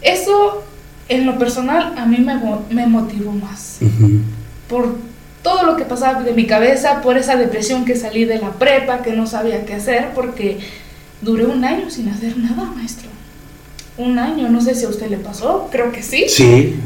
Eso, 0.00 0.64
en 1.10 1.26
lo 1.26 1.38
personal, 1.38 1.92
a 1.98 2.06
mí 2.06 2.18
me, 2.18 2.40
me 2.70 2.86
motivó 2.86 3.32
más. 3.32 3.80
Por 4.68 4.96
todo 5.42 5.64
lo 5.64 5.76
que 5.76 5.84
pasaba 5.84 6.22
de 6.22 6.32
mi 6.32 6.46
cabeza, 6.46 7.02
por 7.02 7.18
esa 7.18 7.36
depresión 7.36 7.84
que 7.84 7.96
salí 7.96 8.24
de 8.24 8.38
la 8.38 8.52
prepa, 8.52 9.02
que 9.02 9.12
no 9.12 9.26
sabía 9.26 9.66
qué 9.66 9.74
hacer, 9.74 10.12
porque 10.14 10.60
duré 11.20 11.44
un 11.44 11.64
año 11.64 11.90
sin 11.90 12.08
hacer 12.08 12.38
nada, 12.38 12.64
maestro 12.74 13.10
un 14.00 14.18
año, 14.18 14.48
no 14.48 14.60
sé 14.60 14.74
si 14.74 14.86
a 14.86 14.88
usted 14.88 15.10
le 15.10 15.18
pasó, 15.18 15.68
creo 15.70 15.92
que 15.92 16.02
sí. 16.02 16.24
Sí, 16.28 16.80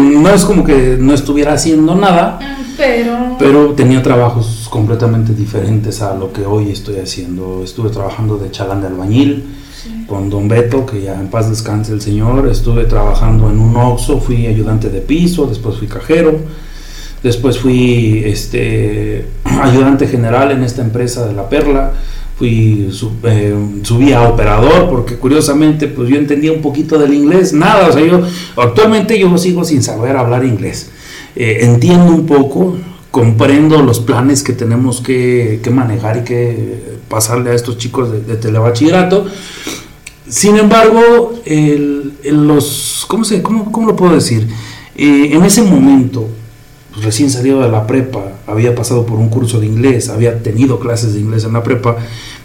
no 0.00 0.30
es 0.30 0.44
como 0.44 0.64
que 0.64 0.96
no 0.98 1.12
estuviera 1.12 1.54
haciendo 1.54 1.94
nada, 1.94 2.38
mm, 2.40 2.74
pero... 2.76 3.36
pero 3.38 3.72
tenía 3.72 4.02
trabajos 4.02 4.68
completamente 4.70 5.34
diferentes 5.34 6.02
a 6.02 6.14
lo 6.14 6.32
que 6.32 6.46
hoy 6.46 6.70
estoy 6.70 6.96
haciendo. 7.00 7.62
Estuve 7.64 7.90
trabajando 7.90 8.36
de 8.36 8.50
chalán 8.50 8.80
de 8.80 8.86
albañil 8.86 9.44
con 10.06 10.30
don 10.30 10.48
Beto, 10.48 10.86
que 10.86 11.02
ya 11.02 11.14
en 11.14 11.28
paz 11.28 11.50
descanse 11.50 11.92
el 11.92 12.00
señor, 12.00 12.48
estuve 12.48 12.84
trabajando 12.84 13.50
en 13.50 13.58
un 13.58 13.76
Oxxo, 13.76 14.20
fui 14.20 14.46
ayudante 14.46 14.90
de 14.90 15.00
piso, 15.00 15.46
después 15.46 15.76
fui 15.76 15.88
cajero, 15.88 16.38
después 17.22 17.58
fui 17.58 18.22
este, 18.24 19.26
ayudante 19.44 20.06
general 20.06 20.52
en 20.52 20.62
esta 20.62 20.82
empresa 20.82 21.26
de 21.26 21.34
La 21.34 21.48
Perla, 21.48 21.92
fui 22.36 22.90
eh, 23.24 23.54
subí 23.82 24.12
a 24.12 24.22
operador 24.22 24.88
porque 24.88 25.16
curiosamente 25.16 25.86
pues 25.86 26.08
yo 26.08 26.16
entendía 26.16 26.50
un 26.52 26.62
poquito 26.62 26.98
del 26.98 27.12
inglés 27.12 27.52
nada 27.52 27.88
o 27.88 27.92
sea 27.92 28.02
yo 28.02 28.22
actualmente 28.56 29.18
yo 29.18 29.36
sigo 29.36 29.64
sin 29.64 29.82
saber 29.82 30.16
hablar 30.16 30.44
inglés. 30.44 30.90
Eh, 31.34 31.60
entiendo 31.62 32.12
un 32.12 32.26
poco 32.26 32.76
comprendo 33.12 33.80
los 33.82 34.00
planes 34.00 34.42
que 34.42 34.54
tenemos 34.54 35.00
que, 35.00 35.60
manejar 35.70 36.16
y 36.16 36.24
que 36.24 36.98
pasarle 37.08 37.50
a 37.50 37.54
estos 37.54 37.78
chicos 37.78 38.10
de, 38.10 38.22
de 38.22 38.36
telebachillerato. 38.36 39.26
Sin 40.28 40.56
embargo 40.56 41.34
el, 41.44 42.14
los 42.24 43.04
cómo 43.06 43.22
se 43.24 43.42
cómo, 43.42 43.70
cómo 43.70 43.88
lo 43.88 43.96
puedo 43.96 44.14
decir 44.14 44.48
eh, 44.96 45.30
en 45.32 45.44
ese 45.44 45.62
momento 45.62 46.28
pues, 46.92 47.04
recién 47.04 47.30
salido 47.30 47.60
de 47.60 47.68
la 47.70 47.86
prepa, 47.86 48.32
había 48.46 48.74
pasado 48.74 49.06
por 49.06 49.18
un 49.18 49.28
curso 49.28 49.60
de 49.60 49.66
inglés, 49.66 50.08
había 50.08 50.42
tenido 50.42 50.78
clases 50.78 51.14
de 51.14 51.20
inglés 51.20 51.44
en 51.44 51.54
la 51.54 51.62
prepa, 51.62 51.96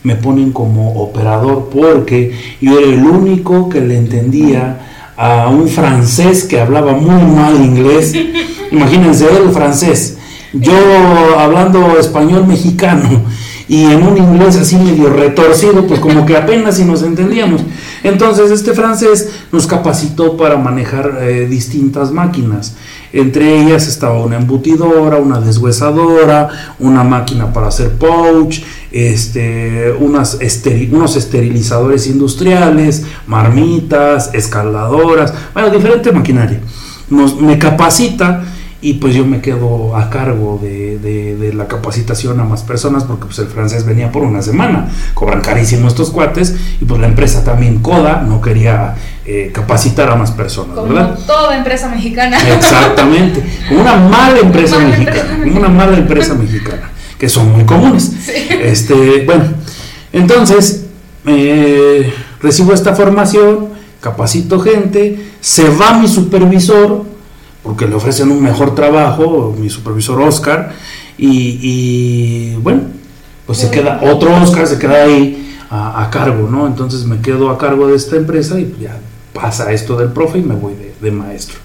me 0.04 0.16
ponen 0.16 0.52
como 0.52 1.02
operador 1.02 1.70
porque 1.74 2.34
yo 2.62 2.80
era 2.80 2.88
el 2.88 3.04
único 3.04 3.68
que 3.70 3.82
le 3.82 3.98
entendía 3.98 5.14
a 5.18 5.50
un 5.50 5.68
francés 5.68 6.44
que 6.44 6.60
hablaba 6.60 6.94
muy 6.94 7.36
mal 7.36 7.56
inglés. 7.56 8.14
Imagínense, 8.72 9.26
el 9.26 9.50
francés, 9.52 10.17
yo 10.54 11.40
hablando 11.40 11.98
español 12.00 12.48
mexicano 12.48 13.24
y 13.70 13.84
en 13.84 14.04
un 14.04 14.18
inglés 14.18 14.56
así 14.56 14.78
medio 14.78 15.10
retorcido, 15.10 15.86
pues 15.88 16.00
como 16.00 16.26
que 16.26 16.38
apenas 16.38 16.78
si 16.78 16.86
nos 16.86 17.04
entendíamos. 17.04 17.62
Entonces 18.02 18.50
este 18.50 18.74
francés 18.74 19.30
nos 19.52 19.68
capacitó 19.68 20.38
para 20.38 20.58
manejar 20.58 21.20
eh, 21.22 21.48
distintas 21.50 22.12
máquinas. 22.12 22.78
Entre 23.12 23.62
ellas 23.62 23.88
estaba 23.88 24.24
una 24.24 24.38
embutidora, 24.38 25.18
una 25.18 25.42
deshuesadora, 25.42 26.50
una 26.80 27.04
máquina 27.04 27.52
para 27.52 27.68
hacer 27.68 27.92
pouch, 27.92 28.62
este, 28.92 29.94
unos 30.00 30.38
esterilizadores 30.40 32.08
industriales, 32.08 33.04
marmitas, 33.26 34.34
escaladoras, 34.34 35.34
bueno, 35.54 35.70
diferente 35.70 36.12
maquinaria. 36.12 36.62
Nos, 37.10 37.40
me 37.40 37.58
capacita 37.58 38.44
y 38.80 38.94
pues 38.96 39.16
yo 39.16 39.26
me 39.26 39.42
quedo 39.42 39.96
a 39.96 40.10
cargo 40.10 40.60
de, 40.62 41.00
de, 41.00 41.54
la 41.54 41.68
capacitación 41.68 42.40
a 42.40 42.44
más 42.44 42.62
personas 42.62 43.04
porque 43.06 43.26
pues 43.26 43.40
el 43.40 43.48
francés 43.48 43.86
venía 43.86 44.12
por 44.12 44.22
una 44.24 44.44
semana, 44.44 44.90
cobran 45.16 45.42
carísimo 45.42 45.88
estos 45.88 46.12
cuates 46.12 46.56
y 46.80 46.86
pues 46.86 47.02
la 47.02 47.08
empresa 47.08 47.44
también 47.44 47.80
Coda 47.80 48.22
no 48.22 48.40
quería 48.40 48.96
eh, 49.26 49.50
capacitar 49.52 50.10
a 50.12 50.16
más 50.16 50.32
personas, 50.32 50.76
como 50.76 50.94
toda 51.26 51.58
empresa 51.58 51.90
mexicana. 51.90 52.38
Exactamente, 52.56 53.44
como 53.68 53.82
una 53.82 53.96
mala 53.96 54.40
empresa 54.40 54.78
mexicana, 54.78 55.40
como 55.44 55.58
una 55.58 55.70
mala 55.70 55.98
empresa 55.98 56.36
mexicana, 56.36 56.92
que 57.18 57.28
son 57.28 57.52
muy 57.52 57.66
comunes. 57.66 58.12
Este, 58.62 59.24
bueno, 59.26 59.46
entonces 60.14 60.86
eh, 61.26 62.14
recibo 62.42 62.74
esta 62.74 62.94
formación, 62.94 63.70
capacito 64.02 64.60
gente, 64.60 65.32
se 65.42 65.68
va 65.68 65.98
mi 65.98 66.08
supervisor, 66.08 67.17
porque 67.68 67.86
le 67.86 67.96
ofrecen 67.96 68.32
un 68.32 68.42
mejor 68.42 68.76
trabajo, 68.76 69.54
mi 69.60 69.70
supervisor 69.70 70.22
Oscar, 70.22 70.72
y, 71.18 72.56
bueno, 72.62 72.84
pues 73.46 73.58
se 73.58 73.70
queda, 73.70 74.00
otro 74.04 74.34
Oscar 74.42 74.66
se 74.68 74.80
queda 74.80 75.04
ahí 75.04 75.58
a, 75.70 76.08
cargo, 76.10 76.48
¿no? 76.50 76.66
Entonces 76.66 77.04
me 77.04 77.20
quedo 77.20 77.50
a 77.50 77.58
cargo 77.58 77.88
de 77.88 77.98
esta 77.98 78.16
empresa 78.16 78.58
y 78.58 78.74
ya 78.80 78.98
pasa 79.34 79.74
esto 79.74 79.98
del 79.98 80.14
profe 80.14 80.38
y 80.38 80.44
me 80.44 80.56
voy 80.56 80.76
de, 81.02 81.12
maestro. 81.12 81.58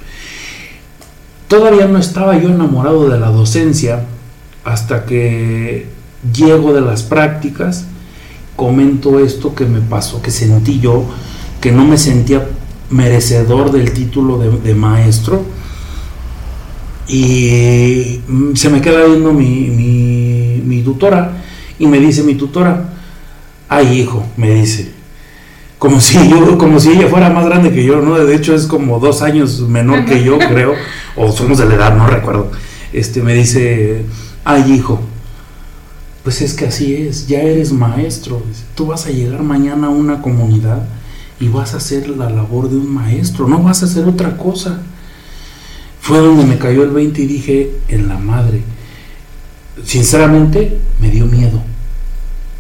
Todavía 1.47 1.87
no 1.87 1.99
estaba 1.99 2.37
yo 2.37 2.49
enamorado 2.49 3.09
de 3.09 3.21
la 3.21 3.29
docencia 3.29 4.05
hasta 4.65 5.05
que 5.05 5.87
llego 6.35 6.73
de 6.73 6.81
las 6.81 7.05
prácticas, 7.05 7.85
comento 8.57 9.21
esto 9.21 9.55
que 9.55 9.67
me 9.67 9.81
pasó, 9.81 10.21
que 10.21 10.33
sentí 10.33 10.81
yo, 10.81 11.05
que 11.61 11.71
no 11.71 11.85
me 11.85 11.97
sentía 11.97 12.45
merecedor 12.91 13.71
del 13.71 13.93
título 13.93 14.39
de, 14.39 14.51
de 14.51 14.75
maestro 14.75 15.62
y 17.09 18.21
mm, 18.29 18.55
se 18.55 18.71
me 18.71 18.81
queda 18.81 19.05
viendo 19.05 19.33
mi, 19.33 20.61
mi, 20.65 20.83
tutora 20.83 21.33
y 21.79 21.87
me 21.87 21.99
dice 21.99 22.23
mi 22.23 22.35
tutora, 22.35 22.91
ay 23.69 24.01
hijo, 24.01 24.25
me 24.37 24.51
dice, 24.53 24.93
como 25.79 26.01
si 26.01 26.29
yo, 26.29 26.59
como 26.59 26.81
si 26.81 26.91
ella 26.91 27.09
fuera 27.09 27.31
más 27.31 27.45
grande 27.47 27.73
que 27.73 27.85
yo, 27.85 28.01
¿no? 28.01 28.19
De 28.19 28.35
hecho 28.35 28.55
es 28.55 28.67
como 28.67 28.99
dos 28.99 29.23
años 29.23 29.61
menor 29.61 30.05
que 30.05 30.23
yo, 30.23 30.39
creo, 30.39 30.75
o 31.17 31.31
somos 31.33 31.59
de 31.59 31.67
la 31.67 31.75
edad, 31.75 31.97
no 31.97 32.07
recuerdo. 32.07 32.51
Este 32.93 33.23
me 33.23 33.35
dice, 33.35 34.05
ay 34.45 34.73
hijo, 34.73 35.01
pues 36.23 36.43
es 36.43 36.55
que 36.55 36.67
así 36.67 36.95
es, 36.95 37.27
ya 37.27 37.41
eres 37.41 37.73
maestro, 37.73 38.43
tú 38.75 38.87
vas 38.87 39.07
a 39.07 39.11
llegar 39.11 39.43
mañana 39.43 39.89
a 39.89 39.91
una 39.91 40.21
comunidad 40.21 40.87
y 41.41 41.49
vas 41.49 41.75
a 41.75 41.79
hacer 41.79 42.09
la 42.09 42.31
labor 42.31 42.69
de 42.69 42.77
un 42.77 42.93
maestro, 42.93 43.49
no 43.49 43.63
vas 43.63 43.83
a 43.83 43.87
hacer 43.87 44.05
otra 44.05 44.37
cosa 44.37 44.83
fue 46.03 46.19
donde 46.19 46.45
me 46.45 46.59
cayó 46.59 46.83
el 46.83 46.91
20 46.91 47.23
y 47.23 47.27
dije, 47.27 47.71
en 47.87 48.09
la 48.09 48.19
madre, 48.19 48.61
sinceramente 49.85 50.81
me 51.01 51.11
dio 51.11 51.27
miedo, 51.27 51.63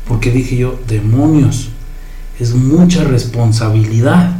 porque 0.06 0.30
dije 0.30 0.56
yo, 0.56 0.78
demonios, 0.86 1.70
es 2.38 2.54
mucha 2.54 3.02
responsabilidad. 3.02 4.36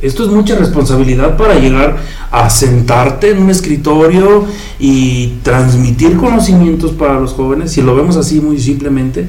Esto 0.00 0.24
es 0.24 0.30
mucha 0.30 0.54
responsabilidad 0.54 1.36
para 1.36 1.58
llegar 1.58 1.96
a 2.30 2.48
sentarte 2.50 3.32
en 3.32 3.42
un 3.42 3.50
escritorio 3.50 4.46
y 4.78 5.38
transmitir 5.42 6.16
conocimientos 6.16 6.92
para 6.92 7.18
los 7.18 7.32
jóvenes. 7.32 7.72
Si 7.72 7.82
lo 7.82 7.96
vemos 7.96 8.16
así 8.16 8.40
muy 8.40 8.60
simplemente, 8.60 9.26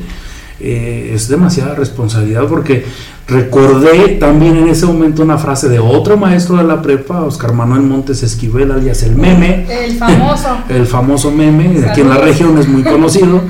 eh, 0.65 1.11
es 1.13 1.27
demasiada 1.27 1.75
responsabilidad 1.75 2.47
porque 2.47 2.85
recordé 3.27 4.15
también 4.17 4.55
en 4.55 4.69
ese 4.69 4.85
momento 4.85 5.21
una 5.21 5.37
frase 5.37 5.67
de 5.67 5.79
otro 5.79 6.15
maestro 6.15 6.55
de 6.55 6.63
la 6.63 6.81
prepa, 6.81 7.21
Oscar 7.23 7.51
Manuel 7.51 7.81
Montes 7.81 8.23
Esquivel, 8.23 8.71
alias 8.71 9.03
el 9.03 9.17
meme. 9.17 9.65
El 9.69 9.97
famoso. 9.97 10.57
el 10.69 10.87
famoso 10.87 11.31
meme, 11.31 11.85
aquí 11.85 11.99
en 11.99 12.09
la 12.09 12.17
región 12.17 12.57
es 12.57 12.69
muy 12.69 12.81
conocido. 12.81 13.41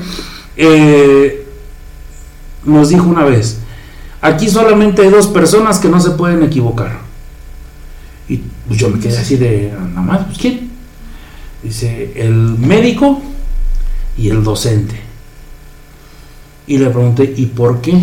Eh, 0.56 1.46
nos 2.64 2.88
dijo 2.88 3.06
una 3.06 3.22
vez, 3.22 3.60
aquí 4.20 4.50
solamente 4.50 5.02
hay 5.02 5.10
dos 5.10 5.28
personas 5.28 5.78
que 5.78 5.88
no 5.88 6.00
se 6.00 6.10
pueden 6.10 6.42
equivocar. 6.42 6.98
Y 8.28 8.38
pues 8.66 8.80
yo 8.80 8.88
me 8.88 8.98
quedé 8.98 9.18
así 9.18 9.36
de, 9.36 9.72
nada 9.90 10.00
más, 10.00 10.24
pues 10.26 10.38
¿quién? 10.38 10.68
Dice, 11.62 12.12
el 12.16 12.34
médico 12.58 13.22
y 14.18 14.30
el 14.30 14.42
docente. 14.42 15.03
Y 16.66 16.78
le 16.78 16.90
pregunté, 16.90 17.34
¿y 17.36 17.46
por 17.46 17.80
qué? 17.80 17.98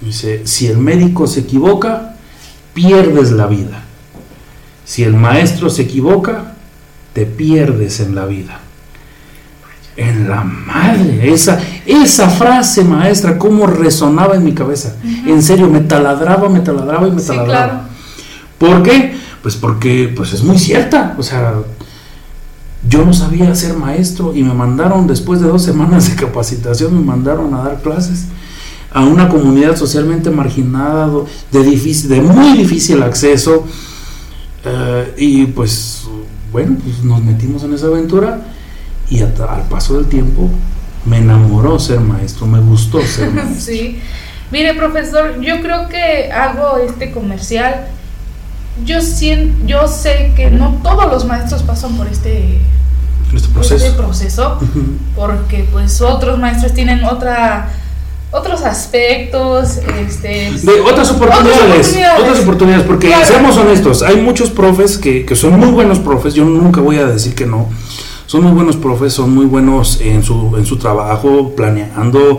Dice, 0.00 0.46
si 0.46 0.66
el 0.66 0.78
médico 0.78 1.26
se 1.26 1.40
equivoca, 1.40 2.16
pierdes 2.72 3.32
la 3.32 3.46
vida. 3.46 3.82
Si 4.84 5.04
el 5.04 5.14
maestro 5.14 5.70
se 5.70 5.82
equivoca, 5.82 6.54
te 7.12 7.26
pierdes 7.26 8.00
en 8.00 8.14
la 8.14 8.26
vida. 8.26 8.60
En 9.96 10.28
la 10.28 10.42
madre, 10.42 11.32
esa, 11.32 11.60
esa 11.84 12.30
frase 12.30 12.84
maestra, 12.84 13.36
cómo 13.36 13.66
resonaba 13.66 14.36
en 14.36 14.44
mi 14.44 14.54
cabeza. 14.54 14.96
En 15.26 15.42
serio, 15.42 15.68
me 15.68 15.80
taladraba, 15.80 16.48
me 16.48 16.60
taladraba 16.60 17.08
y 17.08 17.10
me 17.10 17.22
taladraba. 17.22 17.88
¿Por 18.56 18.82
qué? 18.82 19.14
Pues 19.42 19.56
porque 19.56 20.12
pues 20.14 20.32
es 20.32 20.42
muy 20.42 20.58
cierta. 20.58 21.14
O 21.18 21.22
sea, 21.22 21.54
yo 22.90 23.04
no 23.04 23.14
sabía 23.14 23.54
ser 23.54 23.74
maestro 23.76 24.34
y 24.34 24.42
me 24.42 24.52
mandaron, 24.52 25.06
después 25.06 25.40
de 25.40 25.46
dos 25.46 25.62
semanas 25.62 26.10
de 26.10 26.16
capacitación, 26.16 26.92
me 26.92 27.00
mandaron 27.00 27.54
a 27.54 27.62
dar 27.62 27.82
clases 27.82 28.26
a 28.90 29.04
una 29.04 29.28
comunidad 29.28 29.76
socialmente 29.76 30.28
marginada, 30.30 31.08
de, 31.52 31.62
difícil, 31.62 32.10
de 32.10 32.20
muy 32.20 32.58
difícil 32.58 33.00
acceso. 33.04 33.64
Eh, 34.64 35.14
y 35.18 35.46
pues, 35.46 36.02
bueno, 36.50 36.78
pues 36.82 37.04
nos 37.04 37.22
metimos 37.22 37.62
en 37.62 37.74
esa 37.74 37.86
aventura 37.86 38.40
y 39.08 39.20
al 39.20 39.32
paso 39.70 39.96
del 39.96 40.06
tiempo 40.06 40.50
me 41.06 41.18
enamoró 41.18 41.78
ser 41.78 42.00
maestro, 42.00 42.48
me 42.48 42.58
gustó 42.58 43.00
ser 43.02 43.30
maestro. 43.32 43.60
Sí. 43.60 44.00
Mire, 44.50 44.74
profesor, 44.74 45.40
yo 45.40 45.62
creo 45.62 45.88
que 45.88 46.32
hago 46.32 46.78
este 46.78 47.12
comercial 47.12 47.86
yo, 48.84 49.00
siento, 49.00 49.66
yo 49.66 49.88
sé 49.88 50.32
que 50.36 50.50
no 50.50 50.80
todos 50.82 51.10
los 51.10 51.24
maestros 51.24 51.62
pasan 51.62 51.96
por 51.96 52.06
este, 52.06 52.58
este 53.36 53.48
proceso, 53.48 54.58
este 54.60 54.80
porque 55.14 55.68
pues 55.70 56.00
otros 56.00 56.38
maestros 56.38 56.74
tienen 56.74 57.04
otra 57.04 57.68
otros 58.32 58.62
aspectos, 58.62 59.78
este, 60.06 60.52
de 60.62 60.80
otras 60.80 61.10
oportunidades, 61.10 61.98
otras 62.20 62.40
oportunidades, 62.40 62.86
porque 62.86 63.12
seamos 63.24 63.56
honestos, 63.56 64.02
hay 64.02 64.20
muchos 64.20 64.50
profes 64.50 64.98
que, 64.98 65.24
que 65.26 65.34
son 65.34 65.58
muy 65.58 65.70
buenos 65.70 65.98
profes, 65.98 66.34
yo 66.34 66.44
nunca 66.44 66.80
voy 66.80 66.98
a 66.98 67.06
decir 67.06 67.34
que 67.34 67.46
no, 67.46 67.68
son 68.26 68.44
muy 68.44 68.52
buenos 68.52 68.76
profes, 68.76 69.12
son 69.12 69.34
muy 69.34 69.46
buenos 69.46 70.00
en 70.00 70.22
su, 70.22 70.56
en 70.56 70.64
su 70.64 70.76
trabajo, 70.76 71.52
planeando, 71.56 72.38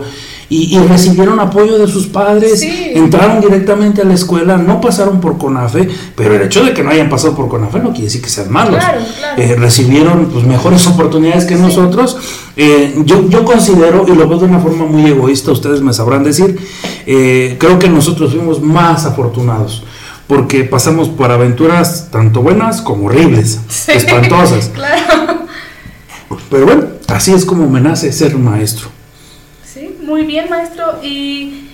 y, 0.54 0.78
recibieron 0.86 1.40
apoyo 1.40 1.78
de 1.78 1.86
sus 1.86 2.08
padres, 2.08 2.62
entraron 2.62 3.40
directamente 3.40 4.02
a 4.02 4.04
la 4.04 4.12
escuela, 4.12 4.58
no 4.58 4.82
pasaron 4.82 5.18
por 5.18 5.38
CONAFE, 5.38 5.88
pero 6.14 6.34
el 6.34 6.42
hecho 6.42 6.62
de 6.62 6.74
que 6.74 6.82
no 6.82 6.90
hayan 6.90 7.08
pasado 7.08 7.34
por 7.34 7.48
CONAFE 7.48 7.78
no 7.78 7.90
quiere 7.90 8.04
decir 8.04 8.20
que 8.20 8.28
sean 8.28 8.52
malos. 8.52 8.84
Eh, 9.38 9.56
recibieron 9.58 10.26
pues, 10.26 10.44
mejores 10.44 10.86
oportunidades 10.86 11.46
que 11.46 11.54
nosotros. 11.56 12.18
Eh, 12.56 13.00
yo, 13.06 13.30
yo 13.30 13.44
considero, 13.46 14.04
y 14.06 14.14
lo 14.14 14.28
veo 14.28 14.40
de 14.40 14.44
una 14.44 14.58
forma 14.58 14.84
muy 14.84 15.06
egoísta, 15.06 15.52
ustedes 15.52 15.80
me 15.80 15.94
sabrán 15.94 16.22
decir, 16.22 16.58
eh, 17.06 17.56
creo 17.58 17.78
que 17.78 17.88
nosotros 17.88 18.32
fuimos 18.32 18.60
más 18.60 19.06
afortunados 19.06 19.84
porque 20.26 20.64
pasamos 20.64 21.08
por 21.08 21.30
aventuras 21.30 22.08
tanto 22.10 22.42
buenas 22.42 22.82
como 22.82 23.06
horribles, 23.06 23.58
espantosas. 23.88 24.70
Pero 26.50 26.66
bueno, 26.66 26.84
así 27.08 27.32
es 27.32 27.46
como 27.46 27.68
me 27.70 27.80
nace 27.80 28.12
ser 28.12 28.36
maestro. 28.36 28.88
Muy 30.02 30.24
bien, 30.24 30.50
maestro. 30.50 31.00
Y, 31.02 31.68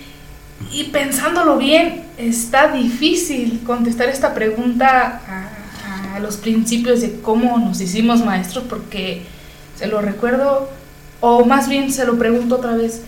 y 0.71 0.85
pensándolo 0.91 1.57
bien, 1.57 2.03
está 2.17 2.71
difícil 2.71 3.61
contestar 3.65 4.09
esta 4.09 4.33
pregunta 4.33 5.21
a, 5.27 6.15
a, 6.15 6.19
los 6.19 6.37
principios 6.37 7.01
de 7.01 7.19
cómo 7.21 7.57
nos 7.57 7.81
hicimos 7.81 8.23
maestros, 8.23 8.65
porque 8.69 9.23
se 9.77 9.87
lo 9.87 10.01
recuerdo, 10.01 10.69
o 11.21 11.45
más 11.45 11.69
bien 11.69 11.91
se 11.91 12.05
lo 12.05 12.17
pregunto 12.17 12.55
otra 12.55 12.75
vez. 12.75 13.01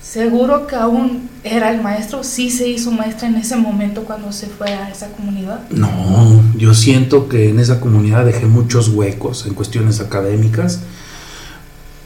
¿Seguro 0.00 0.68
que 0.68 0.76
aún 0.76 1.28
era 1.42 1.72
el 1.72 1.82
maestro? 1.82 2.22
¿Sí 2.22 2.50
se 2.50 2.68
hizo 2.68 2.92
maestra 2.92 3.26
en 3.26 3.34
ese 3.34 3.56
momento 3.56 4.04
cuando 4.04 4.30
se 4.30 4.46
fue 4.46 4.72
a 4.72 4.88
esa 4.88 5.08
comunidad? 5.08 5.68
No, 5.70 6.44
yo 6.56 6.74
siento 6.74 7.28
que 7.28 7.48
en 7.48 7.58
esa 7.58 7.80
comunidad 7.80 8.24
dejé 8.24 8.46
muchos 8.46 8.88
huecos 8.88 9.46
en 9.46 9.54
cuestiones 9.54 9.98
académicas 10.00 10.80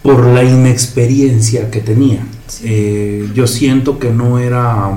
por 0.02 0.26
la 0.26 0.42
inexperiencia 0.42 1.70
que 1.70 1.80
tenía. 1.80 2.26
Eh, 2.62 3.30
yo 3.34 3.46
siento 3.46 3.98
que 3.98 4.10
no 4.10 4.38
era, 4.38 4.90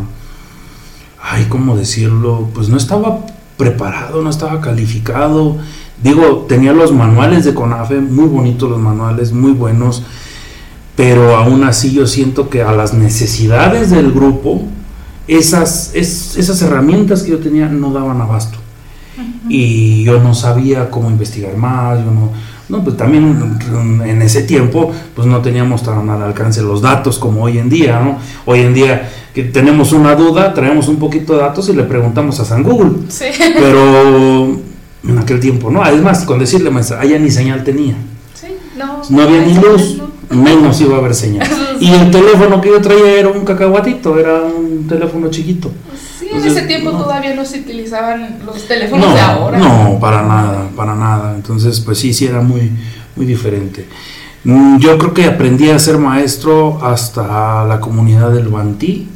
ay, 1.22 1.46
¿cómo 1.50 1.76
decirlo? 1.76 2.50
Pues 2.54 2.70
no 2.70 2.78
estaba 2.78 3.26
preparado, 3.58 4.22
no 4.22 4.30
estaba 4.30 4.62
calificado. 4.62 5.58
Digo, 6.02 6.46
tenía 6.48 6.74
los 6.74 6.94
manuales 6.94 7.46
de 7.46 7.54
CONAFE, 7.54 8.00
muy 8.00 8.26
bonitos 8.26 8.70
los 8.70 8.80
manuales, 8.80 9.32
muy 9.32 9.52
buenos, 9.52 10.04
pero 10.96 11.36
aún 11.36 11.64
así 11.64 11.94
yo 11.94 12.08
siento 12.08 12.50
que 12.50 12.62
a 12.62 12.72
las 12.72 12.94
necesidades 12.94 13.90
del 13.90 14.12
grupo, 14.12 14.64
esas, 15.28 15.92
esas 15.96 16.62
herramientas 16.62 17.24
que 17.24 17.32
yo 17.32 17.40
tenía 17.40 17.68
no 17.68 17.94
daban 17.94 18.20
abasto. 18.22 18.58
Y 19.50 20.04
yo 20.04 20.20
no 20.20 20.34
sabía 20.34 20.90
cómo 20.90 21.10
investigar 21.10 21.56
más, 21.56 22.00
yo 22.00 22.12
no, 22.12 22.32
no, 22.70 22.84
pues 22.84 22.98
también 22.98 23.60
en 24.06 24.22
ese 24.22 24.44
tiempo 24.44 24.92
pues 25.16 25.28
no 25.28 25.42
teníamos 25.42 25.84
tan 25.84 26.10
al 26.10 26.24
alcance 26.24 26.62
los 26.62 26.82
datos 26.82 27.20
como 27.20 27.44
hoy 27.44 27.58
en 27.58 27.70
día, 27.70 28.00
¿no? 28.00 28.18
Hoy 28.46 28.62
en 28.62 28.74
día 28.74 29.10
que 29.34 29.44
tenemos 29.44 29.92
una 29.92 30.16
duda, 30.16 30.54
traemos 30.54 30.88
un 30.88 30.98
poquito 30.98 31.34
de 31.34 31.40
datos 31.40 31.68
y 31.70 31.74
le 31.74 31.84
preguntamos 31.84 32.40
a 32.40 32.46
San 32.46 32.64
Google. 32.64 33.08
Sí. 33.10 33.26
Pero 33.38 34.60
en 35.08 35.18
aquel 35.18 35.40
tiempo, 35.40 35.70
¿no? 35.70 35.84
Además, 35.84 36.24
con 36.24 36.40
decirle, 36.40 36.70
maestra, 36.70 37.02
allá 37.02 37.20
ni 37.20 37.30
señal 37.30 37.64
tenía. 37.64 37.96
Sí, 38.34 38.48
no. 38.78 39.02
No 39.10 39.22
había 39.22 39.42
ni 39.46 39.56
luz, 39.56 39.98
no. 40.30 40.42
menos 40.42 40.80
iba 40.82 40.96
a 40.96 41.00
haber 41.00 41.16
señal. 41.16 41.48
Y 41.80 41.92
el 41.92 42.12
teléfono 42.12 42.62
que 42.62 42.70
yo 42.70 42.80
traía 42.80 43.20
era 43.20 43.28
un 43.28 43.44
cacahuatito, 43.44 44.18
era 44.18 44.42
un 44.42 44.88
teléfono 44.88 45.30
chiquito. 45.30 45.70
En 46.36 46.46
ese 46.48 46.62
tiempo 46.64 46.92
no. 46.92 47.04
todavía 47.04 47.34
no 47.36 47.46
se 47.46 47.60
utilizaban 47.60 48.40
los 48.46 48.68
teléfonos 48.68 49.08
No, 49.08 49.14
de 49.14 49.22
ahora. 49.22 49.58
no, 49.60 50.00
para 50.00 50.24
nada, 50.24 50.70
para 50.76 50.96
nada. 50.96 51.34
Entonces, 51.36 51.80
pues 51.80 51.98
sí, 52.00 52.14
sí 52.14 52.26
era 52.26 52.42
muy, 52.42 52.72
muy 53.16 53.26
diferente. 53.26 53.88
Mm, 54.44 54.78
Yo 54.80 54.98
creo 54.98 55.14
que 55.14 55.26
aprendí 55.26 55.70
a 55.70 55.80
ser 55.80 55.98
maestro 55.98 56.80
hasta 56.84 57.64
la 57.66 57.80
comunidad 57.80 58.32
del 58.32 58.48
Bantí. 58.50 59.08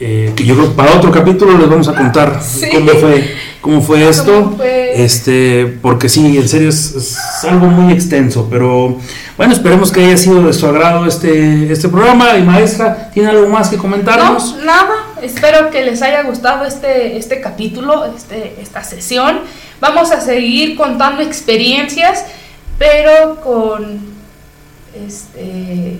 eh, 0.00 0.32
que 0.36 0.44
yo 0.44 0.54
creo 0.54 0.72
para 0.76 0.92
otro 0.96 1.10
capítulo 1.10 1.58
les 1.58 1.68
vamos 1.68 1.88
a 1.88 1.94
contar 1.94 2.40
Sí. 2.42 2.68
cómo 2.72 2.90
fue, 3.00 3.34
cómo 3.60 3.80
fue 3.80 4.08
esto. 4.08 4.42
¿Cómo 4.42 4.56
fue? 4.56 5.02
Este, 5.02 5.78
porque 5.82 6.08
sí, 6.08 6.36
en 6.36 6.48
serio 6.48 6.68
es, 6.68 6.94
es 6.94 7.18
algo 7.44 7.66
muy 7.66 7.92
extenso, 7.92 8.48
pero 8.50 8.98
bueno, 9.38 9.52
esperemos 9.52 9.92
que 9.92 10.04
haya 10.04 10.16
sido 10.16 10.42
de 10.42 10.52
su 10.52 10.66
agrado 10.66 11.06
este, 11.06 11.70
este 11.72 11.88
programa. 11.88 12.36
Y 12.36 12.42
maestra, 12.42 13.10
¿tiene 13.12 13.28
algo 13.28 13.48
más 13.48 13.68
que 13.68 13.76
comentarnos? 13.76 14.56
No, 14.56 14.64
nada. 14.64 14.94
Espero 15.22 15.70
que 15.70 15.84
les 15.84 16.02
haya 16.02 16.24
gustado 16.24 16.64
este, 16.64 17.16
este 17.16 17.40
capítulo, 17.40 18.04
este, 18.16 18.56
esta 18.60 18.82
sesión. 18.82 19.40
Vamos 19.80 20.10
a 20.10 20.20
seguir 20.20 20.76
contando 20.76 21.22
experiencias, 21.22 22.24
pero 22.78 23.40
con, 23.40 24.00
este, 25.06 25.98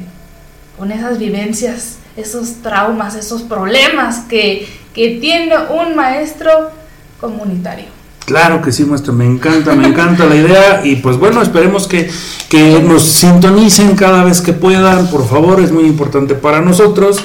con 0.76 0.90
esas 0.90 1.18
vivencias, 1.18 1.98
esos 2.16 2.62
traumas, 2.62 3.14
esos 3.14 3.42
problemas 3.42 4.20
que, 4.28 4.68
que 4.94 5.18
tiene 5.20 5.54
un 5.56 5.94
maestro 5.94 6.72
comunitario. 7.20 7.86
Claro 8.28 8.60
que 8.60 8.72
sí, 8.72 8.84
maestro, 8.84 9.14
me 9.14 9.24
encanta, 9.24 9.74
me 9.74 9.88
encanta 9.88 10.26
la 10.26 10.36
idea 10.36 10.82
y 10.84 10.96
pues 10.96 11.16
bueno, 11.16 11.40
esperemos 11.40 11.88
que, 11.88 12.10
que 12.50 12.78
nos 12.82 13.02
sintonicen 13.04 13.96
cada 13.96 14.22
vez 14.22 14.42
que 14.42 14.52
puedan, 14.52 15.06
por 15.06 15.26
favor, 15.26 15.60
es 15.62 15.72
muy 15.72 15.84
importante 15.84 16.34
para 16.34 16.60
nosotros. 16.60 17.22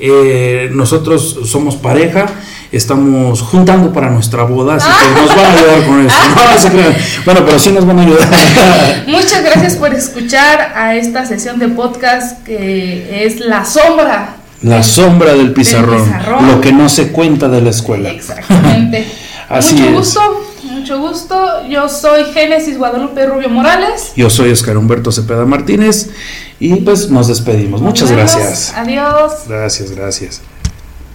Eh, 0.00 0.70
nosotros 0.72 1.40
somos 1.44 1.76
pareja, 1.76 2.26
estamos 2.72 3.42
juntando 3.42 3.92
para 3.92 4.10
nuestra 4.10 4.42
boda, 4.42 4.74
así 4.74 4.88
que 4.88 5.20
nos 5.20 5.28
van 5.28 5.44
a 5.44 5.52
ayudar 5.52 5.86
con 5.86 6.06
eso. 6.06 6.16
No, 6.34 6.58
se 6.58 6.68
crean. 6.70 6.96
Bueno, 7.24 7.42
pero 7.44 7.58
sí 7.58 7.70
nos 7.70 7.86
van 7.86 7.98
a 8.00 8.02
ayudar. 8.02 8.28
Muchas 9.06 9.44
gracias 9.44 9.76
por 9.76 9.94
escuchar 9.94 10.72
a 10.74 10.96
esta 10.96 11.26
sesión 11.26 11.60
de 11.60 11.68
podcast 11.68 12.42
que 12.44 13.24
es 13.24 13.38
La 13.38 13.64
Sombra. 13.64 14.36
La 14.62 14.82
sombra 14.82 15.32
del 15.32 15.52
pizarrón, 15.52 16.04
pizarrón. 16.04 16.46
lo 16.48 16.60
que 16.60 16.72
no 16.72 16.88
se 16.88 17.12
cuenta 17.12 17.48
de 17.48 17.62
la 17.62 17.70
escuela. 17.70 18.10
Exactamente. 18.10 19.06
Así 19.50 19.74
mucho 19.74 19.88
es. 19.88 19.94
gusto, 19.96 20.20
mucho 20.62 20.98
gusto. 21.00 21.68
Yo 21.68 21.88
soy 21.88 22.24
Génesis 22.32 22.78
Guadalupe 22.78 23.26
Rubio 23.26 23.48
Morales. 23.48 24.12
Yo 24.14 24.30
soy 24.30 24.50
Oscar 24.52 24.76
Humberto 24.76 25.10
Cepeda 25.10 25.44
Martínez 25.44 26.10
y 26.60 26.76
pues 26.76 27.10
nos 27.10 27.26
despedimos. 27.26 27.80
Muchas 27.80 28.12
gracias. 28.12 28.72
Adiós. 28.76 29.32
Gracias, 29.48 29.90
gracias. 29.90 30.40